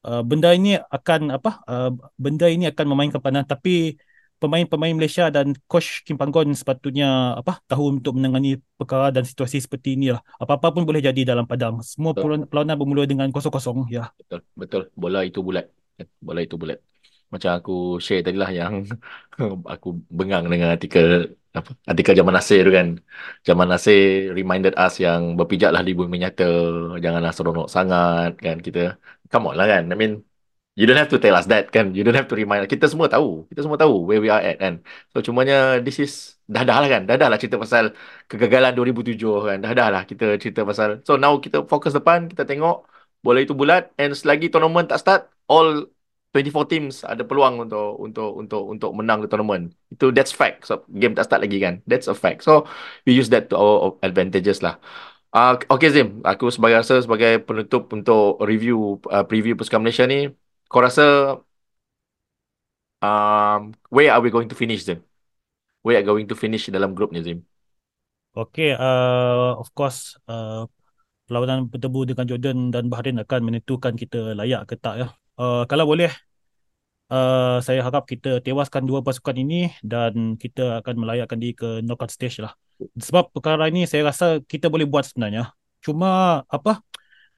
uh, 0.07 0.23
benda 0.23 0.55
ini 0.55 0.79
akan 0.79 1.35
apa 1.35 1.61
uh, 1.67 1.91
benda 2.15 2.47
ini 2.47 2.71
akan 2.71 2.85
memainkan 2.95 3.19
peranan 3.19 3.45
tapi 3.45 3.99
pemain-pemain 4.41 4.97
Malaysia 4.97 5.29
dan 5.29 5.53
coach 5.69 6.01
Kim 6.01 6.17
Panggon 6.17 6.49
sepatutnya 6.57 7.37
apa 7.37 7.61
tahu 7.69 8.01
untuk 8.01 8.17
menangani 8.17 8.57
perkara 8.73 9.13
dan 9.13 9.21
situasi 9.21 9.61
seperti 9.61 9.93
ini 9.93 10.17
lah. 10.17 10.21
Apa-apa 10.41 10.73
pun 10.73 10.81
boleh 10.81 10.97
jadi 10.97 11.21
dalam 11.21 11.45
padang. 11.45 11.85
Semua 11.85 12.17
Betul. 12.17 12.49
perlawanan 12.49 12.73
bermula 12.73 13.05
dengan 13.05 13.29
kosong-kosong 13.29 13.93
ya. 13.93 14.09
Betul, 14.17 14.41
betul. 14.57 14.81
Bola 14.97 15.21
itu 15.21 15.45
bulat. 15.45 15.69
Bola 16.17 16.41
itu 16.41 16.57
bulat. 16.57 16.81
Macam 17.29 17.53
aku 17.53 18.01
share 18.01 18.25
tadi 18.25 18.41
lah 18.41 18.49
yang 18.49 18.81
aku 19.77 20.01
bengang 20.09 20.49
dengan 20.49 20.73
artikel 20.73 21.37
apa 21.57 21.69
artikel 21.91 22.13
Zaman 22.19 22.33
Nasir 22.37 22.59
tu 22.67 22.71
kan. 22.77 22.87
Zaman 23.47 23.67
Nasir 23.71 23.97
reminded 24.39 24.73
us 24.83 24.93
yang 25.05 25.21
berpijaklah 25.37 25.81
di 25.87 25.91
bumi 25.99 26.15
nyata, 26.23 26.43
janganlah 27.03 27.31
seronok 27.35 27.67
sangat 27.75 28.29
kan 28.45 28.57
kita. 28.65 28.79
Come 29.31 29.45
on 29.49 29.55
lah 29.59 29.67
kan. 29.73 29.83
I 29.93 29.95
mean 30.01 30.11
You 30.79 30.85
don't 30.87 30.97
have 30.97 31.11
to 31.11 31.19
tell 31.23 31.35
us 31.35 31.45
that 31.51 31.63
kan. 31.75 31.85
You 31.95 32.01
don't 32.05 32.15
have 32.19 32.29
to 32.31 32.35
remind. 32.41 32.63
Kita 32.73 32.85
semua 32.91 33.07
tahu. 33.13 33.43
Kita 33.51 33.59
semua 33.63 33.75
tahu 33.83 33.93
where 34.07 34.21
we 34.23 34.29
are 34.31 34.39
at 34.49 34.55
kan. 34.63 34.73
So 35.11 35.17
cumanya 35.27 35.83
this 35.85 35.97
is 36.03 36.11
dah 36.53 36.63
dah 36.67 36.77
lah 36.81 36.89
kan. 36.93 37.01
Dah 37.09 37.15
dah 37.19 37.27
lah 37.31 37.37
cerita 37.41 37.57
pasal 37.63 37.85
kegagalan 38.31 38.71
2007 38.77 39.19
kan. 39.47 39.57
Dah 39.63 39.71
dah 39.79 39.87
lah 39.93 40.01
kita 40.09 40.25
cerita 40.41 40.61
pasal. 40.69 40.89
So 41.07 41.11
now 41.23 41.33
kita 41.43 41.57
fokus 41.71 41.91
depan. 41.97 42.19
Kita 42.31 42.43
tengok 42.49 42.75
bola 43.25 43.39
itu 43.43 43.53
bulat. 43.61 43.81
And 43.99 44.11
selagi 44.15 44.45
tournament 44.53 44.87
tak 44.91 44.99
start, 45.03 45.21
all 45.51 45.91
24 46.31 46.71
teams 46.71 47.03
ada 47.03 47.27
peluang 47.27 47.67
untuk 47.67 47.99
untuk 47.99 48.29
untuk 48.39 48.63
untuk 48.71 48.91
menang 48.95 49.19
the 49.19 49.27
tournament. 49.27 49.75
Itu 49.91 50.15
that's 50.15 50.31
fact. 50.31 50.63
So 50.63 50.87
game 50.87 51.11
tak 51.11 51.27
start 51.27 51.43
lagi 51.43 51.59
kan. 51.59 51.83
That's 51.83 52.07
a 52.07 52.15
fact. 52.15 52.47
So 52.47 52.71
we 53.03 53.11
use 53.11 53.27
that 53.35 53.51
to 53.51 53.59
our 53.59 53.99
advantages 53.99 54.63
lah. 54.63 54.79
Uh, 55.31 55.59
okay 55.71 55.91
Zim, 55.91 56.19
aku 56.27 56.51
sebagai 56.51 56.83
rasa 56.83 56.99
sebagai 57.03 57.39
penutup 57.43 57.87
untuk 57.95 58.39
review 58.43 58.99
uh, 59.07 59.23
preview 59.23 59.55
pasukan 59.55 59.79
Malaysia 59.79 60.03
ni, 60.03 60.27
kau 60.67 60.83
rasa 60.83 61.39
um, 62.99 63.71
where 63.87 64.11
are 64.11 64.19
we 64.19 64.27
going 64.27 64.47
to 64.47 64.55
finish 64.55 64.83
Zim? 64.87 65.03
Where 65.83 65.99
are 65.99 66.03
we 66.03 66.07
going 66.07 66.27
to 66.31 66.35
finish 66.35 66.67
dalam 66.67 66.95
group 66.95 67.15
ni 67.15 67.23
Zim? 67.23 67.47
Okay, 68.31 68.71
uh, 68.75 69.55
of 69.59 69.71
course 69.71 70.19
uh, 70.27 70.67
perlawanan 71.27 71.67
bertemu 71.67 72.15
dengan 72.15 72.25
Jordan 72.27 72.57
dan 72.71 72.87
Bahrain 72.87 73.19
akan 73.19 73.39
menentukan 73.43 73.95
kita 73.95 74.35
layak 74.35 74.67
ke 74.67 74.75
tak 74.79 74.95
ya. 74.99 75.07
Uh, 75.39 75.63
kalau 75.69 75.85
boleh, 75.87 76.11
uh, 77.11 77.57
saya 77.63 77.83
harap 77.83 78.07
kita 78.07 78.39
tewaskan 78.43 78.83
dua 78.87 78.99
pasukan 79.03 79.35
ini 79.35 79.71
dan 79.83 80.35
kita 80.35 80.81
akan 80.83 80.95
melayakkan 81.01 81.37
diri 81.39 81.53
ke 81.53 81.83
knockout 81.83 82.11
stage 82.11 82.39
lah. 82.43 82.55
Sebab 82.97 83.29
perkara 83.35 83.69
ini 83.69 83.85
saya 83.85 84.09
rasa 84.09 84.41
kita 84.41 84.67
boleh 84.71 84.87
buat 84.89 85.05
sebenarnya. 85.05 85.53
Cuma 85.85 86.41
apa? 86.49 86.81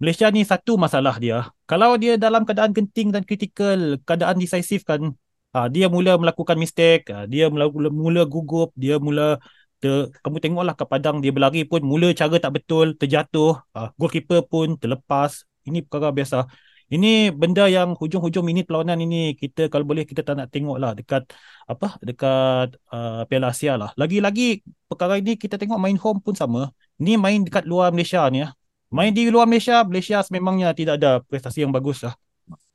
Malaysia 0.02 0.28
ni 0.34 0.44
satu 0.44 0.76
masalah 0.76 1.16
dia. 1.16 1.48
Kalau 1.70 1.96
dia 1.96 2.20
dalam 2.20 2.44
keadaan 2.44 2.76
genting 2.76 3.14
dan 3.14 3.24
kritikal, 3.24 3.96
keadaan 4.04 4.36
decisive 4.36 4.84
kan, 4.84 5.16
ha, 5.56 5.72
dia 5.72 5.88
mula 5.88 6.20
melakukan 6.20 6.58
mistake, 6.60 7.08
ha, 7.14 7.24
dia 7.24 7.48
mula, 7.48 7.72
mula 7.72 8.22
gugup, 8.28 8.76
dia 8.76 9.00
mula 9.00 9.40
ter, 9.80 10.12
kamu 10.20 10.38
tengoklah 10.44 10.76
ke 10.76 10.86
padang 10.88 11.24
dia 11.24 11.32
berlari 11.32 11.64
pun 11.64 11.80
mula 11.86 12.12
cara 12.12 12.36
tak 12.36 12.52
betul, 12.58 13.00
terjatuh, 13.00 13.64
ha, 13.76 13.96
goalkeeper 13.96 14.44
pun 14.44 14.76
terlepas, 14.76 15.48
Ini 15.64 15.80
perkara 15.88 16.12
biasa. 16.12 16.44
Ini 16.90 17.32
benda 17.32 17.64
yang 17.72 17.96
hujung-hujung 17.96 18.44
minit 18.44 18.68
perlawanan 18.68 19.00
ini 19.00 19.38
kita 19.40 19.72
kalau 19.72 19.86
boleh 19.88 20.04
kita 20.04 20.22
tak 20.26 20.36
nak 20.40 20.48
tengok 20.52 20.78
lah 20.82 20.92
dekat 20.98 21.24
apa 21.70 21.96
dekat 22.04 22.76
uh, 22.92 23.24
Piala 23.30 23.56
Asia 23.56 23.80
lah. 23.80 23.90
Lagi-lagi 23.96 24.62
perkara 24.90 25.16
ini 25.22 25.40
kita 25.40 25.56
tengok 25.56 25.80
main 25.80 25.96
home 25.96 26.20
pun 26.20 26.36
sama. 26.36 26.70
Ni 27.00 27.16
main 27.16 27.40
dekat 27.48 27.64
luar 27.64 27.96
Malaysia 27.96 28.26
ni 28.34 28.44
ya. 28.44 28.52
Main 28.94 29.10
di 29.10 29.26
luar 29.34 29.50
Malaysia, 29.50 29.82
Malaysia 29.82 30.22
sememangnya 30.22 30.70
tidak 30.78 31.02
ada 31.02 31.12
prestasi 31.26 31.66
yang 31.66 31.74
bagus 31.74 32.06
lah. 32.06 32.14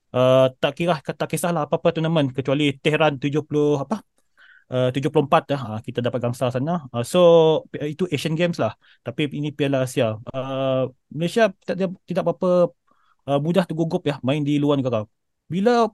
Uh, 0.09 0.51
tak 0.59 0.73
kira 0.81 0.99
tak 1.05 1.29
kisahlah 1.29 1.69
apa-apa 1.69 1.93
turnamen 1.93 2.33
kecuali 2.33 2.73
Tehran 2.81 3.21
70 3.21 3.45
apa 3.85 4.01
uh, 4.73 4.89
74 4.93 5.51
dah 5.53 5.61
uh, 5.77 5.81
kita 5.85 5.99
dapat 6.05 6.21
gangsa 6.25 6.49
sana. 6.53 6.89
Uh, 6.93 7.05
so 7.05 7.21
itu 7.79 8.05
Asian 8.13 8.37
Games 8.37 8.57
lah. 8.61 8.77
Tapi 9.05 9.29
ini 9.33 9.53
Piala 9.53 9.85
Asia. 9.85 10.17
Uh, 10.33 10.93
Malaysia 11.13 11.53
tidak 11.65 11.97
tidak 12.09 12.23
apa-apa 12.25 12.73
uh, 13.29 13.39
mudah 13.39 13.69
tergugup 13.69 14.03
ya 14.09 14.17
main 14.25 14.41
di 14.41 14.57
luar 14.57 14.81
negara. 14.81 15.05
Bila 15.53 15.93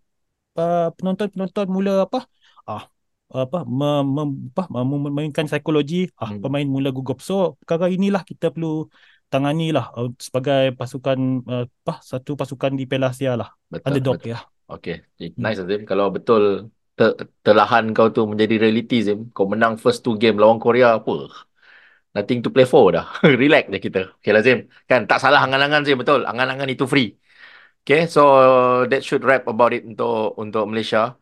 uh, 0.63 0.89
penonton-penonton 0.95 1.67
mula 1.67 2.07
apa? 2.07 2.31
Ah 2.65 2.87
apa 3.35 3.67
mem, 3.67 4.05
mem, 4.15 4.29
apa 4.55 4.63
memainkan 4.71 5.51
psikologi 5.51 6.07
ah 6.15 6.31
hmm. 6.31 6.41
pemain 6.45 6.67
mula 6.67 6.95
gugup. 6.95 7.19
So 7.19 7.59
perkara 7.59 7.91
inilah 7.91 8.23
kita 8.23 8.55
perlu 8.55 8.87
tangani 9.27 9.75
lah 9.75 9.91
uh, 9.99 10.15
sebagai 10.23 10.79
pasukan 10.79 11.19
uh, 11.51 11.65
apa 11.67 11.95
satu 11.99 12.39
pasukan 12.39 12.79
di 12.79 12.87
Piala 12.87 13.11
Asia 13.11 13.35
lah. 13.35 13.51
Betul, 13.67 13.87
Underdog 13.91 14.17
betul. 14.23 14.33
ya. 14.33 14.39
Okay, 14.65 14.97
nice 15.37 15.59
hmm. 15.61 15.65
Azim. 15.67 15.81
Kalau 15.85 16.09
betul 16.15 16.73
ter, 16.95 17.11
terlahan 17.45 17.91
kau 17.93 18.09
tu 18.15 18.25
menjadi 18.25 18.55
reality 18.65 19.03
Zim, 19.05 19.29
kau 19.35 19.51
menang 19.51 19.77
first 19.77 20.07
two 20.07 20.17
game 20.17 20.39
lawan 20.39 20.63
Korea 20.63 20.97
apa? 20.97 21.29
Nothing 22.15 22.41
to 22.45 22.51
play 22.55 22.67
for 22.73 22.95
dah. 22.95 23.07
Relax 23.43 23.65
je 23.75 23.79
kita. 23.87 24.01
Okay 24.23 24.33
lah 24.35 24.43
Zim. 24.47 24.59
Kan 24.91 25.01
tak 25.11 25.19
salah 25.23 25.41
angan-angan 25.45 25.83
Zim, 25.87 25.99
betul. 25.99 26.23
Angan-angan 26.31 26.69
itu 26.71 26.87
free. 26.87 27.19
Okay, 27.85 28.09
so 28.09 28.23
that 28.89 29.05
should 29.05 29.21
wrap 29.29 29.45
about 29.45 29.77
it 29.77 29.85
untuk 29.85 30.33
untuk 30.41 30.65
Malaysia 30.71 31.21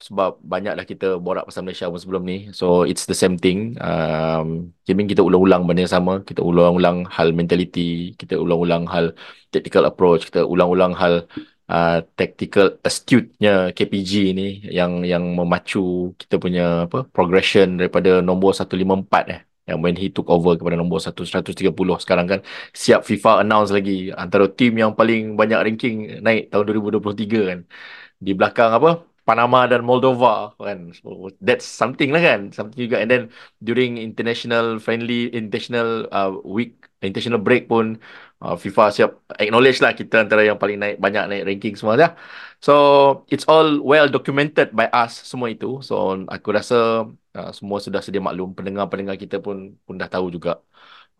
sebab 0.00 0.40
banyak 0.40 0.72
dah 0.80 0.86
kita 0.88 1.06
borak 1.20 1.44
pasal 1.44 1.62
Malaysia 1.62 1.86
pun 1.92 2.00
sebelum 2.00 2.22
ni. 2.24 2.36
So 2.56 2.88
it's 2.88 3.04
the 3.04 3.14
same 3.14 3.36
thing. 3.36 3.76
Um, 3.78 4.72
Jamin 4.88 5.06
kita 5.12 5.20
ulang-ulang 5.20 5.68
benda 5.68 5.84
yang 5.84 5.94
sama. 5.96 6.12
Kita 6.24 6.40
ulang-ulang 6.40 7.04
hal 7.12 7.36
mentality. 7.36 8.16
Kita 8.16 8.40
ulang-ulang 8.40 8.88
hal 8.88 9.12
tactical 9.52 9.84
approach. 9.86 10.32
Kita 10.32 10.48
ulang-ulang 10.48 10.96
hal 10.96 11.28
uh, 11.68 11.98
tactical 12.18 12.80
astute-nya 12.82 13.76
KPG 13.76 14.12
ni 14.34 14.46
yang 14.66 15.04
yang 15.04 15.24
memacu 15.38 16.16
kita 16.20 16.34
punya 16.42 16.90
apa 16.90 17.06
progression 17.16 17.78
daripada 17.78 18.24
nombor 18.24 18.56
154 18.56 19.34
eh 19.36 19.49
yang 19.70 19.78
when 19.84 19.96
he 20.00 20.06
took 20.16 20.26
over 20.34 20.52
kepada 20.58 20.76
nombor 20.80 20.98
130 20.98 22.02
sekarang 22.04 22.26
kan 22.32 22.40
siap 22.82 23.00
FIFA 23.08 23.30
announce 23.42 23.70
lagi 23.76 24.10
antara 24.22 24.44
tim 24.58 24.72
yang 24.82 24.92
paling 24.98 25.20
banyak 25.40 25.58
ranking 25.66 25.96
naik 26.26 26.50
tahun 26.50 26.64
2023 26.66 27.50
kan. 27.50 27.60
Di 28.26 28.32
belakang 28.38 28.70
apa? 28.78 28.90
Panama 29.28 29.58
dan 29.70 29.80
Moldova 29.88 30.52
kan. 30.58 30.78
So 30.98 31.30
that's 31.38 31.66
something 31.80 32.10
lah 32.14 32.22
kan. 32.28 32.40
Something 32.56 32.80
juga. 32.90 32.96
And 33.02 33.08
then 33.12 33.22
during 33.62 33.90
international 34.08 34.82
friendly 34.82 35.30
international 35.30 35.88
uh, 36.10 36.34
week 36.42 36.90
international 37.00 37.40
break 37.40 37.64
pun 37.72 37.96
uh, 38.44 38.56
FIFA 38.62 38.84
siap 38.96 39.10
acknowledge 39.42 39.78
lah 39.84 39.92
kita 39.98 40.14
antara 40.24 40.42
yang 40.48 40.58
paling 40.62 40.78
naik 40.82 40.96
banyak 41.04 41.24
naik 41.30 41.42
ranking 41.48 41.74
semua 41.78 41.94
ya 42.02 42.08
so 42.66 42.72
it's 43.32 43.44
all 43.48 43.68
well 43.80 44.06
documented 44.16 44.68
by 44.78 44.86
us 44.92 45.12
semua 45.30 45.48
itu. 45.54 45.80
So 45.80 45.94
aku 46.28 46.48
rasa 46.52 47.08
uh, 47.36 47.50
semua 47.56 47.78
sudah 47.80 48.00
sedia 48.04 48.20
maklum. 48.20 48.52
Pendengar-pendengar 48.56 49.16
kita 49.16 49.36
pun 49.40 49.56
pun 49.86 49.94
dah 50.00 50.08
tahu 50.12 50.28
juga 50.36 50.60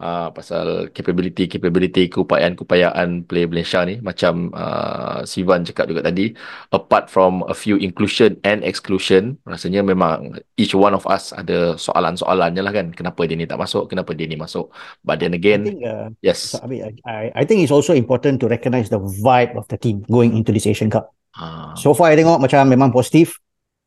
uh, 0.01 0.29
pasal 0.33 0.89
capability 0.91 1.47
capability 1.47 2.09
keupayaan-keupayaan 2.09 3.29
play 3.29 3.45
Malaysia 3.47 3.85
ni. 3.85 4.01
Macam 4.01 4.51
uh, 4.57 5.23
Sivan 5.29 5.63
cakap 5.63 5.87
juga 5.87 6.09
tadi 6.09 6.33
apart 6.73 7.13
from 7.13 7.45
a 7.47 7.55
few 7.55 7.77
inclusion 7.77 8.41
and 8.43 8.65
exclusion 8.65 9.37
rasanya 9.45 9.85
memang 9.85 10.41
each 10.57 10.73
one 10.73 10.97
of 10.97 11.05
us 11.07 11.37
ada 11.37 11.77
soalan-soalannya 11.77 12.63
lah 12.65 12.73
kan. 12.73 12.87
Kenapa 12.97 13.29
dia 13.29 13.37
ni 13.37 13.47
tak 13.47 13.61
masuk 13.61 13.87
kenapa 13.87 14.17
dia 14.17 14.27
ni 14.27 14.41
masuk. 14.41 14.73
But 15.05 15.21
then 15.21 15.37
again 15.37 15.63
I 15.63 15.69
think, 15.71 15.81
uh, 15.85 16.09
yes. 16.25 16.57
I, 17.05 17.31
I 17.37 17.43
think 17.45 17.63
it's 17.63 17.75
also 17.75 17.93
important 17.93 18.41
to 18.43 18.49
recognize 18.49 18.89
the 18.89 18.99
vibe 18.99 19.55
of 19.55 19.69
the 19.69 19.77
team 19.77 20.03
going 20.09 20.35
into 20.35 20.51
this 20.51 20.67
Asian 20.67 20.91
Cup. 20.91 21.13
Uh. 21.31 21.79
so 21.79 21.95
far 21.95 22.11
I 22.11 22.19
tengok 22.19 22.43
macam 22.43 22.67
memang 22.67 22.91
positif. 22.91 23.39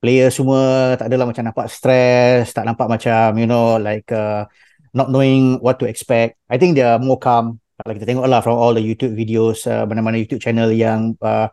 Player 0.04 0.28
semua 0.36 0.96
tak 1.00 1.08
adalah 1.08 1.32
macam 1.32 1.48
nampak 1.48 1.72
stress 1.72 2.52
tak 2.52 2.68
nampak 2.68 2.92
macam 2.92 3.40
you 3.40 3.48
know 3.48 3.80
like 3.80 4.04
uh, 4.12 4.44
not 4.94 5.10
knowing 5.10 5.58
what 5.60 5.82
to 5.82 5.86
expect. 5.90 6.38
I 6.48 6.62
think 6.62 6.78
they 6.78 6.86
are 6.86 7.02
more 7.02 7.18
calm. 7.18 7.60
Kalau 7.82 7.98
kita 7.98 8.06
tengok 8.06 8.30
lah 8.30 8.40
from 8.46 8.56
all 8.56 8.78
the 8.78 8.86
YouTube 8.86 9.18
videos, 9.18 9.66
uh, 9.66 9.84
mana-mana 9.90 10.22
YouTube 10.22 10.40
channel 10.40 10.70
yang 10.70 11.18
uh, 11.20 11.50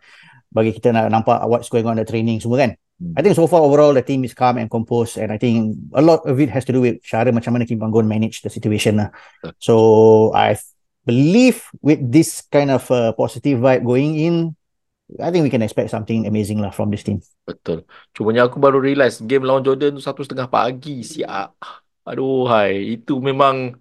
bagi 0.52 0.76
kita 0.76 0.92
nak 0.92 1.08
nampak 1.08 1.40
what's 1.48 1.72
going 1.72 1.88
on 1.88 1.96
the 1.96 2.04
training 2.04 2.38
semua 2.38 2.68
kan. 2.68 2.70
Hmm. 3.00 3.16
I 3.16 3.24
think 3.24 3.34
so 3.34 3.48
far 3.48 3.64
overall 3.64 3.96
the 3.96 4.04
team 4.04 4.22
is 4.28 4.36
calm 4.36 4.60
and 4.60 4.68
composed 4.68 5.16
and 5.16 5.32
I 5.32 5.40
think 5.40 5.80
a 5.96 6.04
lot 6.04 6.20
of 6.28 6.36
it 6.36 6.52
has 6.52 6.68
to 6.68 6.76
do 6.76 6.84
with 6.84 7.00
cara 7.00 7.32
macam 7.32 7.56
mana 7.56 7.64
Kim 7.64 7.80
Panggon 7.80 8.04
manage 8.04 8.44
the 8.44 8.52
situation 8.52 9.00
lah. 9.00 9.08
So 9.56 10.30
I 10.36 10.60
believe 11.08 11.64
with 11.80 12.04
this 12.04 12.44
kind 12.44 12.68
of 12.68 12.84
uh, 12.92 13.16
positive 13.16 13.64
vibe 13.64 13.88
going 13.88 14.20
in, 14.20 14.34
I 15.18 15.32
think 15.32 15.42
we 15.42 15.50
can 15.50 15.64
expect 15.64 15.90
something 15.90 16.28
amazing 16.28 16.60
lah 16.60 16.70
from 16.70 16.92
this 16.92 17.02
team. 17.02 17.24
Betul. 17.48 17.88
Cumanya 18.12 18.46
aku 18.46 18.60
baru 18.60 18.78
realise 18.78 19.18
game 19.24 19.42
lawan 19.42 19.64
Jordan 19.64 19.96
tu 19.96 20.04
satu 20.04 20.22
setengah 20.22 20.46
pagi 20.46 21.02
siap. 21.02 21.56
Aduh 22.08 22.48
hai, 22.48 22.96
itu 22.96 23.20
memang 23.20 23.76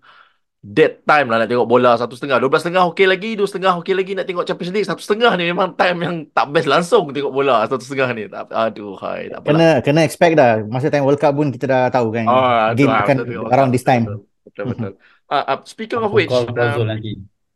dead 0.59 0.99
time 1.07 1.31
lah 1.31 1.39
nak 1.39 1.47
tengok 1.47 1.69
bola 1.69 1.95
satu 1.95 2.19
setengah. 2.19 2.37
Dua 2.43 2.51
belas 2.51 2.67
setengah 2.67 2.83
okey 2.91 3.07
lagi, 3.07 3.39
dua 3.39 3.47
setengah 3.47 3.79
okey 3.79 3.95
lagi 3.95 4.11
nak 4.11 4.27
tengok 4.27 4.43
Champions 4.43 4.73
League. 4.75 4.89
Satu 4.91 4.99
setengah 4.99 5.31
ni 5.39 5.47
memang 5.47 5.71
time 5.71 5.97
yang 6.03 6.15
tak 6.35 6.51
best 6.51 6.67
langsung 6.67 7.15
tengok 7.15 7.31
bola 7.31 7.63
satu 7.63 7.79
setengah 7.79 8.11
ni. 8.11 8.27
Aduh 8.31 8.99
hai, 8.99 9.31
tak 9.31 9.47
Kena, 9.47 9.69
kena 9.79 10.01
expect 10.03 10.35
dah. 10.35 10.59
Masa 10.67 10.91
time 10.91 11.07
World 11.07 11.21
Cup 11.23 11.31
pun 11.31 11.47
kita 11.47 11.65
dah 11.65 11.83
tahu 11.87 12.11
kan. 12.11 12.27
Oh, 12.27 12.75
Game 12.75 12.91
akan 12.91 13.23
around 13.47 13.71
this 13.71 13.87
time. 13.87 14.27
Betul, 14.49 14.65
betul. 14.73 14.91
Uh, 15.29 15.45
uh, 15.45 15.57
speaking 15.63 16.01
of 16.01 16.09
which. 16.09 16.27
Call 16.27 16.49
um. 16.49 16.89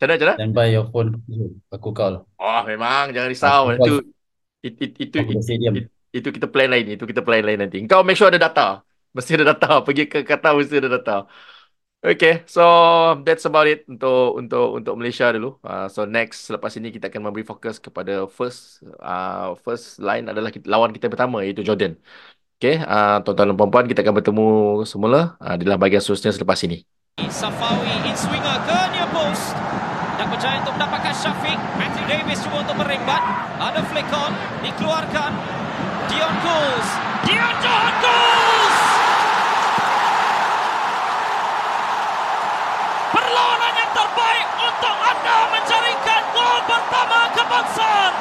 Macam 0.04 0.20
mana, 0.20 0.36
Stand 0.38 0.54
by 0.54 0.68
your 0.70 0.86
phone. 0.92 1.24
Aku 1.74 1.90
call. 1.96 2.28
Oh, 2.38 2.62
memang. 2.68 3.16
Jangan 3.16 3.30
risau. 3.32 3.62
Itu, 3.72 4.04
itu, 4.62 4.84
itu, 5.00 5.18
itu, 5.24 5.70
itu, 6.12 6.28
kita 6.30 6.48
plan 6.52 6.70
lain. 6.70 7.00
Itu 7.00 7.08
kita 7.08 7.24
plan 7.24 7.42
lain 7.42 7.66
nanti. 7.66 7.82
Kau 7.88 8.04
make 8.04 8.20
sure 8.20 8.30
ada 8.30 8.38
data. 8.38 8.84
Mesti 9.14 9.32
ada 9.38 9.46
data. 9.54 9.82
Pergi 9.86 10.04
ke 10.10 10.26
Qatar 10.26 10.58
mesti 10.58 10.76
ada 10.82 10.90
data. 10.98 11.16
Okay, 12.04 12.44
so 12.52 12.60
that's 13.24 13.48
about 13.48 13.64
it 13.64 13.88
untuk 13.88 14.36
untuk 14.36 14.76
untuk 14.76 14.94
Malaysia 15.00 15.32
dulu. 15.32 15.56
Uh, 15.64 15.88
so 15.88 16.04
next 16.04 16.52
selepas 16.52 16.76
ini 16.76 16.92
kita 16.92 17.08
akan 17.08 17.32
memberi 17.32 17.48
fokus 17.48 17.80
kepada 17.80 18.28
first 18.28 18.84
uh, 19.00 19.56
first 19.64 20.04
line 20.04 20.28
adalah 20.28 20.52
kita, 20.52 20.68
lawan 20.68 20.92
kita 20.92 21.08
pertama 21.08 21.40
iaitu 21.48 21.64
Jordan. 21.64 21.96
Okay, 22.60 22.84
uh, 22.84 23.24
tuan-tuan 23.24 23.56
dan 23.56 23.56
puan-puan 23.56 23.88
kita 23.88 24.04
akan 24.04 24.20
bertemu 24.20 24.48
semula 24.84 25.40
uh, 25.40 25.56
dalam 25.56 25.80
bahagian 25.80 26.04
seterusnya 26.04 26.36
selepas 26.36 26.60
ini. 26.68 26.84
Safawi 27.32 27.96
in 28.04 28.16
swinger 28.20 28.58
ke 28.68 28.80
near 28.92 29.08
post. 29.16 29.56
Tak 30.20 30.28
berjaya 30.28 30.60
untuk 30.60 30.76
mendapatkan 30.76 31.16
Syafiq. 31.16 31.60
Matthew 31.80 32.04
Davis 32.12 32.44
cuba 32.44 32.68
untuk 32.68 32.78
merembat. 32.84 33.24
Ada 33.64 33.80
flick 33.88 34.12
on. 34.12 34.36
Dikeluarkan. 34.60 35.32
Dion 36.12 36.36
Coles. 36.44 36.90
Dion 37.24 37.56
Coles! 37.64 38.63
Menjaringkan 45.52 46.22
gol 46.32 46.60
pertama 46.68 47.18
kebangsaan. 47.36 48.12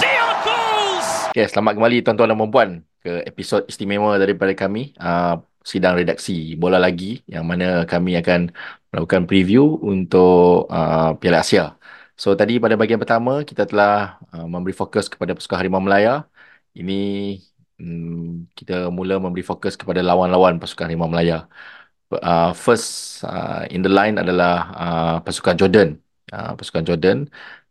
Dion 0.00 0.34
Cruz. 0.44 1.06
Okay, 1.34 1.46
selamat 1.50 1.72
kembali 1.76 1.96
tuan-tuan 2.06 2.28
dan 2.32 2.48
puan 2.48 2.70
ke 3.04 3.24
episod 3.28 3.64
istimewa 3.68 4.16
daripada 4.16 4.52
kami. 4.56 4.96
Uh, 4.96 5.42
sidang 5.68 6.00
redaksi 6.00 6.56
bola 6.56 6.80
lagi 6.80 7.20
yang 7.28 7.44
mana 7.44 7.84
kami 7.84 8.16
akan 8.16 8.48
melakukan 8.88 9.28
preview 9.28 9.76
untuk 9.84 10.64
uh, 10.72 11.12
Piala 11.20 11.44
Asia. 11.44 11.76
So 12.16 12.32
tadi 12.32 12.56
pada 12.56 12.74
bahagian 12.74 12.98
pertama 12.98 13.44
kita 13.44 13.68
telah 13.68 14.16
uh, 14.32 14.48
memberi 14.48 14.72
fokus 14.72 15.06
kepada 15.12 15.36
pasukan 15.36 15.60
Harimau 15.60 15.84
Melaya. 15.84 16.24
Ini 16.72 16.98
um, 17.78 18.48
kita 18.56 18.88
mula 18.88 19.20
memberi 19.20 19.44
fokus 19.44 19.76
kepada 19.76 20.00
lawan-lawan 20.00 20.56
pasukan 20.56 20.88
Harimau 20.88 21.10
Melaya 21.10 21.46
uh, 22.12 22.50
first 22.56 23.20
uh, 23.24 23.64
in 23.74 23.80
the 23.84 23.92
line 23.92 24.16
adalah 24.22 24.52
uh, 24.74 25.16
pasukan 25.24 25.56
Jordan. 25.60 25.88
Uh, 26.28 26.52
pasukan 26.58 26.84
Jordan 26.84 27.18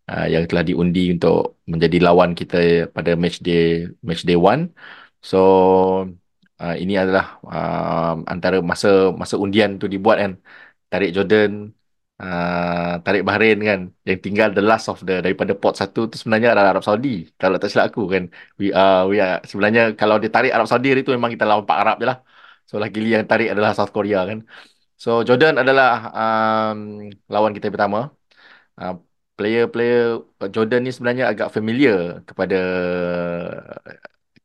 uh, 0.10 0.26
yang 0.26 0.44
telah 0.50 0.64
diundi 0.66 1.14
untuk 1.14 1.62
menjadi 1.72 1.98
lawan 2.08 2.34
kita 2.40 2.90
pada 2.96 3.14
match 3.14 3.38
day 3.46 3.86
match 4.02 4.24
day 4.26 4.38
one. 4.38 4.74
So 5.22 5.38
uh, 6.62 6.76
ini 6.82 6.94
adalah 7.02 7.26
uh, 7.46 8.14
antara 8.34 8.58
masa 8.72 8.88
masa 9.22 9.36
undian 9.44 9.78
tu 9.82 9.86
dibuat 9.94 10.18
kan. 10.24 10.34
Tarik 10.92 11.12
Jordan, 11.16 11.52
uh, 12.24 13.04
tarik 13.06 13.22
Bahrain 13.28 13.58
kan. 13.70 13.80
Yang 14.08 14.20
tinggal 14.26 14.50
the 14.58 14.64
last 14.70 14.86
of 14.92 15.00
the 15.08 15.14
daripada 15.26 15.54
pot 15.62 15.74
satu 15.82 16.00
tu 16.12 16.16
sebenarnya 16.22 16.50
adalah 16.54 16.70
Arab 16.78 16.84
Saudi. 16.88 17.10
Kalau 17.42 17.56
tak 17.62 17.70
silap 17.72 17.86
aku 17.92 18.02
kan. 18.14 18.24
We 18.60 18.66
are, 18.74 19.06
we 19.10 19.16
are, 19.24 19.44
sebenarnya 19.50 19.82
kalau 20.00 20.16
dia 20.22 20.32
tarik 20.36 20.52
Arab 20.56 20.68
Saudi 20.72 20.88
itu 20.96 21.12
memang 21.16 21.32
kita 21.36 21.46
lawan 21.50 21.66
Pak 21.70 21.78
Arab 21.84 21.96
je 22.02 22.08
lah. 22.12 22.18
So 22.70 22.76
lagi 22.84 23.00
yang 23.14 23.26
tarik 23.32 23.48
adalah 23.54 23.72
South 23.78 23.94
Korea 23.96 24.20
kan. 24.30 24.40
So 25.04 25.10
Jordan 25.28 25.56
adalah 25.64 25.92
um, 26.20 26.80
lawan 27.34 27.54
kita 27.56 27.68
pertama. 27.74 28.00
Uh, 28.82 28.96
player-player 29.38 30.26
Jordan 30.54 30.82
ni 30.86 30.92
sebenarnya 30.96 31.26
agak 31.32 31.54
familiar 31.56 32.26
kepada 32.30 32.60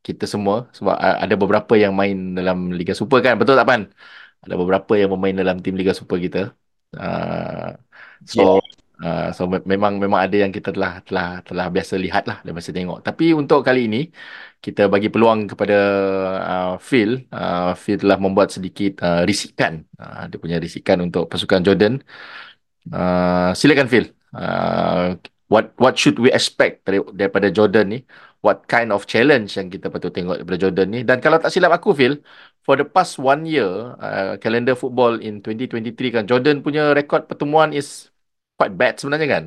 kita 0.06 0.24
semua 0.28 0.56
sebab 0.76 0.94
ada 0.98 1.34
beberapa 1.42 1.74
yang 1.78 1.92
main 2.00 2.36
dalam 2.38 2.58
Liga 2.78 2.92
Super 3.00 3.18
kan 3.24 3.34
betul 3.40 3.54
tak 3.58 3.68
Pan? 3.70 3.82
Ada 4.44 4.54
beberapa 4.58 4.92
yang 5.00 5.08
bermain 5.14 5.36
dalam 5.42 5.56
tim 5.64 5.74
Liga 5.80 5.94
Super 5.94 6.18
kita. 6.24 6.38
Uh, 6.92 7.72
so 8.26 8.60
yeah. 8.60 8.81
Uh, 9.06 9.28
so 9.36 9.42
memang 9.72 9.92
memang 10.02 10.20
ada 10.24 10.36
yang 10.42 10.52
kita 10.56 10.70
telah 10.76 11.02
telah 11.06 11.28
telah 11.42 11.66
biasa 11.74 11.94
lihat 12.04 12.24
lah 12.30 12.38
dan 12.44 12.52
biasa 12.56 12.70
tengok. 12.70 12.98
Tapi 13.02 13.24
untuk 13.40 13.60
kali 13.66 13.90
ini 13.90 14.00
kita 14.64 14.86
bagi 14.86 15.08
peluang 15.12 15.50
kepada 15.50 15.78
uh, 16.52 16.72
Phil. 16.78 17.26
Uh, 17.28 17.74
Phil 17.74 17.98
telah 17.98 18.18
membuat 18.24 18.48
sedikit 18.54 19.02
uh, 19.02 19.22
risikan. 19.28 19.82
Uh, 19.98 20.30
dia 20.30 20.38
punya 20.38 20.56
risikan 20.62 20.98
untuk 21.06 21.26
pasukan 21.26 21.60
Jordan. 21.66 21.94
Uh, 22.88 23.50
silakan 23.58 23.88
Phil. 23.90 24.06
Uh, 24.32 25.18
what 25.52 25.74
what 25.82 25.94
should 26.00 26.16
we 26.22 26.30
expect 26.32 26.86
daripada 26.86 27.50
Jordan 27.50 27.86
ni? 27.92 28.00
what 28.42 28.66
kind 28.66 28.90
of 28.90 29.06
challenge 29.06 29.54
yang 29.54 29.70
kita 29.70 29.88
patut 29.88 30.10
tengok 30.10 30.42
daripada 30.42 30.58
Jordan 30.58 30.86
ni. 30.90 31.00
Dan 31.06 31.22
kalau 31.22 31.38
tak 31.38 31.54
silap 31.54 31.72
aku, 31.78 31.94
Phil, 31.94 32.20
for 32.66 32.74
the 32.74 32.84
past 32.84 33.16
one 33.16 33.46
year, 33.46 33.94
uh, 34.02 34.34
calendar 34.42 34.74
football 34.74 35.16
in 35.22 35.40
2023 35.40 36.10
kan, 36.10 36.24
Jordan 36.26 36.60
punya 36.60 36.90
rekod 36.92 37.30
pertemuan 37.30 37.70
is 37.70 38.11
quite 38.62 38.78
bad 38.78 38.94
sebenarnya 39.02 39.26
kan? 39.26 39.44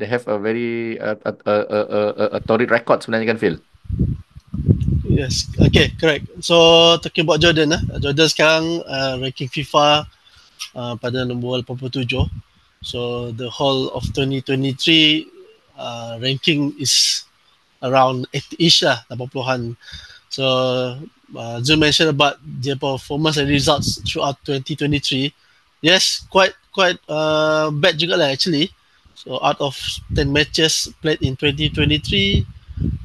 They 0.00 0.08
have 0.08 0.24
a 0.24 0.40
very 0.40 0.96
uh, 0.96 1.20
a, 1.28 1.32
a, 1.44 1.54
a, 1.68 1.80
a, 2.16 2.24
a 2.36 2.40
torrid 2.40 2.72
record 2.72 3.04
sebenarnya 3.04 3.36
kan, 3.36 3.40
Phil? 3.40 3.56
Yes, 5.04 5.48
okay, 5.60 5.92
correct. 6.00 6.24
So, 6.40 6.96
talking 7.04 7.28
about 7.28 7.44
Jordan, 7.44 7.76
eh? 7.76 7.82
Jordan 8.00 8.28
sekarang 8.28 8.64
uh, 8.84 9.20
ranking 9.20 9.52
FIFA 9.52 10.08
uh, 10.72 10.94
pada 10.96 11.28
nombor 11.28 11.60
87. 11.64 12.28
So, 12.80 13.32
the 13.36 13.48
whole 13.48 13.92
of 13.92 14.04
2023 14.12 15.28
uh, 15.76 16.16
ranking 16.20 16.72
is 16.80 17.24
around 17.80 18.28
80-ish 18.32 18.84
lah, 18.84 19.04
80-an. 19.08 19.76
So, 20.28 20.44
uh, 21.32 21.56
Zul 21.64 21.80
mentioned 21.80 22.12
about 22.12 22.36
their 22.44 22.76
performance 22.76 23.36
and 23.36 23.48
results 23.48 24.00
throughout 24.04 24.36
2023. 24.44 25.32
Yes, 25.84 26.24
quite 26.28 26.56
quite 26.72 27.00
uh, 27.08 27.72
bad 27.72 27.96
juga 27.96 28.16
lah 28.16 28.32
actually. 28.32 28.72
So, 29.16 29.40
out 29.40 29.56
of 29.64 29.74
10 30.12 30.28
matches 30.28 30.92
played 31.00 31.24
in 31.24 31.34
2023, 31.40 32.44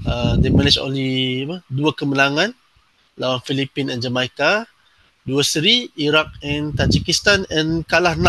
uh, 0.03 0.36
they 0.38 0.51
managed 0.51 0.77
only 0.77 1.47
apa, 1.47 1.63
dua 1.71 1.95
kemenangan 1.95 2.51
lawan 3.15 3.41
Filipina 3.47 3.95
dan 3.95 4.03
Jamaica. 4.03 4.67
Dua 5.21 5.45
seri, 5.45 5.88
Iraq 5.95 6.34
and 6.41 6.73
Tajikistan 6.73 7.45
and 7.53 7.86
kalah 7.88 8.17
6. 8.17 8.27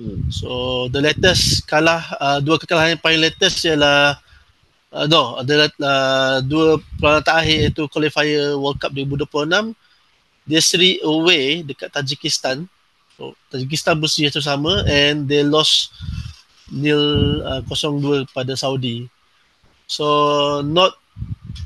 Hmm. 0.00 0.26
So, 0.32 0.48
the 0.90 0.98
latest 0.98 1.68
kalah, 1.70 2.02
uh, 2.18 2.38
dua 2.42 2.58
kekalahan 2.58 2.98
yang 2.98 3.02
paling 3.04 3.22
latest 3.22 3.62
ialah 3.62 4.18
uh, 4.94 5.06
no 5.10 5.42
adalah 5.42 5.68
uh, 5.82 6.38
dua 6.46 6.78
peranan 6.98 7.22
terakhir 7.26 7.56
iaitu 7.68 7.82
qualifier 7.90 8.54
World 8.54 8.78
Cup 8.78 8.94
2026 8.94 9.74
dia 10.46 10.60
seri 10.62 11.02
away 11.02 11.66
dekat 11.66 11.90
Tajikistan 11.90 12.70
so, 13.14 13.34
Tajikistan 13.50 14.00
bersih 14.02 14.30
sama 14.42 14.82
and 14.86 15.30
they 15.30 15.42
lost 15.46 15.94
nil 16.72 17.44
uh, 17.44 17.60
0-2 17.62 18.26
pada 18.34 18.56
Saudi. 18.58 19.06
So 19.86 20.64
not 20.64 20.96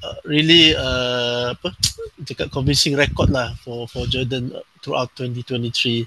uh, 0.03 0.19
really 0.27 0.75
uh, 0.75 1.55
apa 1.55 1.73
dekat 2.27 2.51
convincing 2.51 2.99
record 2.99 3.31
lah 3.31 3.55
for 3.63 3.87
for 3.87 4.05
Jordan 4.11 4.51
throughout 4.83 5.15
2023 5.15 6.03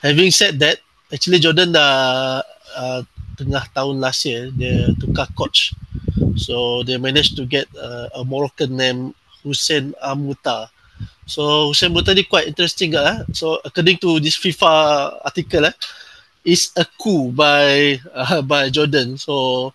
having 0.00 0.30
said 0.30 0.62
that 0.62 0.78
actually 1.10 1.42
Jordan 1.42 1.74
dah 1.74 2.40
uh, 2.78 3.00
tengah 3.38 3.64
tahun 3.74 4.02
last 4.02 4.26
year 4.26 4.50
dia 4.54 4.90
tukar 4.98 5.30
coach. 5.38 5.74
So 6.38 6.82
they 6.86 6.98
managed 6.98 7.38
to 7.38 7.46
get 7.46 7.66
uh, 7.74 8.10
a 8.14 8.22
Moroccan 8.26 8.74
named 8.74 9.14
Hussein 9.42 9.94
Amuta. 10.02 10.70
So 11.28 11.70
Hussein 11.70 11.92
Amuta 11.92 12.16
ni 12.16 12.24
quite 12.24 12.48
interesting 12.48 12.96
lah. 12.96 13.24
So 13.36 13.60
according 13.60 14.00
to 14.00 14.16
this 14.18 14.40
FIFA 14.40 14.72
article 15.24 15.68
lah, 15.68 15.74
is 16.44 16.72
a 16.76 16.88
coup 16.96 17.28
by 17.32 18.00
uh, 18.16 18.40
by 18.40 18.72
Jordan. 18.72 19.20
So 19.20 19.70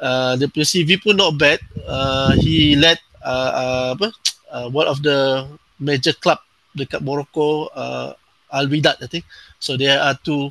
uh, 0.00 0.40
the 0.40 0.48
CV 0.48 0.96
pun 0.96 1.20
not 1.20 1.36
bad. 1.36 1.60
Uh, 1.84 2.32
he 2.40 2.72
led 2.76 2.96
uh, 3.20 3.52
uh, 3.52 3.88
apa, 3.98 4.08
uh, 4.48 4.66
one 4.72 4.88
of 4.88 5.04
the 5.04 5.44
major 5.76 6.16
club 6.16 6.40
dekat 6.72 7.04
Morocco, 7.04 7.68
uh, 7.76 8.16
Al 8.54 8.66
Wydad 8.72 8.96
I 9.04 9.08
think. 9.12 9.28
So 9.60 9.76
there 9.76 10.00
are 10.00 10.16
two 10.24 10.48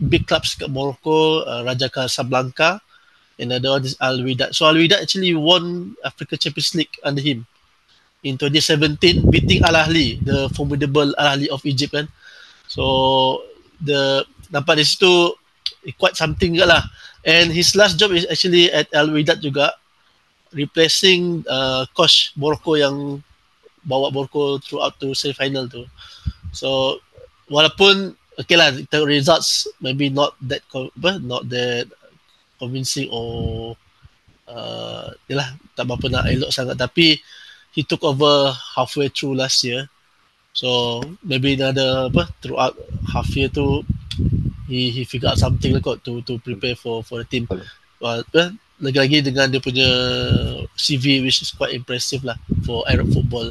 big 0.00 0.24
clubs 0.24 0.56
dekat 0.56 0.72
Morocco, 0.72 1.44
uh, 1.44 1.60
Raja 1.66 1.92
Casablanca 1.92 2.80
another 3.38 3.70
one 3.70 3.84
is 3.84 3.96
Al 4.00 4.18
Wydad. 4.18 4.54
So 4.54 4.66
Al 4.66 4.74
Wydad 4.74 5.02
actually 5.02 5.34
won 5.34 5.96
Africa 6.04 6.36
Champions 6.36 6.74
League 6.74 6.94
under 7.02 7.22
him 7.22 7.46
in 8.24 8.40
2017, 8.40 9.28
beating 9.28 9.60
Al 9.62 9.76
Ahly, 9.76 10.18
the 10.24 10.48
formidable 10.56 11.12
Al 11.20 11.36
Ahly 11.36 11.52
of 11.52 11.60
Egypt 11.68 11.92
kan. 11.92 12.08
So 12.66 13.44
the 13.78 14.24
nampak 14.48 14.80
di 14.80 14.84
situ 14.88 15.36
quite 16.00 16.16
something 16.16 16.56
juga 16.56 16.80
lah. 16.80 16.82
And 17.24 17.52
his 17.52 17.76
last 17.76 18.00
job 18.00 18.16
is 18.16 18.24
actually 18.28 18.72
at 18.72 18.88
Al 18.96 19.12
Wydad 19.12 19.44
juga, 19.44 19.76
replacing 20.56 21.44
uh, 21.44 21.84
coach 21.92 22.32
Morocco 22.36 22.80
yang 22.80 23.20
bawa 23.84 24.08
Morocco 24.08 24.56
throughout 24.64 24.96
to 25.00 25.12
semi 25.12 25.36
final 25.36 25.68
tu. 25.68 25.84
So 26.56 27.00
walaupun 27.52 28.16
okay 28.40 28.56
lah, 28.56 28.72
the 28.72 29.04
results 29.04 29.68
maybe 29.84 30.08
not 30.08 30.32
that 30.48 30.64
not 31.20 31.44
that 31.52 31.92
convincing 32.56 33.12
or 33.12 33.76
uh, 34.48 35.12
yalah, 35.28 35.52
tak 35.76 35.84
berapa 35.84 36.06
nak 36.08 36.24
elok 36.32 36.48
sangat 36.48 36.80
tapi 36.80 37.20
he 37.74 37.82
took 37.82 38.02
over 38.06 38.54
halfway 38.78 39.10
through 39.10 39.34
last 39.34 39.66
year 39.66 39.90
so 40.54 41.02
maybe 41.26 41.58
ada 41.58 42.06
apa 42.08 42.30
throughout 42.38 42.78
half 43.10 43.26
year 43.34 43.50
tu 43.50 43.82
he 44.70 44.88
he 44.94 45.02
figure 45.02 45.28
out 45.28 45.36
something 45.36 45.74
lah 45.74 45.82
kot 45.82 45.98
to 46.06 46.22
to 46.22 46.38
prepare 46.40 46.78
for 46.78 47.02
for 47.02 47.20
the 47.20 47.26
team 47.26 47.44
well, 47.98 48.22
uh, 48.38 48.50
lagi-lagi 48.78 49.22
dengan 49.22 49.50
dia 49.50 49.58
punya 49.58 49.88
CV 50.78 51.20
which 51.26 51.42
is 51.42 51.50
quite 51.50 51.74
impressive 51.74 52.22
lah 52.22 52.38
for 52.62 52.86
Arab 52.86 53.10
football 53.10 53.50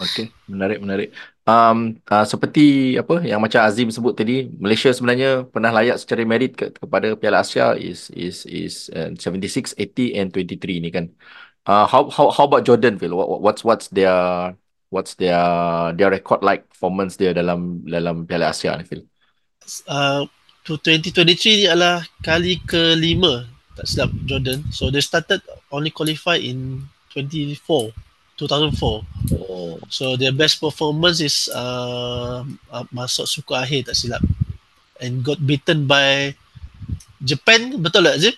Okay, 0.00 0.32
menarik 0.48 0.78
menarik. 0.80 1.08
Um, 1.44 2.00
uh, 2.08 2.24
seperti 2.24 2.96
apa 2.96 3.20
yang 3.20 3.42
macam 3.42 3.60
Azim 3.60 3.92
sebut 3.92 4.16
tadi, 4.16 4.48
Malaysia 4.56 4.88
sebenarnya 4.94 5.44
pernah 5.44 5.74
layak 5.74 6.00
secara 6.00 6.22
merit 6.24 6.56
ke, 6.56 6.72
kepada 6.72 7.12
Piala 7.18 7.42
Asia 7.44 7.76
is 7.76 8.08
is 8.14 8.46
is 8.46 8.74
uh, 8.94 9.12
76, 9.12 9.74
80 9.76 10.16
and 10.16 10.28
23 10.32 10.84
ni 10.84 10.88
kan. 10.94 11.10
Uh, 11.68 11.86
how 11.86 12.08
how 12.08 12.32
how 12.32 12.44
about 12.48 12.64
Jordan 12.64 12.96
Phil? 12.96 13.12
What, 13.12 13.40
what's 13.40 13.62
what's 13.64 13.88
their 13.92 14.56
what's 14.88 15.14
their 15.20 15.38
their 15.92 16.10
record 16.10 16.40
like 16.40 16.66
performance 16.72 17.20
dia 17.20 17.36
dalam 17.36 17.84
dalam 17.84 18.24
Piala 18.24 18.50
Asia 18.50 18.74
ni 18.80 18.84
Phil? 18.88 19.04
Uh, 19.84 20.24
to 20.64 20.80
2023 20.80 21.62
ni 21.62 21.64
adalah 21.68 22.02
kali 22.24 22.58
kelima 22.64 23.44
tak 23.76 23.86
silap 23.86 24.10
Jordan. 24.24 24.64
So 24.72 24.88
they 24.88 25.04
started 25.04 25.44
only 25.72 25.92
qualify 25.92 26.40
in 26.40 26.84
24. 27.12 27.92
2004. 28.40 29.04
Oh. 29.36 29.76
So 29.92 30.16
their 30.16 30.32
best 30.32 30.64
performance 30.64 31.20
is 31.20 31.52
uh, 31.52 32.40
uh, 32.72 32.84
masuk 32.88 33.28
suku 33.28 33.52
akhir 33.52 33.92
tak 33.92 33.96
silap. 34.00 34.24
And 34.96 35.20
got 35.20 35.40
beaten 35.44 35.84
by 35.84 36.32
Japan, 37.20 37.76
betul 37.80 38.08
tak 38.08 38.20
Zip? 38.20 38.36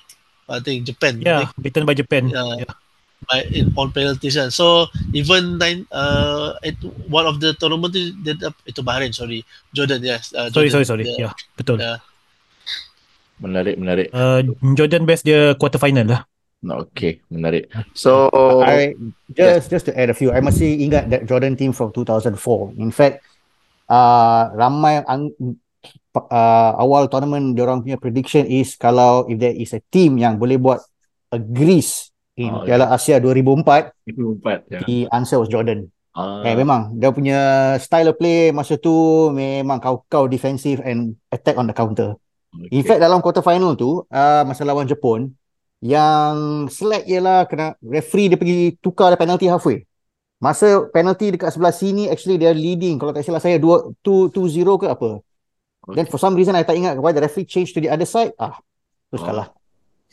I 0.51 0.59
think 0.59 0.83
Japan. 0.87 1.23
Yeah, 1.23 1.55
beaten 1.55 1.87
by 1.87 1.95
Japan. 1.95 2.35
Uh, 2.35 2.67
yeah. 2.67 2.75
By 3.33 3.49
in 3.49 3.73
on 3.81 3.89
penalties 3.97 4.37
kan. 4.37 4.53
So 4.53 4.93
even 5.17 5.57
nine, 5.57 5.89
uh, 5.89 6.61
it, 6.61 6.77
one 7.09 7.25
of 7.25 7.41
the 7.41 7.57
tournament 7.57 7.97
itu, 7.97 8.13
itu 8.69 8.81
Bahrain, 8.85 9.09
sorry, 9.17 9.41
Jordan 9.73 10.05
yes. 10.05 10.37
Uh, 10.37 10.53
Jordan, 10.53 10.77
sorry, 10.77 10.85
sorry, 10.85 11.05
sorry. 11.09 11.17
Yeah, 11.17 11.33
betul. 11.57 11.81
Yeah. 11.81 12.05
Menarik, 13.41 13.81
menarik. 13.81 14.13
Uh, 14.13 14.45
Jordan 14.77 15.09
best 15.09 15.25
dia 15.25 15.57
quarter 15.57 15.81
final 15.81 16.05
lah. 16.05 16.23
Okay, 16.63 17.25
menarik. 17.33 17.73
So, 17.97 18.29
I 18.63 18.93
just 19.33 19.67
yeah. 19.67 19.73
just 19.73 19.85
to 19.89 19.97
add 19.97 20.13
a 20.13 20.17
few, 20.17 20.31
I 20.31 20.45
masih 20.45 20.79
ingat 20.79 21.09
that 21.09 21.25
Jordan 21.25 21.57
team 21.57 21.73
from 21.73 21.91
2004. 21.91 22.37
In 22.79 22.93
fact, 22.93 23.25
uh, 23.89 24.53
ramai 24.55 25.03
ang, 25.09 25.33
uh, 26.15 26.73
awal 26.79 27.09
tournament 27.09 27.57
orang 27.59 27.83
punya 27.83 27.99
prediction 27.99 28.47
is 28.47 28.79
kalau 28.79 29.27
if 29.27 29.41
there 29.41 29.57
is 29.57 29.73
a 29.73 29.83
team 29.91 30.21
yang 30.21 30.37
boleh 30.37 30.61
buat 30.61 30.79
a 31.35 31.41
Greece 31.41 32.12
in 32.37 32.53
oh, 32.53 32.65
Piala 32.65 32.89
yeah. 32.89 32.97
Asia 32.97 33.17
2004, 33.21 33.93
2004 34.17 34.73
yeah. 34.73 34.83
the 34.87 34.97
answer 35.13 35.37
was 35.37 35.51
Jordan. 35.53 35.93
Uh. 36.13 36.45
Eh, 36.45 36.53
memang 36.53 36.93
dia 37.01 37.09
punya 37.09 37.41
style 37.81 38.13
of 38.13 38.21
play 38.21 38.53
masa 38.53 38.77
tu 38.77 38.93
memang 39.33 39.81
kau-kau 39.81 40.29
defensive 40.29 40.85
and 40.85 41.17
attack 41.33 41.57
on 41.57 41.69
the 41.69 41.77
counter. 41.77 42.17
Okay. 42.53 42.69
In 42.69 42.85
fact 42.85 43.01
dalam 43.01 43.25
quarter 43.25 43.41
final 43.41 43.73
tu 43.73 44.05
uh, 44.05 44.43
masa 44.45 44.69
lawan 44.69 44.85
Jepun, 44.85 45.33
yang 45.81 46.69
select 46.69 47.09
ialah 47.09 47.49
kena 47.49 47.75
referee 47.81 48.29
dia 48.29 48.39
pergi 48.39 48.77
tukar 48.79 49.13
dia 49.13 49.21
penalty 49.21 49.49
halfway. 49.49 49.89
Masa 50.37 50.85
penalty 50.93 51.33
dekat 51.33 51.55
sebelah 51.55 51.73
sini 51.73 52.13
actually 52.13 52.37
dia 52.37 52.53
leading 52.53 53.01
kalau 53.01 53.15
tak 53.15 53.25
salah 53.25 53.41
saya 53.41 53.57
2 53.57 53.97
2 54.05 54.37
0 54.37 54.77
ke 54.77 54.87
apa. 54.91 55.11
Okay. 55.83 55.97
Then 55.97 56.07
for 56.13 56.21
some 56.21 56.37
reason 56.37 56.53
I 56.53 56.63
tak 56.63 56.77
ingat 56.77 57.01
why 57.01 57.17
the 57.17 57.25
referee 57.25 57.49
change 57.49 57.73
to 57.73 57.81
the 57.81 57.89
other 57.89 58.07
side. 58.07 58.37
Ah, 58.37 58.61
terus 59.09 59.25
oh. 59.25 59.27
kalah. 59.33 59.49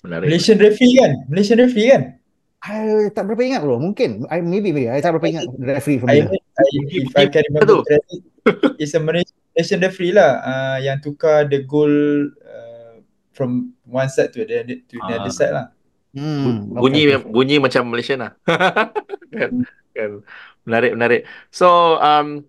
Menarik. 0.06 0.28
Malaysian 0.32 0.58
referee 0.60 0.96
kan? 0.96 1.12
Malaysian 1.28 1.60
referee 1.60 1.90
kan? 1.92 2.04
I 2.60 3.08
tak 3.16 3.24
berapa 3.24 3.40
ingat 3.40 3.62
bro. 3.64 3.80
Mungkin. 3.80 4.28
I, 4.28 4.44
maybe, 4.44 4.76
maybe. 4.76 4.92
I 4.92 5.00
tak 5.00 5.16
berapa 5.16 5.28
ingat 5.32 5.46
referee 5.60 6.00
from 6.04 6.12
I, 6.12 6.28
there. 6.28 6.36
I, 6.36 6.66
if 6.92 7.12
I 7.16 7.26
can 7.32 7.44
remember 7.52 7.84
correctly, 7.88 8.20
it's 8.80 8.92
a 8.96 9.00
Malaysian 9.00 9.80
referee 9.80 10.12
lah 10.12 10.44
uh, 10.44 10.78
yang 10.84 11.00
tukar 11.00 11.48
the 11.48 11.64
goal 11.64 11.92
uh, 12.44 13.00
from 13.32 13.72
one 13.88 14.12
side 14.12 14.36
to 14.36 14.44
the 14.44 14.64
to 14.68 14.96
the 15.00 15.14
Ah. 15.16 15.24
other 15.24 15.32
side 15.32 15.56
lah. 15.56 15.72
Hmm, 16.12 16.74
bunyi 16.74 17.16
okay, 17.16 17.22
bunyi 17.22 17.56
macam 17.64 17.88
Malaysian 17.96 18.28
lah. 18.28 18.36
kan, 19.40 19.64
kan. 19.96 20.10
Menarik 20.68 20.92
menarik. 21.00 21.22
So 21.48 21.96
um 22.02 22.44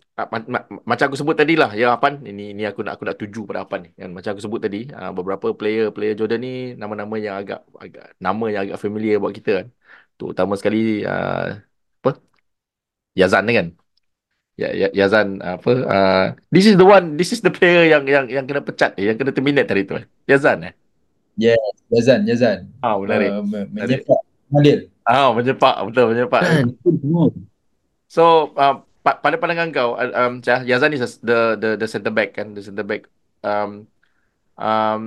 macam 0.90 1.04
aku 1.08 1.18
sebut 1.20 1.36
tadi 1.38 1.54
lah 1.54 1.70
ya 1.80 1.96
Apan 1.96 2.20
ini 2.30 2.52
ini 2.52 2.62
aku 2.68 2.80
nak 2.84 2.98
aku 2.98 3.04
nak 3.08 3.16
tuju 3.20 3.40
pada 3.48 3.64
Apan 3.64 3.80
ni 3.86 3.90
kan 3.94 4.10
macam 4.16 4.30
aku 4.34 4.42
sebut 4.44 4.60
tadi 4.60 4.78
uh, 4.90 5.12
beberapa 5.16 5.46
player 5.54 5.94
player 5.94 6.14
Jordan 6.18 6.40
ni 6.44 6.52
nama-nama 6.80 7.14
yang 7.16 7.34
agak 7.40 7.60
agak 7.78 8.04
nama 8.18 8.44
yang 8.52 8.62
agak 8.66 8.78
familiar 8.82 9.16
buat 9.22 9.32
kita 9.38 9.50
kan. 9.62 9.66
Terutama 10.18 10.52
sekali 10.60 11.00
uh, 11.06 11.56
apa? 12.04 12.10
Yazan 13.16 13.44
ni 13.48 13.52
kan. 13.56 13.68
Ya, 14.60 14.68
ya 14.76 14.88
Yazan 14.92 15.40
apa 15.40 15.72
uh, 15.72 16.24
this 16.52 16.68
is 16.68 16.76
the 16.76 16.84
one 16.84 17.16
this 17.16 17.32
is 17.32 17.40
the 17.40 17.48
player 17.48 17.88
yang 17.88 18.04
yang 18.04 18.26
yang 18.28 18.44
kena 18.44 18.60
pecat 18.60 18.92
eh, 19.00 19.08
yang 19.08 19.16
kena 19.16 19.32
terminate 19.32 19.68
tadi 19.70 19.88
tu. 19.88 19.96
eh. 19.96 20.04
Yazan 20.28 20.68
eh. 20.68 20.74
Yes, 21.40 21.72
Yazan, 21.88 22.28
Yazan. 22.28 22.58
Ah 22.84 23.00
menarik. 23.00 23.30
Uh, 23.32 23.42
me- 23.48 23.68
menyepak 23.72 24.20
Khalil. 24.52 24.78
Ah 25.06 25.32
menyepak 25.32 25.74
betul 25.88 26.04
menyepak. 26.12 26.42
So 28.10 28.50
uh, 28.58 28.82
pa- 29.00 29.18
pada 29.20 29.36
pandangan 29.40 29.70
kau 29.72 29.96
um, 29.96 30.40
Yazan 30.44 30.94
is 30.96 31.20
the 31.20 31.56
the 31.56 31.70
the 31.80 31.88
centre 31.88 32.12
back 32.12 32.36
kan 32.36 32.52
the 32.52 32.62
centre 32.64 32.84
back 32.86 33.08
um, 33.44 33.88
um, 34.60 35.04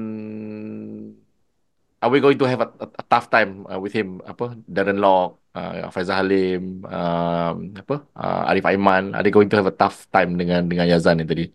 are 2.03 2.11
we 2.11 2.19
going 2.19 2.35
to 2.35 2.43
have 2.43 2.59
a, 2.59 2.69
a, 2.83 2.87
a 2.99 3.03
tough 3.07 3.31
time 3.31 3.63
uh, 3.71 3.79
with 3.79 3.95
him? 3.95 4.19
Apa? 4.27 4.59
Darren 4.67 4.99
Lock 4.99 5.39
uh, 5.55 5.87
Faizal 5.87 6.19
Halim 6.19 6.83
um, 6.83 7.55
apa? 7.79 8.03
Uh, 8.11 8.51
Arif 8.51 8.67
Aiman. 8.67 9.15
Are 9.15 9.23
they 9.23 9.31
going 9.31 9.47
to 9.47 9.55
have 9.55 9.69
a 9.71 9.75
tough 9.75 10.09
time 10.11 10.35
dengan 10.35 10.67
dengan 10.67 10.89
Yazan 10.89 11.23
ni 11.23 11.25
tadi? 11.25 11.45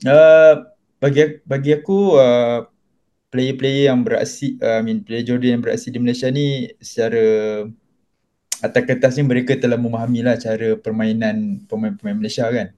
Uh, 0.00 0.64
bagi 0.96 1.44
bagi 1.44 1.76
aku 1.76 2.16
uh, 2.16 2.64
player-player 3.28 3.92
yang 3.92 4.00
beraksi 4.00 4.56
uh, 4.56 4.80
I 4.80 4.82
mean 4.82 5.04
player 5.04 5.20
Jordan 5.20 5.60
yang 5.60 5.62
beraksi 5.62 5.92
di 5.92 6.00
Malaysia 6.00 6.32
ni 6.32 6.72
secara 6.80 7.20
atas 8.60 8.82
kertas 8.84 9.16
ni 9.16 9.24
mereka 9.24 9.56
telah 9.56 9.80
memahami 9.80 10.20
lah 10.24 10.36
cara 10.36 10.76
permainan 10.76 11.64
pemain-pemain 11.66 12.16
Malaysia 12.16 12.46
kan. 12.48 12.72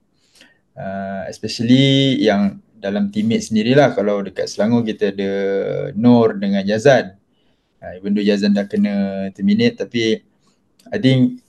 Uh, 0.73 1.29
especially 1.29 2.17
yang 2.25 2.63
dalam 2.83 3.13
teammate 3.13 3.45
sendirilah 3.47 3.93
kalau 3.95 4.25
dekat 4.25 4.49
Selangor 4.49 4.83
kita 4.83 5.15
ada 5.15 5.33
Nur 5.95 6.39
dengan 6.39 6.65
Yazan. 6.65 7.15
Uh, 7.83 7.93
even 7.99 8.15
though 8.15 8.25
Yazan 8.25 8.55
dah 8.55 8.67
kena 8.67 9.29
terminate 9.35 9.79
tapi 9.79 10.23
I 10.91 10.99
think 10.99 11.43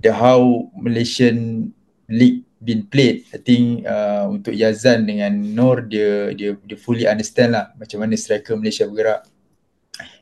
the 0.00 0.12
how 0.12 0.68
Malaysian 0.76 1.70
league 2.08 2.44
been 2.64 2.88
played 2.88 3.28
I 3.32 3.40
think 3.40 3.84
uh, 3.84 4.28
untuk 4.32 4.56
Yazan 4.56 5.04
dengan 5.04 5.36
Nur 5.36 5.84
dia 5.84 6.32
dia 6.32 6.56
dia 6.56 6.76
fully 6.80 7.04
understand 7.04 7.52
lah 7.52 7.72
macam 7.76 8.00
mana 8.00 8.16
striker 8.16 8.56
Malaysia 8.56 8.88
bergerak 8.88 9.28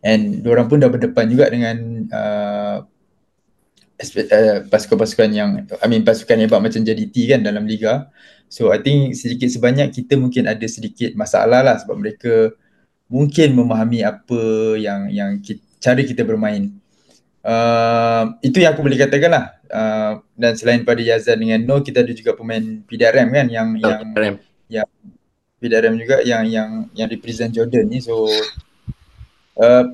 and 0.03 0.43
diorang 0.43 0.67
pun 0.67 0.83
dah 0.83 0.91
berdepan 0.91 1.27
juga 1.31 1.47
dengan 1.49 1.77
uh, 2.11 2.85
uh, 4.03 4.67
pasukan-pasukan 4.67 5.31
yang 5.33 5.51
I 5.81 5.87
mean 5.87 6.03
pasukan 6.03 6.39
hebat 6.43 6.59
macam 6.59 6.83
JDT 6.83 7.37
kan 7.37 7.41
dalam 7.41 7.65
liga. 7.65 8.11
So 8.53 8.69
I 8.75 8.83
think 8.83 9.17
sedikit 9.17 9.49
sebanyak 9.49 9.95
kita 9.95 10.19
mungkin 10.21 10.45
ada 10.45 10.67
sedikit 10.69 11.17
masalah 11.17 11.65
lah 11.65 11.77
sebab 11.81 11.97
mereka 11.97 12.53
mungkin 13.09 13.57
memahami 13.57 14.05
apa 14.05 14.41
yang 14.77 15.09
yang 15.09 15.31
kita, 15.41 15.63
cara 15.81 16.01
kita 16.05 16.23
bermain. 16.27 16.73
Uh, 17.43 18.39
itu 18.45 18.63
yang 18.63 18.77
aku 18.77 18.85
boleh 18.87 19.01
katakan 19.01 19.31
lah. 19.33 19.47
Uh, 19.73 20.21
dan 20.37 20.53
selain 20.53 20.85
pada 20.85 21.01
Yazan 21.01 21.41
dengan 21.41 21.65
No 21.65 21.81
kita 21.81 22.05
ada 22.05 22.13
juga 22.13 22.37
pemain 22.37 22.61
PDRM 22.85 23.29
kan 23.33 23.47
yang 23.49 23.69
yang 23.81 23.99
Rem. 24.13 24.37
PDRM 25.63 25.95
juga 25.95 26.19
yang 26.27 26.43
yang 26.51 26.71
yang 26.91 27.07
represent 27.07 27.55
Jordan 27.55 27.87
ni. 27.87 28.03
So 28.03 28.27
uh, 29.63 29.85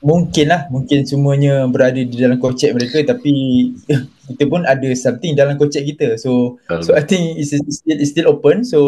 mungkin 0.00 0.48
lah 0.48 0.64
mungkin 0.72 1.04
semuanya 1.04 1.68
berada 1.68 2.00
di 2.00 2.16
dalam 2.16 2.40
kocek 2.40 2.72
mereka 2.72 3.04
tapi 3.04 3.32
kita 4.32 4.44
pun 4.48 4.64
ada 4.64 4.88
something 4.96 5.36
dalam 5.36 5.60
kocek 5.60 5.84
kita. 5.94 6.16
So 6.16 6.60
so 6.80 6.96
I 6.96 7.04
think 7.04 7.36
it's, 7.36 7.52
it's 7.52 7.84
still 7.84 7.98
it's 8.00 8.10
still 8.12 8.28
open. 8.32 8.64
So 8.64 8.80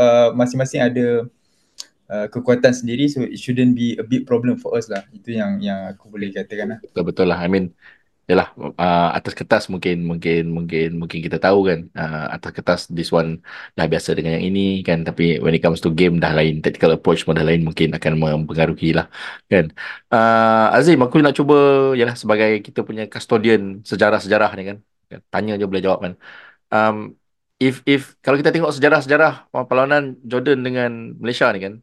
uh, 0.00 0.32
masing-masing 0.32 0.80
ada 0.80 1.28
uh, 2.08 2.26
kekuatan 2.32 2.72
sendiri. 2.72 3.06
So 3.12 3.22
it 3.22 3.36
shouldn't 3.36 3.76
be 3.76 4.00
a 4.00 4.04
big 4.04 4.24
problem 4.24 4.56
for 4.56 4.74
us 4.78 4.88
lah. 4.88 5.04
Itu 5.12 5.36
yang 5.36 5.60
yang 5.60 5.92
aku 5.92 6.08
boleh 6.08 6.32
katakan 6.32 6.76
lah. 6.76 6.78
Betul 6.80 7.04
betul 7.04 7.26
lah. 7.28 7.38
I 7.38 7.48
mean 7.52 7.76
Yalah, 8.30 8.48
uh, 8.58 9.08
atas 9.18 9.32
kertas 9.38 9.62
mungkin 9.72 9.96
mungkin 10.10 10.40
mungkin 10.56 10.86
mungkin 11.00 11.18
kita 11.26 11.38
tahu 11.44 11.58
kan 11.68 11.78
uh, 12.00 12.26
atas 12.34 12.50
kertas 12.56 12.80
this 12.96 13.10
one 13.18 13.30
dah 13.78 13.86
biasa 13.92 14.10
dengan 14.18 14.30
yang 14.36 14.44
ini 14.50 14.60
kan 14.88 14.98
tapi 15.08 15.22
when 15.42 15.54
it 15.56 15.62
comes 15.64 15.78
to 15.84 15.88
game 15.98 16.14
dah 16.22 16.32
lain 16.38 16.54
tactical 16.64 16.90
approach 16.96 17.20
pun 17.26 17.34
dah 17.38 17.46
lain 17.48 17.62
mungkin 17.68 17.88
akan 17.98 18.12
mempengaruhi 18.22 18.88
lah 18.98 19.06
kan. 19.52 19.64
Uh, 20.12 20.74
Azim 20.76 20.98
aku 21.04 21.16
nak 21.24 21.34
cuba 21.38 21.54
yalah 21.98 22.16
sebagai 22.22 22.50
kita 22.66 22.80
punya 22.88 23.02
custodian 23.12 23.62
sejarah-sejarah 23.90 24.50
ni 24.58 24.64
kan 24.70 24.78
Kan, 25.10 25.20
tanya 25.32 25.52
je 25.60 25.64
boleh 25.70 25.82
jawab 25.86 25.98
kan. 26.04 26.12
Um, 26.74 26.96
if 27.66 27.74
if 27.92 28.02
kalau 28.24 28.36
kita 28.40 28.50
tengok 28.54 28.72
sejarah-sejarah 28.76 29.32
perlawanan 29.68 30.04
Jordan 30.30 30.58
dengan 30.66 30.90
Malaysia 31.22 31.46
ni 31.54 31.60
kan 31.66 31.74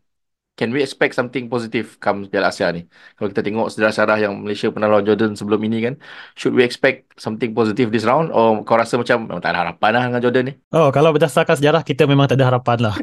can 0.53 0.69
we 0.69 0.85
expect 0.85 1.17
something 1.17 1.49
positive 1.49 1.97
come 1.97 2.29
Piala 2.29 2.53
Asia 2.53 2.69
ni? 2.69 2.85
Kalau 3.17 3.27
kita 3.33 3.41
tengok 3.41 3.73
sejarah-sejarah 3.73 4.17
yang 4.21 4.33
Malaysia 4.37 4.69
pernah 4.69 4.89
lawan 4.89 5.05
Jordan 5.05 5.33
sebelum 5.33 5.61
ini 5.65 5.77
kan, 5.81 5.93
should 6.37 6.53
we 6.53 6.61
expect 6.61 7.09
something 7.17 7.57
positive 7.57 7.89
this 7.89 8.05
round? 8.05 8.29
Or 8.29 8.61
kau 8.61 8.77
rasa 8.77 9.01
macam 9.01 9.25
memang 9.25 9.41
tak 9.41 9.57
ada 9.57 9.59
harapan 9.65 9.89
lah 9.97 10.03
dengan 10.09 10.21
Jordan 10.21 10.43
ni? 10.49 10.53
Oh, 10.73 10.93
kalau 10.93 11.09
berdasarkan 11.09 11.57
sejarah 11.57 11.81
kita 11.81 12.05
memang 12.05 12.29
tak 12.29 12.37
ada 12.37 12.53
harapan 12.53 12.77
lah. 12.89 12.95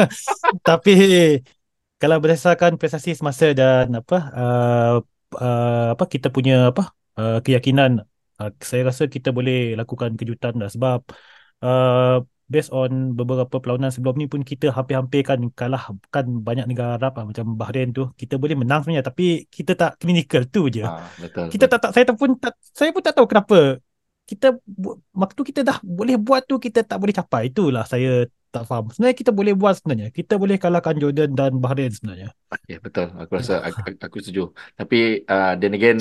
Tapi 0.68 0.94
kalau 1.98 2.16
berdasarkan 2.22 2.78
prestasi 2.78 3.18
semasa 3.18 3.50
dan 3.56 3.90
apa 3.98 4.18
uh, 4.34 4.94
uh, 5.40 5.88
apa 5.94 6.04
kita 6.06 6.30
punya 6.30 6.70
apa 6.70 6.94
uh, 7.18 7.38
keyakinan 7.42 8.04
uh, 8.38 8.50
saya 8.60 8.90
rasa 8.90 9.08
kita 9.10 9.32
boleh 9.34 9.74
lakukan 9.78 10.14
kejutan 10.18 10.54
lah 10.60 10.70
sebab 10.70 11.00
uh, 11.64 12.22
based 12.44 12.70
on 12.72 13.16
beberapa 13.18 13.56
perlawanan 13.60 13.88
sebelum 13.88 14.14
ni 14.20 14.26
pun 14.28 14.44
kita 14.44 14.68
hampir-hampir 14.70 15.24
kan 15.24 15.40
kalah 15.56 15.90
kan 16.12 16.24
banyak 16.28 16.68
negara 16.68 17.00
Arab 17.00 17.16
lah, 17.16 17.24
macam 17.24 17.56
Bahrain 17.56 17.90
tu 17.90 18.08
kita 18.20 18.36
boleh 18.36 18.56
menang 18.56 18.84
sebenarnya 18.84 19.04
tapi 19.08 19.48
kita 19.48 19.72
tak 19.74 19.90
clinical 20.00 20.44
tu 20.48 20.68
je. 20.68 20.84
Ah, 20.84 21.08
betul. 21.16 21.48
kita 21.48 21.64
tak, 21.68 21.78
tak 21.88 21.90
saya 21.96 22.04
pun 22.12 22.30
tak 22.36 22.54
saya 22.60 22.90
pun 22.92 23.02
tak 23.02 23.14
tahu 23.16 23.26
kenapa 23.26 23.58
kita 24.24 24.56
waktu 25.12 25.40
kita 25.52 25.60
dah 25.60 25.76
boleh 25.84 26.16
buat 26.16 26.42
tu 26.48 26.56
kita 26.56 26.80
tak 26.80 26.96
boleh 26.96 27.12
capai 27.12 27.52
itulah 27.52 27.84
saya 27.84 28.24
tak 28.48 28.64
faham 28.64 28.88
sebenarnya 28.88 29.16
kita 29.20 29.30
boleh 29.34 29.52
buat 29.52 29.76
sebenarnya 29.76 30.08
kita 30.14 30.40
boleh 30.40 30.56
kalahkan 30.56 30.96
Jordan 30.96 31.36
dan 31.36 31.52
Bahrain 31.60 31.92
sebenarnya 31.92 32.32
Okay, 32.54 32.78
betul. 32.78 33.10
Aku 33.18 33.34
rasa 33.34 33.58
aku, 33.66 33.82
aku- 33.82 33.98
aku 33.98 34.16
setuju. 34.22 34.54
Tapi 34.78 35.26
uh, 35.26 35.58
then 35.58 35.74
again, 35.74 35.98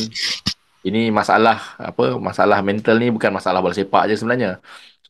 ini 0.86 1.10
masalah 1.10 1.58
apa? 1.80 2.20
Masalah 2.20 2.60
mental 2.62 3.00
ni 3.02 3.10
bukan 3.10 3.32
masalah 3.34 3.60
bola 3.64 3.74
sepak 3.74 4.12
je 4.12 4.16
sebenarnya. 4.20 4.62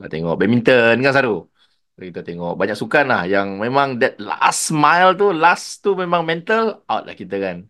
Kita 0.03 0.19
tengok 0.19 0.35
badminton 0.35 0.99
kan 0.99 1.13
Saru. 1.15 1.47
Kita 1.95 2.19
tengok 2.27 2.59
banyak 2.59 2.75
sukan 2.75 3.05
lah 3.07 3.23
yang 3.23 3.55
memang 3.55 3.95
that 4.03 4.19
last 4.19 4.75
mile 4.75 5.15
tu, 5.15 5.31
last 5.31 5.79
tu 5.79 5.95
memang 5.95 6.27
mental 6.27 6.83
out 6.91 7.07
lah 7.07 7.15
kita 7.15 7.39
kan. 7.39 7.63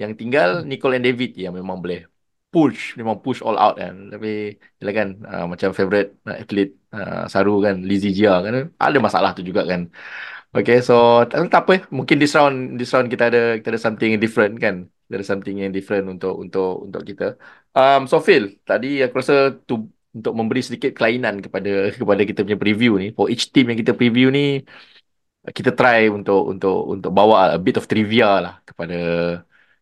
Yang 0.00 0.12
tinggal 0.16 0.64
Nicole 0.64 0.96
and 0.96 1.04
David 1.04 1.36
yang 1.36 1.52
memang 1.52 1.84
boleh 1.84 2.08
push, 2.48 2.96
memang 2.96 3.20
push 3.20 3.44
all 3.44 3.60
out 3.60 3.76
kan. 3.76 4.08
Tapi 4.08 4.56
yelah 4.80 4.94
kan 4.96 5.08
uh, 5.28 5.44
macam 5.44 5.76
favourite 5.76 6.16
uh, 6.24 6.40
athlete 6.40 6.72
uh, 6.96 7.28
Saru 7.28 7.60
kan, 7.60 7.84
Lizzie 7.84 8.16
Jia 8.16 8.40
kan. 8.40 8.72
Ada 8.80 8.96
masalah 8.96 9.36
tu 9.36 9.44
juga 9.44 9.68
kan. 9.68 9.92
Okay, 10.56 10.80
so 10.80 11.20
tak, 11.28 11.52
tak 11.52 11.62
apa. 11.68 11.74
Mungkin 11.92 12.16
this 12.16 12.32
round, 12.32 12.80
this 12.80 12.88
round 12.96 13.12
kita 13.12 13.28
ada 13.28 13.60
kita 13.60 13.68
ada 13.76 13.80
something 13.84 14.16
different 14.16 14.56
kan. 14.56 14.88
Kita 15.04 15.14
ada 15.20 15.26
something 15.28 15.56
yang 15.60 15.68
different 15.76 16.08
untuk 16.08 16.32
untuk 16.40 16.88
untuk 16.88 17.02
kita. 17.04 17.36
Um, 17.76 18.08
so 18.08 18.22
Phil, 18.24 18.56
tadi 18.64 19.04
aku 19.04 19.20
rasa 19.20 19.52
tu 19.68 19.92
untuk 20.14 20.32
memberi 20.38 20.62
sedikit 20.62 20.94
kelainan 20.94 21.42
kepada 21.42 21.90
kepada 21.90 22.22
kita 22.22 22.40
punya 22.46 22.58
preview 22.58 22.92
ni. 23.02 23.10
For 23.10 23.26
each 23.26 23.50
team 23.50 23.74
yang 23.74 23.78
kita 23.82 23.92
preview 23.98 24.30
ni, 24.30 24.62
kita 25.44 25.74
try 25.74 26.06
untuk 26.08 26.46
untuk 26.48 26.78
untuk 26.94 27.10
bawa 27.10 27.52
a 27.52 27.60
bit 27.60 27.76
of 27.76 27.84
trivia 27.90 28.40
lah 28.40 28.54
kepada 28.62 28.98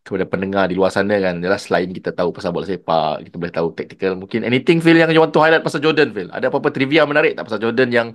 kepada 0.02 0.24
pendengar 0.26 0.66
di 0.66 0.74
luar 0.74 0.90
sana 0.90 1.14
kan. 1.20 1.38
Jelas 1.38 1.70
selain 1.70 1.92
kita 1.92 2.10
tahu 2.10 2.34
pasal 2.34 2.50
bola 2.50 2.66
sepak, 2.66 3.28
kita 3.30 3.36
boleh 3.38 3.54
tahu 3.54 3.68
tactical. 3.76 4.12
Mungkin 4.18 4.42
anything 4.42 4.82
Phil 4.82 4.98
yang 4.98 5.12
you 5.14 5.22
want 5.22 5.30
to 5.30 5.38
highlight 5.38 5.62
pasal 5.62 5.78
Jordan 5.78 6.10
Phil? 6.10 6.32
Ada 6.32 6.50
apa-apa 6.50 6.74
trivia 6.74 7.06
menarik 7.06 7.38
tak 7.38 7.46
pasal 7.46 7.62
Jordan 7.62 7.88
yang 7.92 8.08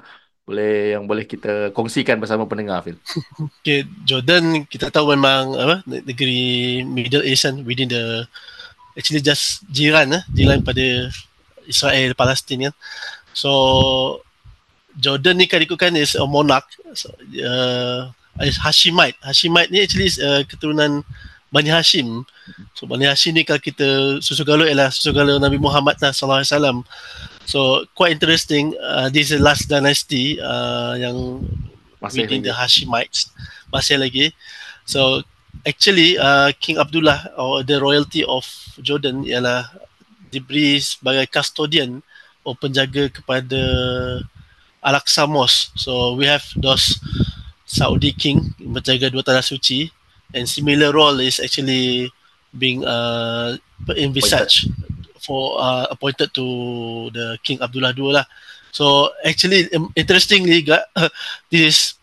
boleh 0.48 0.96
yang 0.96 1.04
boleh 1.04 1.28
kita 1.28 1.72
kongsikan 1.72 2.20
bersama 2.20 2.44
pendengar 2.48 2.84
Phil? 2.84 3.00
Okay, 3.64 3.88
Jordan 4.04 4.68
kita 4.68 4.92
tahu 4.92 5.16
memang 5.16 5.56
apa 5.56 5.76
negeri 5.88 6.84
Middle 6.84 7.24
East 7.24 7.48
kan 7.48 7.64
within 7.64 7.92
the 7.92 8.28
actually 8.96 9.24
just 9.24 9.64
jiran 9.72 10.12
eh, 10.12 10.24
jiran 10.36 10.64
pada 10.64 11.12
Israel 11.68 12.16
Palestin 12.16 12.72
kan. 12.72 12.74
So 13.36 13.52
Jordan 14.98 15.38
ni 15.38 15.46
kan 15.46 15.62
ikutkan 15.62 15.94
is 15.94 16.18
a 16.18 16.26
monarch 16.26 16.66
so, 16.98 17.14
uh, 17.44 18.10
is 18.42 18.58
Hashimite. 18.58 19.20
Hashimite 19.22 19.70
ni 19.70 19.86
actually 19.86 20.10
uh, 20.24 20.42
keturunan 20.48 21.06
Bani 21.54 21.70
Hashim. 21.70 22.26
So 22.74 22.90
Bani 22.90 23.06
Hashim 23.06 23.38
ni 23.38 23.46
kalau 23.46 23.62
kita 23.62 24.18
susu 24.26 24.42
galuh 24.42 24.66
ialah 24.66 24.90
susu 24.90 25.14
galuh 25.14 25.38
Nabi 25.38 25.62
Muhammad 25.62 26.02
lah 26.02 26.10
sallallahu 26.10 26.42
alaihi 26.42 26.52
wasallam. 26.52 26.78
So 27.48 27.86
quite 27.94 28.12
interesting. 28.12 28.76
Uh, 28.82 29.08
this 29.08 29.30
is 29.30 29.40
the 29.40 29.44
last 29.44 29.70
dynasty 29.70 30.42
uh, 30.42 30.98
yang 30.98 31.46
Masih 32.02 32.26
within 32.26 32.42
lagi. 32.42 32.48
the 32.50 32.54
Hashimites 32.54 33.20
masih 33.74 33.98
lagi. 34.02 34.26
So 34.86 35.24
actually 35.66 36.18
uh, 36.18 36.52
King 36.60 36.78
Abdullah 36.78 37.32
or 37.38 37.64
the 37.64 37.80
royalty 37.80 38.26
of 38.26 38.46
Jordan 38.82 39.24
ialah 39.26 39.68
diberi 40.38 40.78
sebagai 40.78 41.26
custodian 41.28 42.00
atau 42.46 42.56
penjaga 42.56 43.12
kepada 43.12 43.62
Al-Aqsa 44.80 45.28
Mosque. 45.28 45.76
So 45.76 46.16
we 46.16 46.30
have 46.30 46.46
those 46.56 47.02
Saudi 47.68 48.16
king 48.16 48.56
menjaga 48.62 49.12
dua 49.12 49.26
tanah 49.26 49.44
suci 49.44 49.92
and 50.32 50.48
similar 50.48 50.96
role 50.96 51.20
is 51.20 51.44
actually 51.44 52.08
being 52.56 52.88
uh, 52.88 53.60
envisaged 54.00 54.72
for 55.20 55.60
uh, 55.60 55.92
appointed 55.92 56.32
to 56.32 56.46
the 57.12 57.36
King 57.44 57.60
Abdullah 57.60 57.92
II 57.92 58.16
lah. 58.16 58.24
So 58.72 59.12
actually 59.28 59.68
um, 59.76 59.92
interestingly 60.00 60.64
ga- 60.64 60.88
this 61.52 62.00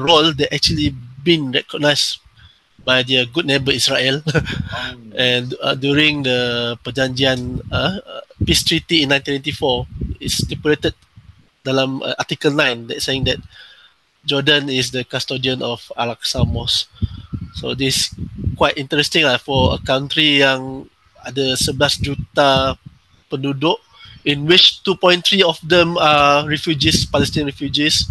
role 0.00 0.32
that 0.32 0.48
actually 0.48 0.96
been 1.20 1.52
recognized 1.52 2.18
by 2.84 3.02
their 3.02 3.26
good 3.26 3.46
neighbor 3.46 3.70
Israel 3.70 4.22
and 5.16 5.54
uh, 5.62 5.74
during 5.74 6.22
the 6.22 6.76
perjanjian 6.84 7.60
uh, 7.70 8.00
peace 8.44 8.64
treaty 8.64 9.02
in 9.02 9.10
1994 9.10 9.86
it's 10.20 10.40
stipulated 10.40 10.94
dalam 11.62 12.02
uh, 12.02 12.14
article 12.18 12.50
9 12.50 12.88
that 12.88 13.02
saying 13.02 13.24
that 13.24 13.38
Jordan 14.24 14.70
is 14.70 14.90
the 14.90 15.02
custodian 15.02 15.62
of 15.62 15.82
Al-Aqsa 15.98 16.46
Mosque. 16.46 16.86
So 17.58 17.74
this 17.74 18.14
quite 18.54 18.78
interesting 18.78 19.26
lah 19.26 19.38
for 19.38 19.74
a 19.74 19.80
country 19.82 20.42
yang 20.42 20.86
ada 21.26 21.58
11 21.58 22.02
juta 22.02 22.78
penduduk 23.26 23.78
in 24.22 24.46
which 24.46 24.82
2.3 24.86 25.42
of 25.42 25.58
them 25.66 25.98
are 25.98 26.46
refugees, 26.46 27.02
Palestinian 27.06 27.50
refugees 27.50 28.06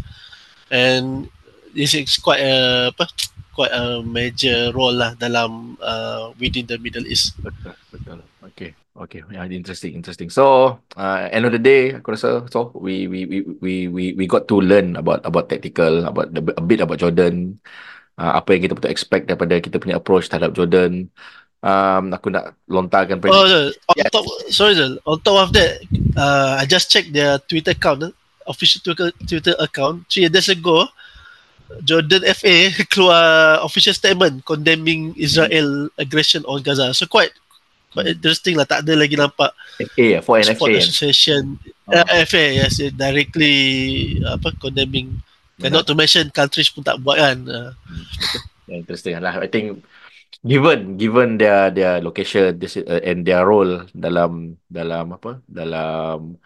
and 0.72 1.32
this 1.72 1.96
is 1.96 2.20
quite 2.20 2.44
a 2.44 2.92
apa, 2.92 3.08
quite 3.62 3.74
a 3.78 4.02
major 4.02 4.74
role 4.74 4.98
lah 4.98 5.14
dalam 5.22 5.78
uh, 5.78 6.34
within 6.42 6.66
the 6.66 6.82
Middle 6.82 7.06
East. 7.06 7.38
Betul, 7.38 7.78
betul. 7.94 8.20
Okay, 8.50 8.74
okay. 8.98 9.22
Yeah, 9.30 9.46
interesting, 9.46 9.94
interesting. 9.94 10.34
So, 10.34 10.78
uh, 10.98 11.30
end 11.30 11.46
of 11.46 11.54
the 11.54 11.62
day, 11.62 11.94
aku 11.94 12.18
rasa 12.18 12.50
so 12.50 12.74
we 12.74 13.06
we 13.06 13.30
we 13.30 13.38
we 13.62 13.74
we 13.86 14.04
we 14.18 14.26
got 14.26 14.50
to 14.50 14.58
learn 14.58 14.98
about 14.98 15.22
about 15.22 15.46
tactical, 15.54 16.10
about 16.10 16.34
the, 16.34 16.42
a 16.58 16.64
bit 16.66 16.82
about 16.82 16.98
Jordan. 16.98 17.62
Uh, 18.18 18.42
apa 18.42 18.58
yang 18.58 18.66
kita 18.66 18.74
betul 18.74 18.90
expect 18.90 19.30
daripada 19.30 19.62
kita 19.62 19.78
punya 19.78 20.02
approach 20.02 20.26
terhadap 20.26 20.58
Jordan. 20.58 21.06
Um, 21.62 22.10
aku 22.10 22.34
nak 22.34 22.58
lontarkan 22.66 23.22
Oh. 23.30 23.46
Zul, 23.46 23.70
on 23.86 23.94
Yes. 23.94 24.10
top, 24.10 24.26
sorry 24.50 24.74
Zul, 24.74 24.98
on 25.06 25.22
top 25.22 25.38
of 25.46 25.50
that, 25.54 25.78
uh, 26.18 26.58
I 26.58 26.66
just 26.66 26.90
checked 26.90 27.14
their 27.14 27.38
Twitter 27.38 27.78
account, 27.78 28.02
eh, 28.10 28.14
official 28.50 28.82
Twitter, 28.82 29.14
Twitter 29.30 29.54
account. 29.62 30.10
Three 30.10 30.26
days 30.26 30.50
ago, 30.50 30.90
Jordan 31.82 32.24
FA 32.36 32.56
keluar 32.92 33.24
official 33.64 33.96
statement 33.96 34.44
condemning 34.44 35.16
Israel 35.16 35.88
aggression 35.96 36.44
on 36.46 36.62
Gaza. 36.62 36.92
So 36.92 37.08
quite 37.08 37.32
quite 37.92 38.12
interesting 38.12 38.60
lah. 38.60 38.68
Tak 38.68 38.84
ada 38.88 38.94
lagi 38.96 39.16
nampak 39.16 39.52
FA, 39.96 40.08
for 40.24 40.40
an 40.40 40.48
sport 40.52 40.76
FA. 40.76 40.80
association 40.80 41.44
Oh. 41.92 41.98
uh, 41.98 42.24
FA 42.24 42.46
yes 42.56 42.80
directly 42.96 43.56
apa 44.24 44.56
condemning. 44.60 45.20
And 45.62 45.78
not 45.78 45.86
to 45.86 45.94
mention 45.94 46.34
countries 46.34 46.74
pun 46.74 46.82
tak 46.82 46.98
buat 47.06 47.22
kan. 47.22 47.38
Uh, 47.46 47.72
Yeah, 48.72 48.88
interesting 48.88 49.20
lah. 49.20 49.36
I 49.36 49.52
think 49.52 49.84
given 50.48 50.96
given 50.96 51.36
their 51.36 51.68
their 51.76 52.00
location 52.00 52.56
this, 52.56 52.80
uh, 52.80 53.04
and 53.04 53.28
their 53.28 53.44
role 53.44 53.84
dalam 53.92 54.56
dalam 54.72 55.12
apa 55.12 55.44
dalam 55.44 56.40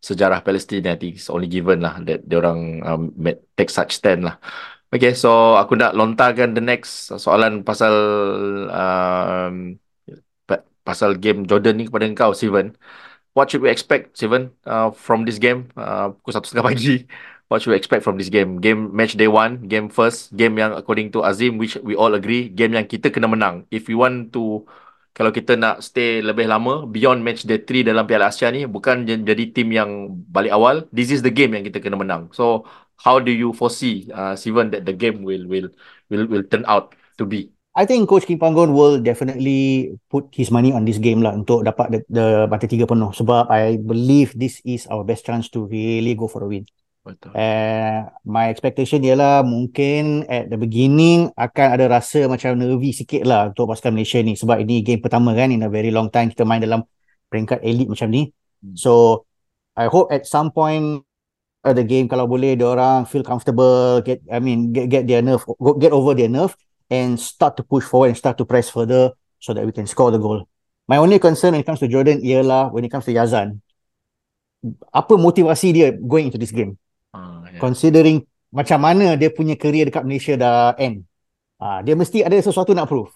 sejarah 0.00 0.40
Palestin 0.40 0.88
I 0.88 0.96
think 0.96 1.20
it's 1.20 1.28
only 1.28 1.46
given 1.46 1.84
lah 1.84 2.00
that 2.08 2.24
dia 2.24 2.40
orang 2.40 2.80
um, 2.84 3.02
take 3.56 3.68
such 3.68 4.00
stand 4.00 4.24
lah. 4.24 4.40
Okay, 4.90 5.14
so 5.14 5.54
aku 5.54 5.78
nak 5.78 5.94
lontarkan 5.94 6.50
the 6.50 6.64
next 6.64 7.14
soalan 7.14 7.62
pasal 7.62 7.94
um, 8.74 9.78
pa- 10.50 10.66
pasal 10.82 11.14
game 11.14 11.46
Jordan 11.46 11.78
ni 11.78 11.86
kepada 11.86 12.10
engkau, 12.10 12.34
Steven. 12.34 12.74
What 13.30 13.46
should 13.46 13.62
we 13.62 13.70
expect, 13.70 14.18
Steven, 14.18 14.50
uh, 14.66 14.90
from 14.90 15.22
this 15.22 15.38
game? 15.38 15.70
Uh, 15.78 16.10
pukul 16.18 16.34
satu 16.34 16.50
setengah 16.50 16.74
pagi. 16.74 17.06
What 17.46 17.62
should 17.62 17.70
we 17.70 17.78
expect 17.78 18.02
from 18.02 18.18
this 18.18 18.26
game? 18.26 18.58
Game 18.58 18.90
match 18.90 19.14
day 19.14 19.30
one, 19.30 19.70
game 19.70 19.86
first, 19.86 20.34
game 20.34 20.58
yang 20.58 20.74
according 20.74 21.14
to 21.14 21.22
Azim, 21.22 21.54
which 21.54 21.78
we 21.86 21.94
all 21.94 22.14
agree, 22.18 22.50
game 22.50 22.74
yang 22.74 22.90
kita 22.90 23.14
kena 23.14 23.30
menang. 23.30 23.70
If 23.70 23.86
we 23.86 23.94
want 23.94 24.34
to, 24.34 24.66
kalau 25.20 25.36
kita 25.36 25.52
nak 25.52 25.84
stay 25.84 26.24
lebih 26.24 26.48
lama, 26.48 26.88
beyond 26.88 27.20
match 27.20 27.44
day 27.44 27.60
3 27.60 27.92
dalam 27.92 28.08
Piala 28.08 28.32
Asia 28.32 28.48
ni, 28.48 28.64
bukan 28.64 29.04
jadi 29.04 29.52
tim 29.52 29.68
yang 29.68 30.16
balik 30.32 30.48
awal, 30.48 30.88
this 30.96 31.12
is 31.12 31.20
the 31.20 31.28
game 31.28 31.52
yang 31.52 31.60
kita 31.60 31.76
kena 31.76 32.00
menang. 32.00 32.32
So, 32.32 32.64
how 32.96 33.20
do 33.20 33.28
you 33.28 33.52
foresee, 33.52 34.08
uh, 34.16 34.32
Steven, 34.32 34.72
that 34.72 34.88
the 34.88 34.96
game 34.96 35.20
will 35.20 35.44
will 35.44 35.68
will 36.08 36.24
will 36.24 36.40
turn 36.48 36.64
out 36.64 36.96
to 37.20 37.28
be? 37.28 37.52
I 37.76 37.84
think 37.84 38.08
Coach 38.08 38.24
Kim 38.24 38.40
Panggon 38.40 38.72
will 38.72 38.96
definitely 38.96 39.92
put 40.08 40.32
his 40.32 40.48
money 40.48 40.72
on 40.72 40.88
this 40.88 40.96
game 40.96 41.20
lah 41.20 41.36
untuk 41.36 41.68
dapat 41.68 41.92
the, 41.92 42.00
the 42.08 42.26
batu 42.48 42.64
tiga 42.64 42.88
penuh 42.88 43.12
sebab 43.12 43.44
I 43.52 43.76
believe 43.76 44.32
this 44.40 44.64
is 44.64 44.88
our 44.88 45.04
best 45.04 45.28
chance 45.28 45.52
to 45.52 45.68
really 45.68 46.16
go 46.16 46.32
for 46.32 46.40
a 46.42 46.48
win. 46.48 46.64
Betul. 47.00 47.32
Uh, 47.32 48.12
my 48.28 48.52
expectation 48.52 49.00
ialah 49.00 49.40
mungkin 49.40 50.28
at 50.28 50.52
the 50.52 50.60
beginning 50.60 51.32
akan 51.32 51.72
ada 51.72 51.88
rasa 51.88 52.28
macam 52.28 52.52
nervy 52.60 52.92
sikit 52.92 53.24
lah 53.24 53.48
untuk 53.48 53.72
pasukan 53.72 53.96
Malaysia 53.96 54.20
ni 54.20 54.36
sebab 54.36 54.60
ini 54.60 54.84
game 54.84 55.00
pertama 55.00 55.32
kan 55.32 55.48
in 55.48 55.64
a 55.64 55.70
very 55.72 55.88
long 55.88 56.12
time 56.12 56.28
kita 56.28 56.44
main 56.44 56.60
dalam 56.60 56.84
peringkat 57.32 57.64
elite 57.64 57.88
macam 57.88 58.12
ni. 58.12 58.28
Hmm. 58.60 58.76
So 58.76 59.24
I 59.80 59.88
hope 59.88 60.12
at 60.12 60.28
some 60.28 60.52
point 60.52 61.00
of 61.64 61.72
the 61.72 61.88
game 61.88 62.04
kalau 62.04 62.28
boleh 62.28 62.52
dia 62.52 62.68
orang 62.68 63.08
feel 63.08 63.24
comfortable 63.24 64.04
get 64.04 64.20
I 64.28 64.36
mean 64.36 64.68
get 64.76 64.92
get 64.92 65.08
their 65.08 65.24
nerve 65.24 65.40
go- 65.56 65.80
get 65.80 65.96
over 65.96 66.12
their 66.12 66.28
nerve 66.28 66.52
and 66.92 67.16
start 67.16 67.56
to 67.56 67.64
push 67.64 67.88
forward 67.88 68.12
and 68.12 68.18
start 68.20 68.36
to 68.36 68.44
press 68.44 68.68
further 68.68 69.16
so 69.40 69.56
that 69.56 69.64
we 69.64 69.72
can 69.72 69.88
score 69.88 70.12
the 70.12 70.20
goal. 70.20 70.44
My 70.84 71.00
only 71.00 71.16
concern 71.16 71.56
when 71.56 71.64
it 71.64 71.68
comes 71.68 71.80
to 71.80 71.88
Jordan 71.88 72.20
ialah 72.20 72.76
when 72.76 72.84
it 72.84 72.92
comes 72.92 73.08
to 73.08 73.16
Yazan 73.16 73.64
apa 74.92 75.16
motivasi 75.16 75.72
dia 75.72 75.88
going 75.96 76.28
into 76.28 76.36
this 76.36 76.52
game 76.52 76.76
yeah. 77.50 77.60
considering 77.60 78.24
macam 78.50 78.82
mana 78.82 79.14
dia 79.14 79.30
punya 79.30 79.54
career 79.54 79.86
dekat 79.86 80.02
Malaysia 80.02 80.34
dah 80.34 80.74
end. 80.78 81.06
Ah, 81.60 81.84
dia 81.84 81.94
mesti 81.94 82.24
ada 82.24 82.34
sesuatu 82.40 82.74
nak 82.74 82.90
prove. 82.90 83.12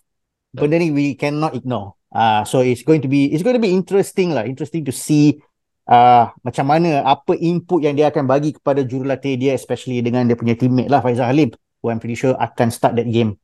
Benda 0.54 0.78
ni 0.78 0.94
we 0.94 1.18
cannot 1.18 1.56
ignore. 1.58 1.98
Ah, 2.14 2.46
so 2.46 2.62
it's 2.62 2.86
going 2.86 3.02
to 3.02 3.10
be 3.10 3.34
it's 3.34 3.42
going 3.42 3.58
to 3.58 3.62
be 3.62 3.74
interesting 3.74 4.30
lah, 4.30 4.46
interesting 4.46 4.86
to 4.86 4.94
see 4.94 5.42
ah 5.84 6.32
macam 6.40 6.64
mana 6.64 7.04
apa 7.04 7.36
input 7.36 7.84
yang 7.84 7.92
dia 7.92 8.08
akan 8.08 8.24
bagi 8.24 8.56
kepada 8.56 8.80
jurulatih 8.86 9.36
dia 9.36 9.52
especially 9.52 10.00
dengan 10.00 10.24
dia 10.24 10.32
punya 10.32 10.56
teammate 10.56 10.88
lah 10.88 11.04
Faizal 11.04 11.28
Halim 11.28 11.52
who 11.84 11.92
I'm 11.92 12.00
pretty 12.00 12.16
sure 12.16 12.32
akan 12.40 12.72
start 12.72 12.96
that 12.96 13.10
game. 13.10 13.36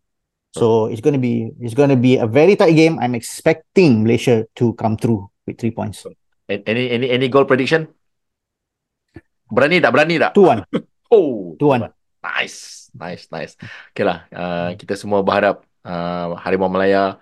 So 0.56 0.90
it's 0.90 1.04
going 1.04 1.14
to 1.14 1.22
be 1.22 1.52
it's 1.60 1.76
going 1.76 1.92
to 1.92 2.00
be 2.00 2.16
a 2.16 2.26
very 2.26 2.56
tight 2.56 2.74
game. 2.74 2.98
I'm 2.98 3.14
expecting 3.14 4.02
Malaysia 4.02 4.48
to 4.58 4.74
come 4.74 4.96
through 4.96 5.28
with 5.46 5.60
three 5.60 5.70
points. 5.70 6.02
Any 6.50 6.90
any 6.90 7.06
any 7.10 7.26
goal 7.30 7.46
prediction? 7.46 7.86
Berani 9.50 9.76
tak? 9.82 9.90
Berani 9.92 10.14
tak? 10.16 10.32
2-1. 10.34 10.64
Oh, 11.10 11.58
2-1. 11.58 11.90
Nice, 12.22 12.86
nice, 12.94 13.26
nice. 13.34 13.58
Okay 13.90 14.06
lah, 14.06 14.30
uh, 14.30 14.70
kita 14.78 14.94
semua 14.94 15.26
berharap 15.26 15.66
uh, 15.82 16.38
Harimau 16.38 16.70
Malaya 16.70 17.18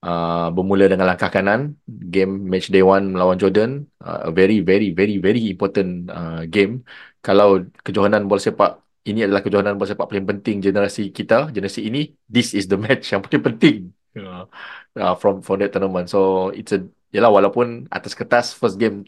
uh, 0.00 0.48
bermula 0.48 0.88
dengan 0.88 1.04
langkah 1.12 1.28
kanan. 1.28 1.76
Game 1.84 2.48
match 2.48 2.72
day 2.72 2.80
one 2.80 3.12
melawan 3.12 3.36
Jordan, 3.36 3.84
uh, 4.00 4.28
a 4.28 4.30
very, 4.32 4.64
very, 4.64 4.96
very, 4.96 5.20
very 5.20 5.52
important 5.52 6.08
uh, 6.08 6.48
game. 6.48 6.88
Kalau 7.20 7.68
kejohanan 7.84 8.24
bola 8.24 8.40
sepak 8.40 8.80
ini 9.04 9.28
adalah 9.28 9.44
kejohanan 9.44 9.76
bola 9.76 9.92
sepak 9.92 10.08
paling 10.08 10.24
penting 10.24 10.64
generasi 10.64 11.12
kita, 11.12 11.52
generasi 11.52 11.84
ini, 11.84 12.08
this 12.32 12.56
is 12.56 12.64
the 12.64 12.80
match 12.84 13.12
yang 13.12 13.20
paling 13.20 13.44
penting 13.44 13.76
uh, 14.16 14.48
uh, 14.96 15.14
from 15.20 15.44
from 15.44 15.60
that 15.60 15.74
tournament. 15.74 16.08
So 16.08 16.48
it's 16.56 16.72
a, 16.72 16.80
yalah 17.12 17.28
walaupun 17.28 17.92
atas 17.92 18.16
kertas 18.16 18.56
first 18.56 18.80
game 18.80 19.04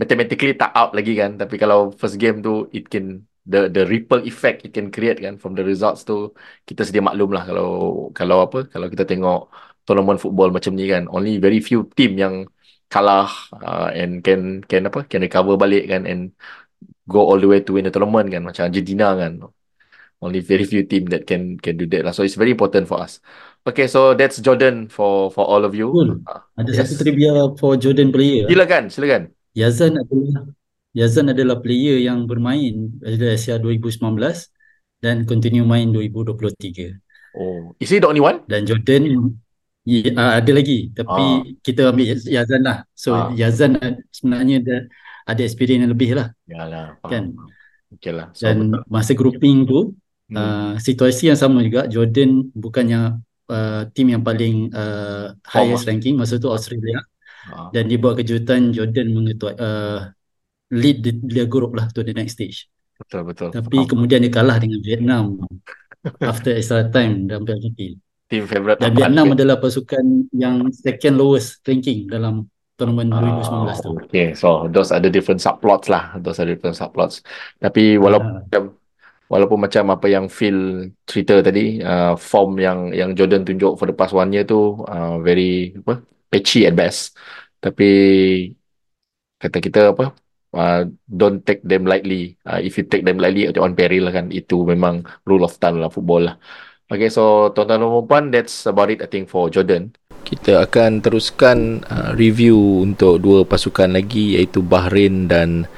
mathematically 0.00 0.52
tak 0.58 0.70
out 0.74 0.90
lagi 0.96 1.12
kan. 1.20 1.36
Tapi 1.40 1.54
kalau 1.62 1.94
first 2.00 2.16
game 2.22 2.42
tu 2.46 2.66
it 2.74 2.86
can 2.92 3.22
the 3.44 3.68
the 3.68 3.84
ripple 3.84 4.22
effect 4.24 4.64
it 4.66 4.72
can 4.76 4.88
create 4.94 5.18
kan. 5.20 5.34
From 5.42 5.52
the 5.58 5.64
results 5.64 6.02
tu 6.08 6.32
kita 6.68 6.82
sedia 6.86 7.02
maklum 7.04 7.30
lah 7.36 7.44
kalau 7.48 7.68
kalau 8.16 8.36
apa 8.46 8.66
kalau 8.72 8.86
kita 8.92 9.04
tengok 9.06 9.48
tournament 9.84 10.18
football 10.22 10.50
macam 10.54 10.72
ni 10.78 10.88
kan. 10.88 11.06
Only 11.12 11.38
very 11.38 11.60
few 11.60 11.86
team 11.92 12.16
yang 12.18 12.48
kalah 12.92 13.28
uh, 13.58 13.88
and 13.92 14.22
can 14.22 14.62
can 14.70 14.86
apa 14.88 15.04
can 15.10 15.20
recover 15.24 15.58
balik 15.58 15.88
kan 15.90 16.06
and 16.06 16.32
go 17.08 17.20
all 17.26 17.40
the 17.40 17.48
way 17.48 17.60
to 17.60 17.74
win 17.76 17.84
the 17.84 17.92
tournament 17.92 18.28
kan. 18.32 18.42
Macam 18.44 18.68
Argentina 18.68 19.12
kan. 19.18 19.44
Only 20.24 20.40
very 20.40 20.64
few 20.64 20.88
team 20.88 21.04
that 21.12 21.28
can 21.28 21.60
can 21.60 21.76
do 21.76 21.84
that 21.92 22.00
lah. 22.08 22.12
So 22.16 22.24
it's 22.24 22.38
very 22.38 22.56
important 22.56 22.88
for 22.88 22.96
us. 22.96 23.20
Okay 23.68 23.88
so 23.88 24.16
that's 24.16 24.40
Jordan 24.40 24.88
for 24.88 25.28
for 25.28 25.44
all 25.44 25.68
of 25.68 25.76
you. 25.76 25.92
Cool. 25.92 26.20
uh, 26.24 26.40
Ada 26.56 26.70
Yes. 26.72 26.88
satu 26.88 27.04
trivia 27.04 27.32
for 27.60 27.76
Jordan 27.76 28.08
player. 28.08 28.48
silakan 28.48 28.88
silakan 28.88 29.22
Yazan 29.54 29.96
adalah 29.96 30.42
Yazan 30.94 31.26
adalah 31.30 31.58
player 31.58 31.98
yang 31.98 32.26
bermain 32.26 32.90
pada 33.02 33.34
Asia 33.34 33.58
2019 33.58 33.98
dan 35.02 35.26
continue 35.26 35.66
main 35.66 35.90
2023. 35.90 36.94
Oh, 37.34 37.74
is 37.82 37.90
he 37.90 37.98
the 37.98 38.06
only 38.06 38.22
one? 38.22 38.46
Dan 38.46 38.62
Jordan 38.62 39.34
uh, 40.14 40.32
ada 40.38 40.50
lagi 40.54 40.94
tapi 40.94 41.22
Ah. 41.22 41.42
kita 41.66 41.90
ambil 41.90 42.14
Yazan 42.22 42.62
lah. 42.62 42.86
So 42.94 43.10
Ah. 43.14 43.28
Yazan 43.34 43.74
sebenarnya 44.14 44.62
ada 44.62 44.76
ada 45.24 45.40
experience 45.42 45.82
yang 45.82 45.92
lebih 45.92 46.10
lah. 46.14 46.28
Yalah, 46.46 47.00
Kan. 47.06 47.34
faham. 47.34 47.50
Okay 47.94 48.12
lah. 48.14 48.30
So, 48.34 48.46
Dan 48.50 48.70
betul. 48.74 48.82
masa 48.90 49.12
grouping 49.14 49.66
tu 49.66 49.94
Hmm. 50.24 50.40
uh, 50.40 50.72
situasi 50.80 51.28
yang 51.28 51.36
sama 51.36 51.60
juga 51.60 51.84
Jordan 51.84 52.48
bukannya 52.56 53.20
uh, 53.52 53.82
tim 53.92 54.08
yang 54.08 54.24
paling 54.24 54.72
uh, 54.72 55.36
highest 55.44 55.84
ranking 55.84 56.16
masa 56.16 56.40
tu 56.40 56.48
Australia 56.48 57.04
Ah. 57.48 57.68
dan 57.70 57.88
dia 57.88 57.98
buat 57.98 58.16
kejutan 58.16 58.72
Jordan 58.72 59.12
mengetua 59.12 59.50
uh, 59.56 60.00
lead 60.72 61.04
the, 61.04 61.12
the 61.28 61.44
group 61.44 61.76
lah 61.76 61.88
to 61.92 62.00
the 62.00 62.12
next 62.12 62.36
stage. 62.36 62.66
Betul, 62.94 63.26
betul. 63.26 63.48
Tapi 63.50 63.84
Faham. 63.84 63.90
kemudian 63.90 64.22
dia 64.22 64.32
kalah 64.32 64.56
dengan 64.56 64.80
Vietnam 64.80 65.24
after 66.30 66.54
extra 66.54 66.86
time 66.88 67.26
dalam 67.28 67.44
penalty. 67.44 67.98
Team 68.24 68.48
favourite 68.48 68.80
Dan 68.80 68.96
Vietnam 68.96 69.36
adalah 69.36 69.60
pasukan 69.60 70.32
yang 70.32 70.72
second 70.72 71.20
lowest 71.20 71.60
ranking 71.68 72.08
dalam 72.08 72.48
tournament 72.74 73.12
Ah, 73.12 73.20
2019 73.20 73.84
tu. 73.84 73.90
okay, 74.00 74.26
so 74.32 74.64
those 74.72 74.88
are 74.88 74.98
the 74.98 75.12
different 75.12 75.38
subplots 75.38 75.92
lah. 75.92 76.16
Those 76.18 76.40
are 76.40 76.48
the 76.48 76.56
different 76.56 76.74
subplots. 76.80 77.20
Tapi 77.60 78.00
walaupun 78.00 78.30
Ah. 78.30 78.40
macam 78.40 78.62
walaupun 79.28 79.58
macam 79.60 79.84
apa 79.92 80.06
yang 80.08 80.26
Phil 80.26 80.88
cerita 81.04 81.44
tadi, 81.44 81.78
uh, 81.84 82.16
form 82.16 82.56
yang 82.56 82.90
yang 82.90 83.12
Jordan 83.12 83.44
tunjuk 83.44 83.76
for 83.76 83.84
the 83.84 83.94
past 83.94 84.10
one 84.10 84.32
year 84.32 84.42
tu 84.42 84.80
uh, 84.84 85.20
very 85.20 85.76
apa 85.84 86.00
patchy 86.34 86.66
at 86.66 86.74
best. 86.74 87.14
Tapi 87.62 87.90
kata 89.38 89.62
kita 89.62 89.94
apa 89.94 90.10
uh, 90.58 90.82
don't 91.06 91.46
take 91.46 91.62
them 91.62 91.86
lightly. 91.86 92.34
Uh, 92.42 92.58
if 92.58 92.74
you 92.74 92.82
take 92.82 93.06
them 93.06 93.22
lightly, 93.22 93.46
you're 93.46 93.62
on 93.62 93.78
peril 93.78 94.10
lah 94.10 94.14
kan. 94.18 94.34
Itu 94.34 94.66
memang 94.66 95.06
rule 95.22 95.46
of 95.46 95.54
thumb 95.62 95.78
lah 95.78 95.90
football 95.90 96.34
lah. 96.34 96.36
Okay, 96.90 97.08
so 97.08 97.48
tuan-tuan 97.56 97.80
dan 97.80 98.04
puan 98.04 98.24
that's 98.28 98.68
about 98.68 98.92
it 98.92 99.00
I 99.00 99.08
think 99.08 99.30
for 99.30 99.48
Jordan. 99.48 99.94
Kita 100.24 100.64
akan 100.64 101.04
teruskan 101.04 101.84
uh, 101.84 102.12
review 102.16 102.84
untuk 102.84 103.20
dua 103.20 103.44
pasukan 103.44 103.92
lagi 103.92 104.36
iaitu 104.36 104.64
Bahrain 104.64 105.28
dan 105.28 105.68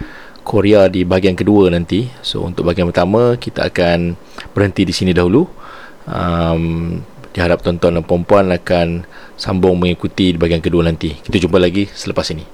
Korea 0.46 0.86
di 0.86 1.02
bahagian 1.02 1.34
kedua 1.34 1.70
nanti. 1.70 2.06
So 2.22 2.46
untuk 2.46 2.66
bahagian 2.66 2.90
pertama 2.90 3.34
kita 3.38 3.66
akan 3.70 4.14
berhenti 4.54 4.86
di 4.86 4.94
sini 4.94 5.10
dahulu. 5.10 5.46
Um, 6.06 7.02
diharap 7.36 7.60
tuan-tuan 7.60 8.00
dan 8.00 8.04
puan-puan 8.08 8.48
akan 8.48 9.04
sambung 9.36 9.76
mengikuti 9.76 10.32
di 10.32 10.40
bahagian 10.40 10.64
kedua 10.64 10.88
nanti. 10.88 11.12
Kita 11.12 11.36
jumpa 11.36 11.60
lagi 11.60 11.84
selepas 11.84 12.32
ini. 12.32 12.48